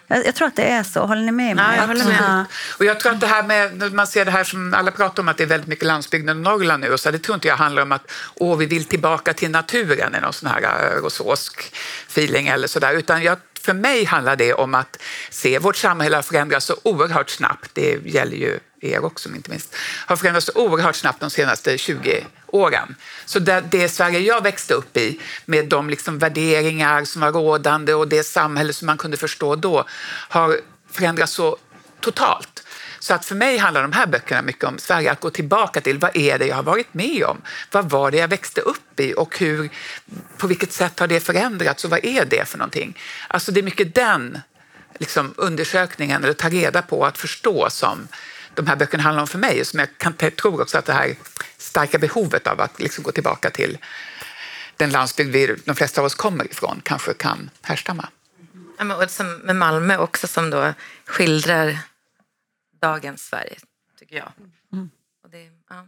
jag, 0.08 0.36
tror 0.36 0.48
att 0.48 0.56
det 0.56 0.64
är 0.64 0.84
så. 0.84 1.06
Håller 1.06 1.22
ni 1.22 1.32
med 1.32 1.56
mig? 1.56 1.66
Ja, 1.68 1.76
jag 1.76 1.88
håller 1.88 2.06
med. 2.06 2.46
Och 2.80 2.86
jag 2.86 3.00
tror 3.00 3.12
att 3.12 3.20
det 3.20 3.28
här 3.28 3.44
med, 3.44 3.94
man 3.94 4.08
ser 4.08 4.26
det 4.26 4.32
här 4.32 4.44
som 4.44 4.74
alla 4.74 4.92
pratar 4.92 5.24
om 5.24 5.30
att 5.30 5.38
det 5.38 5.44
är 5.44 5.48
väldigt 5.48 5.68
mycket 5.68 5.86
landsbygden 5.86 6.38
och 6.38 6.44
Norrland 6.44 6.84
nu 6.84 6.90
och 6.90 7.00
så, 7.00 7.12
det 7.12 7.20
tror 7.20 7.36
inte 7.36 7.48
jag 7.48 7.58
handlar 7.58 7.82
om 7.82 7.92
att 7.92 8.12
åh, 8.36 8.58
vi 8.58 8.66
vill 8.66 8.86
tillbaka 8.86 9.34
till 9.34 9.52
naturen 9.52 10.16
i 10.16 10.22
någon 10.22 10.34
sån 10.34 10.50
här 10.50 10.62
eh, 10.62 11.02
rososk 11.02 11.74
feeling 12.08 12.48
eller 12.48 12.68
sådär, 12.68 12.94
utan 12.94 13.24
jag 13.24 13.38
för 13.62 13.74
mig 13.74 14.06
handlar 14.06 14.36
det 14.36 14.54
om 14.54 14.76
att 14.76 15.02
se 15.30 15.60
vårt 15.60 15.76
samhälle 15.76 16.16
har 16.16 16.24
förändrats 16.24 16.66
så 16.66 16.76
oerhört 16.84 17.30
snabbt. 17.30 17.70
Det 17.74 18.00
gäller 18.06 18.38
ju 18.38 18.60
er 18.86 19.06
också 19.06 19.30
inte 19.30 19.50
minst. 19.50 19.76
Har 20.06 20.16
förändrats 20.16 20.50
oerhört 20.56 20.96
snabbt 20.96 21.20
de 21.20 21.30
senaste 21.30 21.78
20 21.78 22.26
åren. 22.48 22.96
Så 23.26 23.40
det, 23.40 23.64
det 23.72 23.90
Sverige 23.90 24.20
jag 24.20 24.44
växte 24.44 24.74
upp 24.74 24.98
i 24.98 25.20
med 25.46 25.66
de 25.66 25.90
liksom 25.90 26.20
värderingar 26.20 27.06
som 27.06 27.22
var 27.22 27.32
rådande 27.32 27.94
och 27.94 28.08
det 28.08 28.24
samhälle 28.24 28.74
som 28.74 28.86
man 28.86 28.98
kunde 28.98 29.18
förstå 29.18 29.56
då 29.56 29.86
har 30.30 30.60
förändrats 30.92 31.34
så 31.34 31.58
totalt. 32.00 32.64
Så 33.00 33.14
att 33.14 33.26
för 33.26 33.36
mig 33.36 33.58
handlar 33.58 33.82
de 33.82 33.92
här 33.92 34.08
böckerna 34.08 34.42
mycket 34.42 34.64
om 34.64 34.78
Sverige, 34.78 35.12
att 35.12 35.20
gå 35.20 35.30
tillbaka 35.30 35.82
till 35.82 36.00
vad 36.00 36.18
är 36.18 36.40
det 36.40 36.46
jag 36.46 36.56
har 36.56 36.64
varit 36.64 36.94
med 36.94 37.24
om? 37.24 37.42
Vad 37.72 37.90
var 37.90 38.12
det 38.12 38.18
jag 38.18 38.28
växte 38.28 38.62
upp 38.62 39.00
i 39.00 39.14
och 39.18 39.40
hur, 39.40 39.70
på 40.38 40.48
vilket 40.48 40.72
sätt 40.72 41.00
har 41.00 41.08
det 41.08 41.20
förändrats 41.20 41.86
och 41.86 41.92
vad 41.92 42.06
är 42.06 42.26
det 42.26 42.48
för 42.48 42.58
någonting? 42.58 43.00
Alltså 43.28 43.52
det 43.52 43.60
är 43.60 43.64
mycket 43.64 43.96
den 43.96 44.40
liksom, 44.98 45.34
undersökningen, 45.38 46.24
eller 46.24 46.34
ta 46.34 46.50
reda 46.50 46.82
på, 46.82 47.06
att 47.06 47.18
förstå 47.18 47.70
som 47.70 48.08
de 48.56 48.68
här 48.68 48.76
böckerna 48.76 49.04
handlar 49.04 49.22
om 49.22 49.28
för 49.28 49.40
mig. 49.40 49.66
Som 49.66 49.80
jag 49.80 49.98
kan, 49.98 50.14
tror 50.14 50.62
också 50.62 50.78
att 50.78 50.86
det 50.86 50.94
här 50.94 51.16
starka 51.58 51.98
behovet 51.98 52.48
av 52.48 52.62
att 52.62 52.80
liksom 52.80 53.04
gå 53.04 53.12
tillbaka 53.12 53.50
till 53.50 53.78
den 54.78 54.90
landsbygd 54.90 55.32
vi, 55.32 55.56
de 55.66 55.76
flesta 55.76 56.02
av 56.02 56.06
oss 56.06 56.16
kommer 56.16 56.52
ifrån 56.52 56.82
kanske 56.84 57.14
kan 57.14 57.50
härstamma. 57.62 58.10
Ja, 58.78 58.84
men, 58.84 58.98
och 58.98 59.12
som 59.12 59.38
med 59.38 59.56
Malmö 59.56 59.98
också 59.98 60.28
som 60.28 60.50
då 60.50 60.74
skildrar 61.06 61.80
dagens 62.82 63.28
Sverige, 63.28 63.56
tycker 64.00 64.16
jag. 64.16 64.32
Mm. 64.74 64.90
Det, 65.32 65.50
ja. 65.70 65.88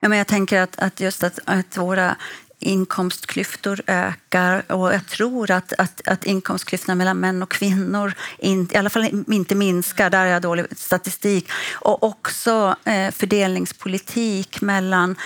Ja, 0.00 0.08
men 0.08 0.18
jag 0.18 0.26
tänker 0.26 0.60
att, 0.60 0.78
att 0.78 1.00
just 1.00 1.22
att, 1.22 1.38
att 1.44 1.76
våra 1.76 2.16
inkomstklyftor 2.64 3.80
ökar 3.86 4.72
och 4.72 4.94
jag 4.94 5.06
tror 5.06 5.50
att, 5.50 5.72
att, 5.78 6.08
att 6.08 6.24
inkomstklyftorna 6.24 6.94
mellan 6.94 7.20
män 7.20 7.42
och 7.42 7.50
kvinnor 7.50 8.12
in, 8.38 8.68
i 8.72 8.76
alla 8.76 8.90
fall 8.90 9.24
inte 9.28 9.54
minskar, 9.54 10.10
där 10.10 10.18
har 10.18 10.26
jag 10.26 10.42
dålig 10.42 10.66
statistik. 10.76 11.50
Och 11.72 12.02
också 12.02 12.76
eh, 12.84 13.10
fördelningspolitik 13.10 14.60
mellan 14.60 15.16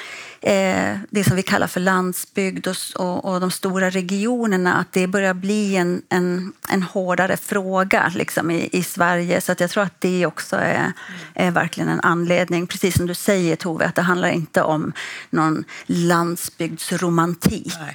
eh, 0.41 0.99
det 1.11 1.25
som 1.25 1.37
vi 1.37 1.43
kallar 1.43 1.67
för 1.67 1.81
landsbygd 1.81 2.67
och, 2.67 2.77
och, 2.95 3.25
och, 3.25 3.41
de 3.41 3.51
stora 3.51 3.91
regionerna, 3.91 4.75
att 4.75 4.93
det 4.93 5.07
börjar 5.07 5.35
bli 5.35 5.77
en, 5.77 6.03
en, 6.09 6.53
en 6.69 6.83
hårdare 6.83 7.37
fråga 7.37 8.13
liksom, 8.15 8.51
i, 8.51 8.69
i 8.73 8.83
Sverige. 8.83 9.41
Så 9.41 9.53
att 9.53 9.61
jag 9.61 9.71
tror 9.71 9.83
att 9.83 10.01
det 10.01 10.27
också 10.27 10.57
är, 10.57 10.93
är 11.35 11.51
verkligen 11.51 11.89
en 11.89 12.01
anledning, 12.01 12.67
precis 12.67 12.97
som 12.97 13.07
du 13.07 13.15
säger 13.15 13.57
Tove, 13.57 13.87
att 13.87 13.95
det 13.95 14.03
handlar 14.03 14.29
inte 14.29 14.63
om 14.63 14.93
någon 15.31 15.65
landsbygdsromantik. 15.87 17.75
Nej. 17.81 17.95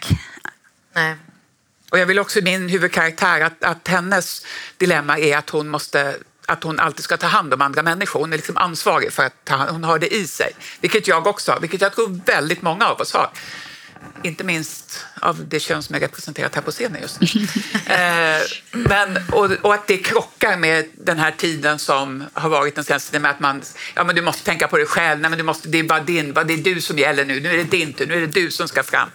Nej. 0.95 1.15
Och 1.91 1.99
jag 1.99 2.05
vill 2.05 2.19
också 2.19 2.39
min 2.43 2.69
huvudkaraktär, 2.69 3.41
att, 3.41 3.63
att 3.63 3.87
hennes 3.87 4.45
dilemma 4.77 5.19
är 5.19 5.37
att 5.37 5.49
hon 5.49 5.69
måste 5.69 6.15
att 6.45 6.63
hon 6.63 6.79
alltid 6.79 7.03
ska 7.03 7.17
ta 7.17 7.27
hand 7.27 7.53
om 7.53 7.61
andra 7.61 7.83
människor. 7.83 8.19
Hon 8.19 8.33
är 8.33 8.37
liksom 8.37 8.57
ansvarig 8.57 9.13
för 9.13 9.23
att 9.23 9.45
ta, 9.45 9.55
hon 9.69 9.83
har 9.83 9.99
det 9.99 10.15
i 10.15 10.27
sig. 10.27 10.51
Vilket 10.81 11.07
jag 11.07 11.27
också 11.27 11.51
har, 11.51 11.59
vilket 11.59 11.81
jag 11.81 11.95
tror 11.95 12.19
väldigt 12.25 12.61
många 12.61 12.85
av 12.85 13.01
oss 13.01 13.13
har. 13.13 13.29
Inte 14.23 14.43
minst 14.43 15.05
av 15.19 15.45
det 15.47 15.59
kön 15.59 15.83
som 15.83 15.95
är 15.95 15.99
representerat 15.99 16.55
här 16.55 16.61
på 16.61 16.71
scenen 16.71 17.01
just 17.01 17.21
nu. 17.21 17.27
eh, 17.93 18.41
men, 18.71 19.19
och, 19.31 19.51
och, 19.61 19.73
att 19.73 19.87
det 19.87 19.97
krockar 19.97 20.57
med 20.57 20.85
den 20.93 21.19
här 21.19 21.31
tiden 21.31 21.79
som 21.79 22.23
har 22.33 22.49
varit 22.49 22.75
den 22.75 22.83
senaste 22.83 23.19
med 23.19 23.31
att 23.31 23.39
man, 23.39 23.61
ja 23.95 24.03
men 24.03 24.15
du 24.15 24.21
måste 24.21 24.43
tänka 24.43 24.67
på 24.67 24.77
dig 24.77 24.85
själv, 24.85 25.21
nej 25.21 25.29
men 25.29 25.37
du 25.37 25.43
måste, 25.43 25.69
det 25.69 25.79
är 25.79 25.83
bara 25.83 25.99
din, 25.99 26.33
det 26.33 26.53
är 26.53 26.57
du 26.57 26.81
som 26.81 26.97
gäller 26.97 27.25
nu, 27.25 27.39
nu 27.39 27.49
är 27.53 27.57
det 27.57 27.63
din 27.63 27.93
tur, 27.93 28.07
nu 28.07 28.13
är 28.13 28.21
det 28.21 28.27
du 28.27 28.51
som 28.51 28.67
ska 28.67 28.83
fram. 28.83 29.09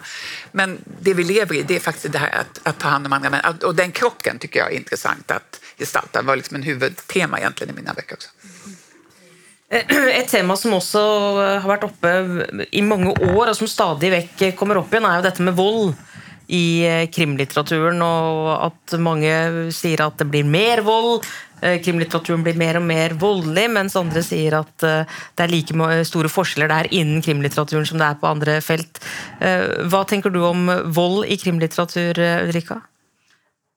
Men 0.51 0.77
det 1.01 1.13
vi 1.13 1.23
lever 1.23 1.55
i, 1.55 1.63
det 1.63 1.75
är 1.75 1.79
faktiskt 1.79 2.11
det 2.11 2.19
här 2.19 2.39
att, 2.39 2.59
att 2.63 2.79
ta 2.79 2.87
hand 2.87 3.05
om 3.05 3.13
andra 3.13 3.29
människor. 3.29 3.65
Och 3.65 3.75
den 3.75 3.91
krocken 3.91 4.39
tycker 4.39 4.59
jag 4.59 4.71
är 4.71 4.75
intressant 4.75 5.31
att 5.31 5.59
gestalta. 5.79 6.21
Det 6.21 6.27
var 6.27 6.35
liksom 6.35 6.55
en 6.55 6.63
huvudtema 6.63 7.39
egentligen 7.39 7.73
i 7.73 7.75
mina 7.75 7.93
böcker 7.93 8.13
också. 8.13 8.29
Eh, 9.69 10.07
ett 10.19 10.27
tema 10.27 10.55
som 10.55 10.73
också 10.73 10.99
har 11.59 11.67
varit 11.67 11.83
uppe 11.83 12.25
i 12.71 12.81
många 12.81 13.11
år 13.11 13.49
och 13.49 13.57
som 13.57 13.67
stadig 13.67 14.55
kommer 14.55 14.77
upp 14.77 14.93
igen, 14.93 15.05
är 15.05 15.15
ju 15.15 15.21
detta 15.21 15.43
med 15.43 15.55
våld 15.55 15.95
i 16.47 16.87
eh, 16.87 17.09
krimlitteraturen 17.09 18.01
och 18.01 18.65
att 18.65 18.93
många 18.99 19.51
säger 19.71 20.01
att 20.01 20.17
det 20.17 20.25
blir 20.25 20.43
mer 20.43 20.81
våld. 20.81 21.23
Eh, 21.61 21.81
krimlitteraturen 21.81 22.43
blir 22.43 22.53
mer 22.53 22.75
och 22.75 22.81
mer 22.81 23.09
våldlig, 23.09 23.69
medan 23.69 23.89
andra 23.93 24.23
säger 24.23 24.51
att 24.51 24.77
det 24.77 25.05
är 25.35 25.47
lika 25.47 26.05
stora 26.05 26.29
skillnader 26.29 26.75
där 26.75 26.93
inom 26.93 27.21
krimlitteraturen 27.21 27.85
som 27.85 27.97
det 27.97 28.05
är 28.05 28.13
på 28.13 28.27
andra 28.27 28.61
fält. 28.61 29.05
Vad 29.79 30.07
tänker 30.07 30.29
du 30.29 30.39
om 30.39 30.81
våld 30.85 31.25
i 31.25 31.37
krimlitteratur, 31.37 32.19
Ulrika? 32.19 32.81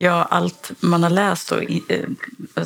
Ja, 0.05 0.23
allt 0.31 0.73
man 0.81 1.03
har 1.03 1.11
läst 1.11 1.53
eh, 1.53 1.59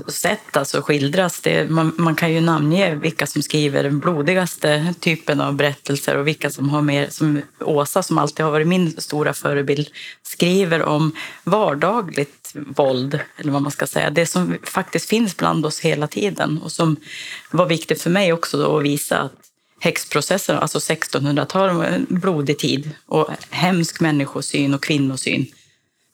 och 0.06 0.12
sett 0.12 0.56
alltså 0.56 0.82
skildras. 0.82 1.40
Det, 1.40 1.70
man, 1.70 1.92
man, 1.96 2.14
kan 2.14 2.32
ju 2.32 2.40
namnge 2.40 2.94
vilka 2.94 3.26
som 3.26 3.42
skriver 3.42 3.82
den 3.82 3.98
blodigaste 3.98 4.94
typen 5.00 5.40
av 5.40 5.54
berättelser 5.54 6.16
och 6.16 6.26
vilka 6.26 6.50
som 6.50 6.68
har 6.68 6.82
mer, 6.82 7.08
som 7.10 7.42
Åsa 7.60 8.02
som 8.02 8.18
alltid 8.18 8.44
har 8.44 8.52
varit 8.52 8.66
min 8.66 9.00
stora 9.00 9.32
förebild, 9.32 9.88
skriver 10.22 10.82
om 10.82 11.12
vardagligt 11.44 12.52
våld, 12.54 13.20
eller 13.36 13.52
vad 13.52 13.62
man 13.62 13.72
ska 13.72 13.86
säga. 13.86 14.10
Det 14.10 14.26
som 14.26 14.56
faktiskt 14.62 15.08
finns 15.08 15.36
bland 15.36 15.66
oss 15.66 15.80
hela 15.80 16.06
tiden 16.06 16.60
och 16.62 16.72
som 16.72 16.96
var 17.50 17.66
viktigt 17.66 18.02
för 18.02 18.10
mig 18.10 18.32
också 18.32 18.76
att 18.76 18.82
visa 18.82 19.18
att 19.18 19.32
häxprocessen, 19.80 20.58
alltså 20.58 20.78
1600-talet, 20.78 21.76
var 21.76 21.84
en 21.84 22.06
blodig 22.08 22.58
tid 22.58 22.90
och 23.06 23.28
hemsk 23.50 24.00
människosyn 24.00 24.74
och 24.74 24.82
kvinnosyn 24.82 25.46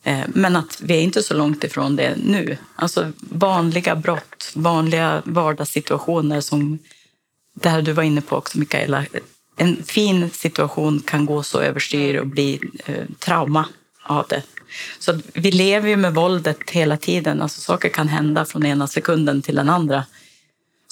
Eh, 0.02 0.24
men 0.28 0.56
att 0.56 0.80
vi 0.80 0.94
är 0.94 1.00
inte 1.00 1.22
så 1.22 1.34
långt 1.34 1.64
ifrån 1.64 1.96
det 1.96 2.16
nu. 2.16 2.56
Alltså 2.76 3.12
vanliga 3.18 3.96
brott, 3.96 4.52
vanliga 4.54 5.22
vardagssituationer 5.24 6.40
som 6.40 6.78
där 7.54 7.82
du 7.82 7.92
var 7.92 8.02
inne 8.02 8.20
på 8.20 8.36
också 8.36 8.58
Mikaela. 8.58 9.04
En 9.56 9.82
fin 9.82 10.30
situation 10.30 11.00
kan 11.00 11.26
gå 11.26 11.42
så 11.42 11.60
överstyr 11.60 12.20
och 12.20 12.26
bli 12.26 12.60
eh, 12.86 13.04
trauma 13.18 13.68
av 14.02 14.26
det. 14.28 14.42
Så 14.98 15.18
vi 15.32 15.50
lever 15.50 15.88
ju 15.88 15.96
med 15.96 16.14
våldet 16.14 16.70
hela 16.70 16.96
tiden. 16.96 17.42
Alltså 17.42 17.60
saker 17.60 17.88
kan 17.88 18.08
hända 18.08 18.44
från 18.44 18.66
ena 18.66 18.86
sekunden 18.86 19.42
till 19.42 19.56
den 19.56 19.68
andra. 19.68 20.04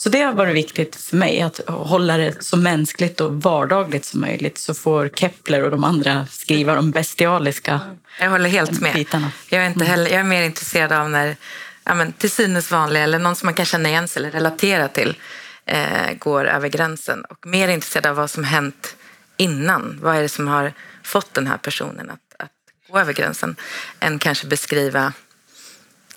Så 0.02 0.08
det 0.08 0.22
har 0.22 0.32
varit 0.32 0.54
viktigt 0.54 0.96
för 0.96 1.16
mig 1.16 1.40
att 1.40 1.60
hålla 1.68 2.16
det 2.16 2.44
så 2.44 2.56
mänskligt 2.56 3.20
och 3.20 3.42
vardagligt 3.42 4.04
som 4.04 4.20
möjligt 4.20 4.58
så 4.58 4.74
får 4.74 5.08
Kepler 5.08 5.64
och 5.64 5.70
de 5.70 5.84
andra 5.84 6.26
skriva 6.26 6.74
de 6.74 6.90
bestialiska 6.90 7.80
Jag 8.20 8.30
håller 8.30 8.50
helt 8.50 8.80
med. 8.80 8.94
Bitarna. 8.94 9.32
Jag 9.48 9.62
är, 9.62 9.66
inte 9.66 9.84
heller, 9.84 10.10
jag 10.10 10.20
är 10.20 10.24
mer 10.24 10.42
intresserad 10.42 10.92
av 10.92 11.10
när 11.10 11.36
ja, 11.84 11.94
men, 11.94 12.12
till 12.12 12.30
synes 12.30 12.70
vanliga 12.70 13.02
eller 13.02 13.18
någon 13.18 13.36
som 13.36 13.46
man 13.46 13.54
kan 13.54 13.66
känna 13.66 13.88
igen 13.88 14.08
sig 14.08 14.20
eller 14.20 14.30
relatera 14.30 14.88
till 14.88 15.16
eh, 15.64 16.12
går 16.18 16.44
över 16.44 16.68
gränsen 16.68 17.24
och 17.24 17.46
mer 17.46 17.68
intresserad 17.68 18.06
av 18.06 18.16
vad 18.16 18.30
som 18.30 18.44
hänt 18.44 18.96
innan. 19.36 19.98
Vad 20.02 20.16
är 20.16 20.22
det 20.22 20.28
som 20.28 20.48
har 20.48 20.72
fått 21.02 21.34
den 21.34 21.46
här 21.46 21.56
personen 21.56 22.10
att, 22.10 22.42
att 22.42 22.52
gå 22.90 22.98
över 22.98 23.12
gränsen 23.12 23.56
än 24.00 24.18
kanske 24.18 24.46
beskriva 24.46 25.12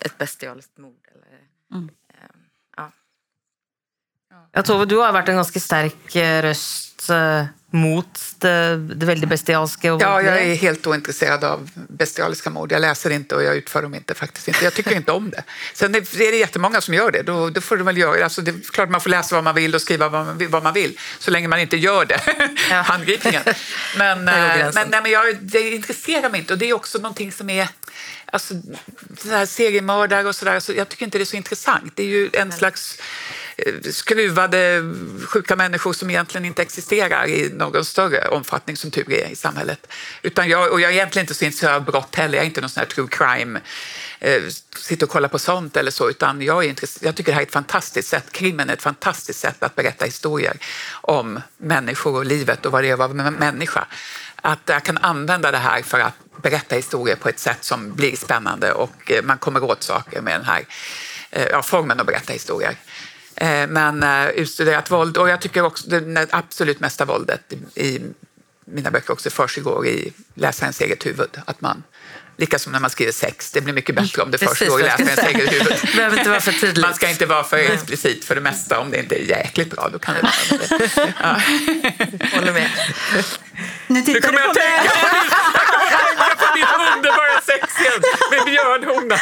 ett 0.00 0.18
bestialiskt 0.18 0.78
mord. 0.78 0.94
Eller, 1.14 1.38
mm. 1.78 1.90
Eh, 4.34 4.48
ja. 4.52 4.62
Tove, 4.62 4.84
du 4.84 4.96
har 4.96 5.12
varit 5.12 5.28
en 5.28 5.36
ganska 5.36 5.60
stark 5.60 6.16
eh, 6.16 6.42
röst 6.42 7.10
eh, 7.10 7.44
mot 7.70 8.20
det, 8.38 8.76
det 8.76 9.06
väldigt 9.06 9.28
bestialiska. 9.28 9.94
Och 9.94 10.02
ja, 10.02 10.22
jag 10.22 10.42
är 10.42 10.54
helt 10.54 10.86
ointresserad 10.86 11.44
av 11.44 11.70
bestialiska 11.74 12.50
mord. 12.50 12.72
Jag 12.72 12.80
läser 12.80 13.10
inte 13.10 13.34
och 13.34 13.42
jag 13.42 13.56
utför 13.56 13.82
dem 13.82 13.94
inte 13.94 14.14
faktiskt 14.14 14.48
inte. 14.48 14.64
Jag 14.64 14.74
tycker 14.74 14.96
inte 14.96 15.12
om 15.12 15.30
det. 15.30 15.44
Sen 15.74 15.94
är 15.94 16.30
det 16.30 16.36
jättemånga 16.36 16.80
som 16.80 16.94
gör 16.94 17.10
det. 17.10 17.22
Då, 17.22 17.50
då 17.50 17.60
får 17.60 17.76
de 17.76 17.86
väl 17.86 17.98
göra 17.98 18.24
alltså, 18.24 18.42
det. 18.42 18.50
är 18.50 18.72
klart 18.72 18.90
man 18.90 19.00
får 19.00 19.10
läsa 19.10 19.34
vad 19.34 19.44
man 19.44 19.54
vill 19.54 19.74
och 19.74 19.80
skriva 19.80 20.08
vad 20.08 20.26
man 20.26 20.38
vill, 20.38 20.48
vad 20.48 20.62
man 20.62 20.72
vill 20.72 20.98
så 21.18 21.30
länge 21.30 21.48
man 21.48 21.60
inte 21.60 21.76
gör 21.76 22.04
det, 22.04 22.20
ja. 22.70 22.76
handgripningen. 22.86 23.42
Men, 23.98 24.24
men, 24.24 24.74
nej, 24.74 25.00
men 25.02 25.10
jag, 25.10 25.36
det 25.40 25.70
intresserar 25.70 26.30
mig 26.30 26.40
inte 26.40 26.52
och 26.52 26.58
det 26.58 26.70
är 26.70 26.72
också 26.72 26.98
någonting 26.98 27.32
som 27.32 27.50
är 27.50 27.68
alltså, 28.26 28.54
seriemördare 29.46 30.28
och 30.28 30.34
sådär. 30.34 30.60
Så 30.60 30.72
jag 30.72 30.88
tycker 30.88 31.04
inte 31.04 31.18
det 31.18 31.22
är 31.22 31.26
så 31.26 31.36
intressant. 31.36 31.92
Det 31.96 32.02
är 32.02 32.06
ju 32.06 32.30
en 32.32 32.52
slags 32.52 32.98
Eh, 32.98 33.43
skruvade, 33.90 34.82
sjuka 35.26 35.56
människor 35.56 35.92
som 35.92 36.10
egentligen 36.10 36.44
inte 36.44 36.62
existerar 36.62 37.26
i 37.26 37.52
någon 37.54 37.84
större 37.84 38.28
omfattning 38.28 38.76
som 38.76 38.90
tur 38.90 39.12
är 39.12 39.28
i 39.28 39.36
samhället. 39.36 39.86
Utan 40.22 40.48
jag, 40.48 40.72
och 40.72 40.80
jag 40.80 40.90
är 40.90 40.94
egentligen 40.94 41.24
inte 41.24 41.34
så 41.34 41.44
intresserad 41.44 41.74
av 41.74 41.84
brott 41.84 42.16
heller. 42.16 42.34
Jag 42.34 42.42
är 42.42 42.46
inte 42.46 42.60
någon 42.60 42.70
sån 42.70 42.80
här 42.80 42.86
true 42.86 43.08
crime 43.10 43.60
eh, 44.20 44.42
sitter 44.76 45.06
och 45.06 45.10
kollar 45.10 45.28
på 45.28 45.38
sånt 45.38 45.76
eller 45.76 45.90
så, 45.90 46.10
utan 46.10 46.42
jag, 46.42 46.64
är 46.64 46.74
jag 47.00 47.16
tycker 47.16 47.32
det 47.32 47.34
här 47.34 47.42
är 47.42 47.46
ett 47.46 47.52
fantastiskt 47.52 48.08
sätt, 48.08 48.32
krimmen 48.32 48.70
är 48.70 48.74
ett 48.74 48.82
fantastiskt 48.82 49.40
sätt 49.40 49.62
att 49.62 49.74
berätta 49.74 50.04
historier 50.04 50.56
om 50.92 51.40
människor 51.56 52.16
och 52.16 52.24
livet 52.24 52.66
och 52.66 52.72
vad 52.72 52.82
det 52.82 52.88
är 52.88 52.92
att 52.92 52.98
vara 52.98 53.30
människa. 53.30 53.86
Att 54.36 54.60
jag 54.66 54.82
kan 54.82 54.98
använda 54.98 55.50
det 55.50 55.58
här 55.58 55.82
för 55.82 56.00
att 56.00 56.14
berätta 56.42 56.76
historier 56.76 57.16
på 57.16 57.28
ett 57.28 57.38
sätt 57.38 57.64
som 57.64 57.94
blir 57.94 58.16
spännande 58.16 58.72
och 58.72 59.12
eh, 59.12 59.22
man 59.22 59.38
kommer 59.38 59.64
åt 59.64 59.82
saker 59.82 60.20
med 60.20 60.34
den 60.34 60.44
här 60.44 60.64
eh, 61.30 61.46
ja, 61.50 61.62
formen 61.62 62.00
att 62.00 62.06
berätta 62.06 62.32
historier. 62.32 62.76
Eh, 63.36 63.66
men 63.66 64.02
eh, 64.02 64.28
utstuderat 64.28 64.90
våld. 64.90 65.16
Och 65.16 65.28
jag 65.28 65.40
tycker 65.40 65.64
också 65.64 65.88
det 65.88 66.26
absolut 66.30 66.80
mesta 66.80 67.04
våldet 67.04 67.52
i 67.74 68.00
mina 68.66 68.90
böcker 68.90 69.12
också 69.12 69.30
försiggår 69.30 69.86
i 69.86 70.12
läsarens 70.34 70.80
eget 70.80 71.06
huvud. 71.06 71.30
Att 71.46 71.60
man, 71.60 71.82
lika 72.36 72.58
som 72.58 72.72
när 72.72 72.80
man 72.80 72.90
skriver 72.90 73.12
sex, 73.12 73.50
det 73.50 73.60
blir 73.60 73.74
mycket 73.74 73.94
bättre 73.94 74.22
om 74.22 74.30
det 74.30 74.38
försiggår 74.38 74.80
i 74.80 74.82
läsarens 74.82 75.18
eget 75.18 75.52
huvud. 75.52 75.76
behöver 75.96 76.18
inte 76.18 76.30
vara 76.30 76.40
för 76.40 76.52
tydligt. 76.52 76.84
Man 76.84 76.94
ska 76.94 77.10
inte 77.10 77.26
vara 77.26 77.44
för 77.44 77.56
explicit 77.56 78.24
för 78.24 78.34
det 78.34 78.40
mesta. 78.40 78.78
Om 78.80 78.90
det 78.90 78.98
inte 78.98 79.14
är 79.14 79.24
jäkligt 79.24 79.70
bra, 79.70 79.88
då 79.92 79.98
kan 79.98 80.14
det 80.14 80.22
vara 80.22 80.78
det. 80.78 81.12
Ja. 81.22 81.40
Håller 82.38 82.52
med. 82.52 82.70
Nu 83.86 84.02
tittar 84.02 84.32
du 84.32 84.38
på 84.38 84.52
mig! 84.54 84.80
Underbara 87.44 87.66
sexscen 87.66 88.02
med 88.30 88.44
björnhonan. 88.44 89.18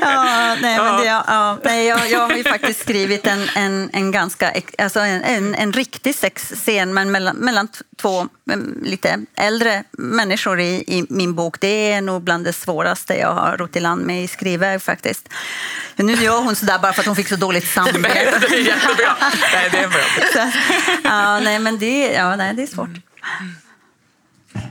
ja, 0.00 0.56
nej, 0.60 0.78
men 0.78 1.00
det, 1.00 1.06
ja, 1.06 1.58
nej, 1.64 1.86
jag, 1.86 2.10
jag 2.10 2.20
har 2.20 2.36
ju 2.36 2.44
faktiskt 2.44 2.80
skrivit 2.80 3.26
en, 3.26 3.48
en, 3.54 3.90
en 3.92 4.10
ganska, 4.10 4.52
alltså 4.78 5.00
en, 5.00 5.22
en, 5.22 5.54
en 5.54 5.72
riktig 5.72 6.14
sexscen 6.14 6.94
men 6.94 7.10
mellan, 7.10 7.36
mellan 7.36 7.68
två 7.96 8.26
mm, 8.50 8.82
lite 8.82 9.24
äldre 9.36 9.84
människor 9.92 10.60
i, 10.60 10.84
i 10.86 11.06
min 11.08 11.34
bok. 11.34 11.60
Det 11.60 11.92
är 11.92 12.00
nog 12.00 12.22
bland 12.22 12.44
det 12.44 12.52
svåraste 12.52 13.14
jag 13.14 13.32
har 13.32 13.56
rott 13.56 13.76
i 13.76 13.80
land 13.80 14.06
med 14.06 14.24
i 14.24 14.28
skrivväg 14.28 14.82
faktiskt. 14.82 15.28
Nu 15.96 16.12
gör 16.12 16.40
hon 16.40 16.56
sådär 16.56 16.78
bara 16.78 16.92
för 16.92 17.00
att 17.00 17.06
hon 17.06 17.16
fick 17.16 17.28
så 17.28 17.36
dåligt 17.36 17.68
samvete. 17.68 18.38
det 18.40 18.56
är 18.56 18.60
jättebra. 18.60 19.16
Nej, 19.52 19.68
det 19.72 19.78
är 19.78 19.88
bra. 19.88 20.52
ja, 21.04 21.40
nej, 21.40 21.58
men 21.58 21.78
det, 21.78 22.12
ja, 22.12 22.36
nej, 22.36 22.54
det 22.54 22.62
är 22.62 22.66
svårt. 22.66 22.88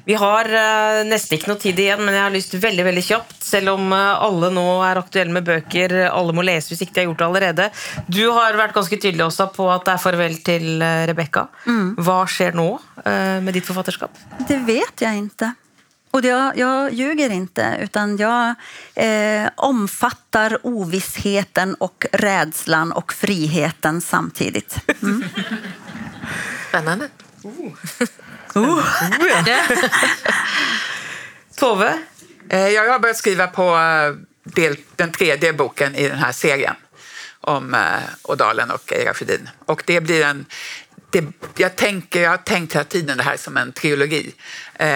Vi 0.05 0.17
har 0.19 0.49
uh, 0.51 1.01
nesten 1.07 1.37
ikke 1.37 1.51
noe 1.51 1.61
tid 1.61 1.79
igjen, 1.81 2.03
men 2.05 2.15
jeg 2.17 2.23
har 2.23 2.33
lyst 2.33 2.55
veldig 2.61 2.85
veldig 2.87 3.03
kjapt, 3.07 3.37
selv 3.43 3.75
om 3.75 3.91
uh, 3.93 4.21
alle 4.25 4.51
nå 4.53 4.65
er 4.87 5.01
aktuelle 5.01 5.35
med 5.35 5.47
bøker, 5.47 5.97
alle 6.09 6.35
må 6.35 6.45
lese 6.45 6.73
hvis 6.73 6.85
ikke 6.85 6.97
de 6.97 7.03
har 7.03 7.09
gjort 7.09 7.23
det 7.23 7.27
allerede. 7.29 7.67
Du 8.07 8.23
har 8.35 8.57
vært 8.59 8.77
ganske 8.77 8.99
tydelig 8.99 9.27
også 9.27 9.49
på 9.55 9.69
at 9.73 9.85
det 9.87 9.95
er 9.95 10.05
farvel 10.05 10.39
til 10.45 10.71
uh, 10.83 11.03
Rebekka. 11.09 11.47
Mm. 11.65 11.93
Hva 12.05 12.23
skjer 12.29 12.57
nå 12.57 12.71
uh, 12.77 13.37
med 13.43 13.53
ditt 13.55 13.67
forfatterskap? 13.67 14.25
Det 14.47 14.61
vet 14.67 15.05
jeg 15.05 15.27
ikke. 15.27 15.55
Och 16.15 16.25
jag, 16.25 16.57
jag 16.57 16.93
ljuger 16.93 17.29
inte, 17.29 17.77
utan 17.81 18.17
jag 18.17 18.55
eh, 18.95 19.49
omfattar 19.55 20.57
ovissheten 20.63 21.75
och 21.75 22.05
rädslan 22.11 22.91
och 22.91 23.13
friheten 23.13 24.01
samtidigt. 24.01 24.77
Mm. 25.03 25.23
Spännande. 26.69 27.09
Uh. 27.45 28.07
Uh. 28.57 28.85
Tove? 31.55 31.99
Eh, 32.49 32.69
jag 32.69 32.91
har 32.91 32.99
börjat 32.99 33.17
skriva 33.17 33.47
på 33.47 33.77
eh, 33.77 34.13
del, 34.43 34.77
den 34.95 35.11
tredje 35.11 35.53
boken 35.53 35.95
i 35.95 36.07
den 36.07 36.17
här 36.17 36.31
serien 36.31 36.75
om 37.41 37.73
eh, 37.73 37.81
Ådalen 38.23 38.71
och 38.71 38.93
Eira 38.93 39.13
Sjödin. 39.13 39.49
Och 39.65 39.83
det 39.85 40.01
blir 40.01 40.23
en 40.23 40.45
det, 41.11 41.25
jag, 41.57 41.75
tänker, 41.75 42.21
jag 42.21 42.29
har 42.29 42.37
tänkt 42.37 42.75
hela 42.75 42.83
tiden 42.83 43.17
det 43.17 43.23
här 43.23 43.37
som 43.37 43.57
en 43.57 43.71
trilogi. 43.71 44.31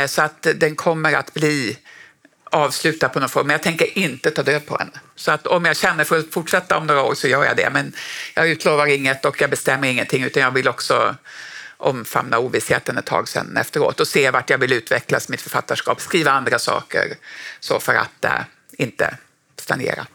så 0.07 0.22
att 0.22 0.47
den 0.55 0.76
kommer 0.76 1.14
att 1.14 1.34
bli 1.34 1.78
avslutad 2.51 3.10
på 3.10 3.20
någon 3.20 3.30
form. 3.30 3.47
Men 3.47 3.53
jag 3.53 3.64
tänker 3.64 3.97
inte 3.97 4.32
ta 4.32 4.43
död 4.43 4.66
på 4.66 4.78
henne. 4.78 4.91
Så 5.16 5.32
att 5.32 5.47
om 5.47 5.66
jag 5.66 5.78
känner 5.78 6.03
för 6.03 6.20
att 6.20 6.34
fortsätta 6.34 6.78
om 6.78 6.88
några 6.88 7.03
år 7.03 7.16
så 7.16 7.28
gör 7.28 7.45
jag 7.45 7.57
det. 7.57 7.70
Men 7.70 7.93
jag 8.34 8.49
utlovar 8.49 8.86
inget 8.88 9.26
och 9.26 9.41
jag 9.41 9.49
bestämmer 9.49 9.88
ingenting 9.88 10.24
utan 10.24 10.43
jag 10.43 10.51
vill 10.51 10.68
också 10.68 11.16
omfamna 11.80 12.39
ovissheten 12.39 12.97
ett 12.97 13.05
tag 13.05 13.27
sen 13.30 13.57
efteråt 13.57 13.99
och 13.99 14.07
se 14.07 14.32
vart 14.32 14.49
jag 14.49 14.57
vill 14.57 14.73
utvecklas 14.73 15.30
mitt 15.30 15.41
författarskap, 15.41 16.01
skriva 16.01 16.32
andra 16.32 16.59
saker 16.59 17.15
så 17.59 17.80
för 17.80 17.95
att 17.95 18.25
äh, 18.25 18.32
inte 18.71 19.17
stagnera. 19.59 20.07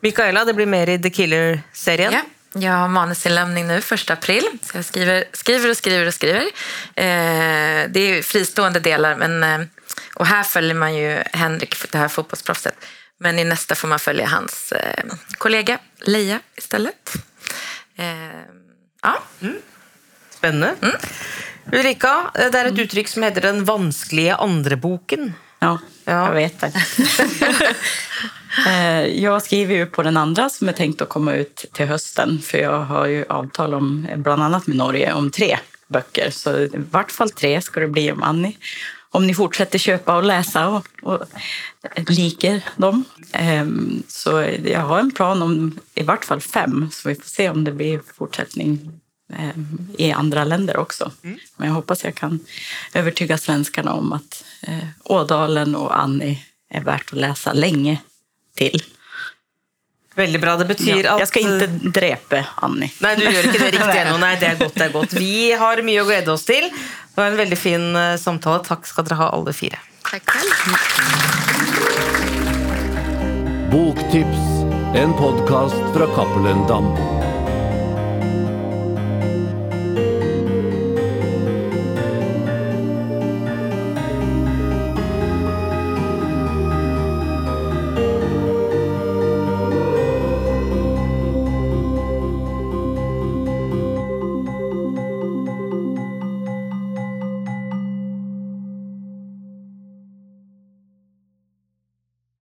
Mikaela, 0.00 0.44
det 0.44 0.54
blir 0.54 0.66
mer 0.66 0.88
i 0.88 0.98
The 0.98 1.10
Killer-serien. 1.10 2.12
Ja. 2.12 2.22
Jag 2.54 2.72
har 2.72 2.88
manusinlämning 2.88 3.66
nu, 3.66 3.80
första 3.80 4.12
april. 4.12 4.44
Så 4.62 4.76
jag 4.76 4.84
skriver, 4.84 5.24
skriver 5.32 5.70
och 5.70 5.76
skriver 5.76 6.06
och 6.06 6.14
skriver. 6.14 6.42
Eh, 6.94 7.88
det 7.88 8.00
är 8.00 8.22
fristående 8.22 8.80
delar, 8.80 9.16
men, 9.16 9.42
eh, 9.42 9.66
och 10.14 10.26
här 10.26 10.42
följer 10.42 10.74
man 10.74 10.94
ju 10.94 11.22
Henrik, 11.32 11.92
det 11.92 11.98
här 11.98 12.08
fotbollsproffset. 12.08 12.74
Men 13.18 13.38
i 13.38 13.44
nästa 13.44 13.74
får 13.74 13.88
man 13.88 13.98
följa 13.98 14.26
hans 14.26 14.72
eh, 14.72 15.04
kollega 15.38 15.78
Leia 16.00 16.40
istället. 16.56 17.12
Eh, 17.96 18.06
ja. 19.02 19.22
Mm. 19.40 19.56
Spennende. 20.42 20.74
Mm. 20.82 20.94
Ulrika, 21.72 22.30
det 22.34 22.58
är 22.58 22.64
ett 22.64 22.78
uttryck 22.78 23.08
som 23.08 23.22
heter 23.22 23.40
den 23.40 23.64
vanskelige 23.64 24.34
andreboken. 24.34 25.34
Ja, 25.58 25.78
ja. 26.04 26.26
jag 26.26 26.34
vet 26.34 26.60
det. 26.60 26.72
Eh, 28.68 29.06
jag 29.06 29.42
skriver 29.42 29.74
ju 29.74 29.86
på 29.86 30.02
den 30.02 30.16
andra 30.16 30.50
som 30.50 30.68
är 30.68 30.72
tänkt 30.72 31.02
att 31.02 31.08
komma 31.08 31.34
ut 31.34 31.64
till 31.72 31.86
hösten. 31.86 32.38
För 32.42 32.58
jag 32.58 32.80
har 32.80 33.06
ju 33.06 33.24
avtal 33.28 33.74
om, 33.74 34.08
bland 34.16 34.42
annat 34.42 34.66
med 34.66 34.76
Norge 34.76 35.12
om 35.12 35.30
tre 35.30 35.58
böcker. 35.88 36.30
Så 36.30 36.58
i 36.58 36.70
vart 36.90 37.10
fall 37.10 37.30
tre 37.30 37.60
ska 37.60 37.80
det 37.80 37.88
bli 37.88 38.12
om 38.12 38.22
Annie. 38.22 38.56
Om 39.10 39.26
ni 39.26 39.34
fortsätter 39.34 39.78
köpa 39.78 40.16
och 40.16 40.22
läsa 40.22 40.68
och, 40.68 40.86
och 41.02 41.26
liker 42.08 42.60
dem. 42.76 43.04
Ehm, 43.32 44.02
så 44.08 44.54
jag 44.64 44.80
har 44.80 44.98
en 44.98 45.10
plan 45.10 45.42
om 45.42 45.78
i 45.94 46.02
vart 46.02 46.24
fall 46.24 46.40
fem. 46.40 46.88
Så 46.92 47.08
vi 47.08 47.14
får 47.14 47.28
se 47.28 47.50
om 47.50 47.64
det 47.64 47.72
blir 47.72 48.00
fortsättning 48.16 49.01
i 49.98 50.12
andra 50.12 50.44
länder 50.44 50.76
också. 50.76 51.10
Mm. 51.24 51.38
Men 51.56 51.68
jag 51.68 51.74
hoppas 51.74 52.04
jag 52.04 52.14
kan 52.14 52.40
övertyga 52.94 53.38
svenskarna 53.38 53.92
om 53.92 54.12
att 54.12 54.44
eh, 54.62 54.88
Ådalen 55.04 55.74
och 55.74 55.98
Annie 55.98 56.38
är 56.70 56.80
värt 56.80 57.12
att 57.12 57.18
läsa 57.18 57.52
länge 57.52 57.98
till. 58.56 58.82
Väldigt 60.14 60.40
bra. 60.40 60.56
Det 60.56 60.64
betyder 60.64 61.04
ja, 61.04 61.12
att... 61.12 61.18
Jag 61.18 61.28
ska 61.28 61.40
inte 61.40 61.66
dräpa 61.66 62.44
Annie. 62.54 62.92
Nej, 62.98 63.16
du 63.16 63.24
gör 63.24 63.46
inte 63.46 63.58
det 63.58 63.64
riktigt 63.64 63.80
ännu. 63.94 64.18
Nej, 64.18 64.36
det 64.40 64.46
är 64.46 64.56
gott, 64.56 64.74
det 64.74 64.84
är 64.84 64.92
gott. 64.92 65.12
Vi 65.12 65.52
har 65.52 65.82
mycket 65.82 66.02
att 66.02 66.08
glädja 66.08 66.32
oss 66.32 66.44
till. 66.44 66.70
Det 67.14 67.20
var 67.20 67.24
en 67.24 67.36
väldigt 67.36 67.58
fin 67.58 67.96
uh, 67.96 68.16
samtal. 68.16 68.64
Tack 68.64 68.86
ska 68.86 69.02
ni 69.02 69.14
ha 69.14 69.28
alla 69.28 69.52
fyra. 69.52 69.78
Tack 70.10 70.22
själv. 70.30 70.76
Boktips, 73.72 74.38
en 74.94 75.12
podcast 75.12 75.74
från 75.74 76.14
Cappelen 76.14 76.66
Damm. 76.66 77.21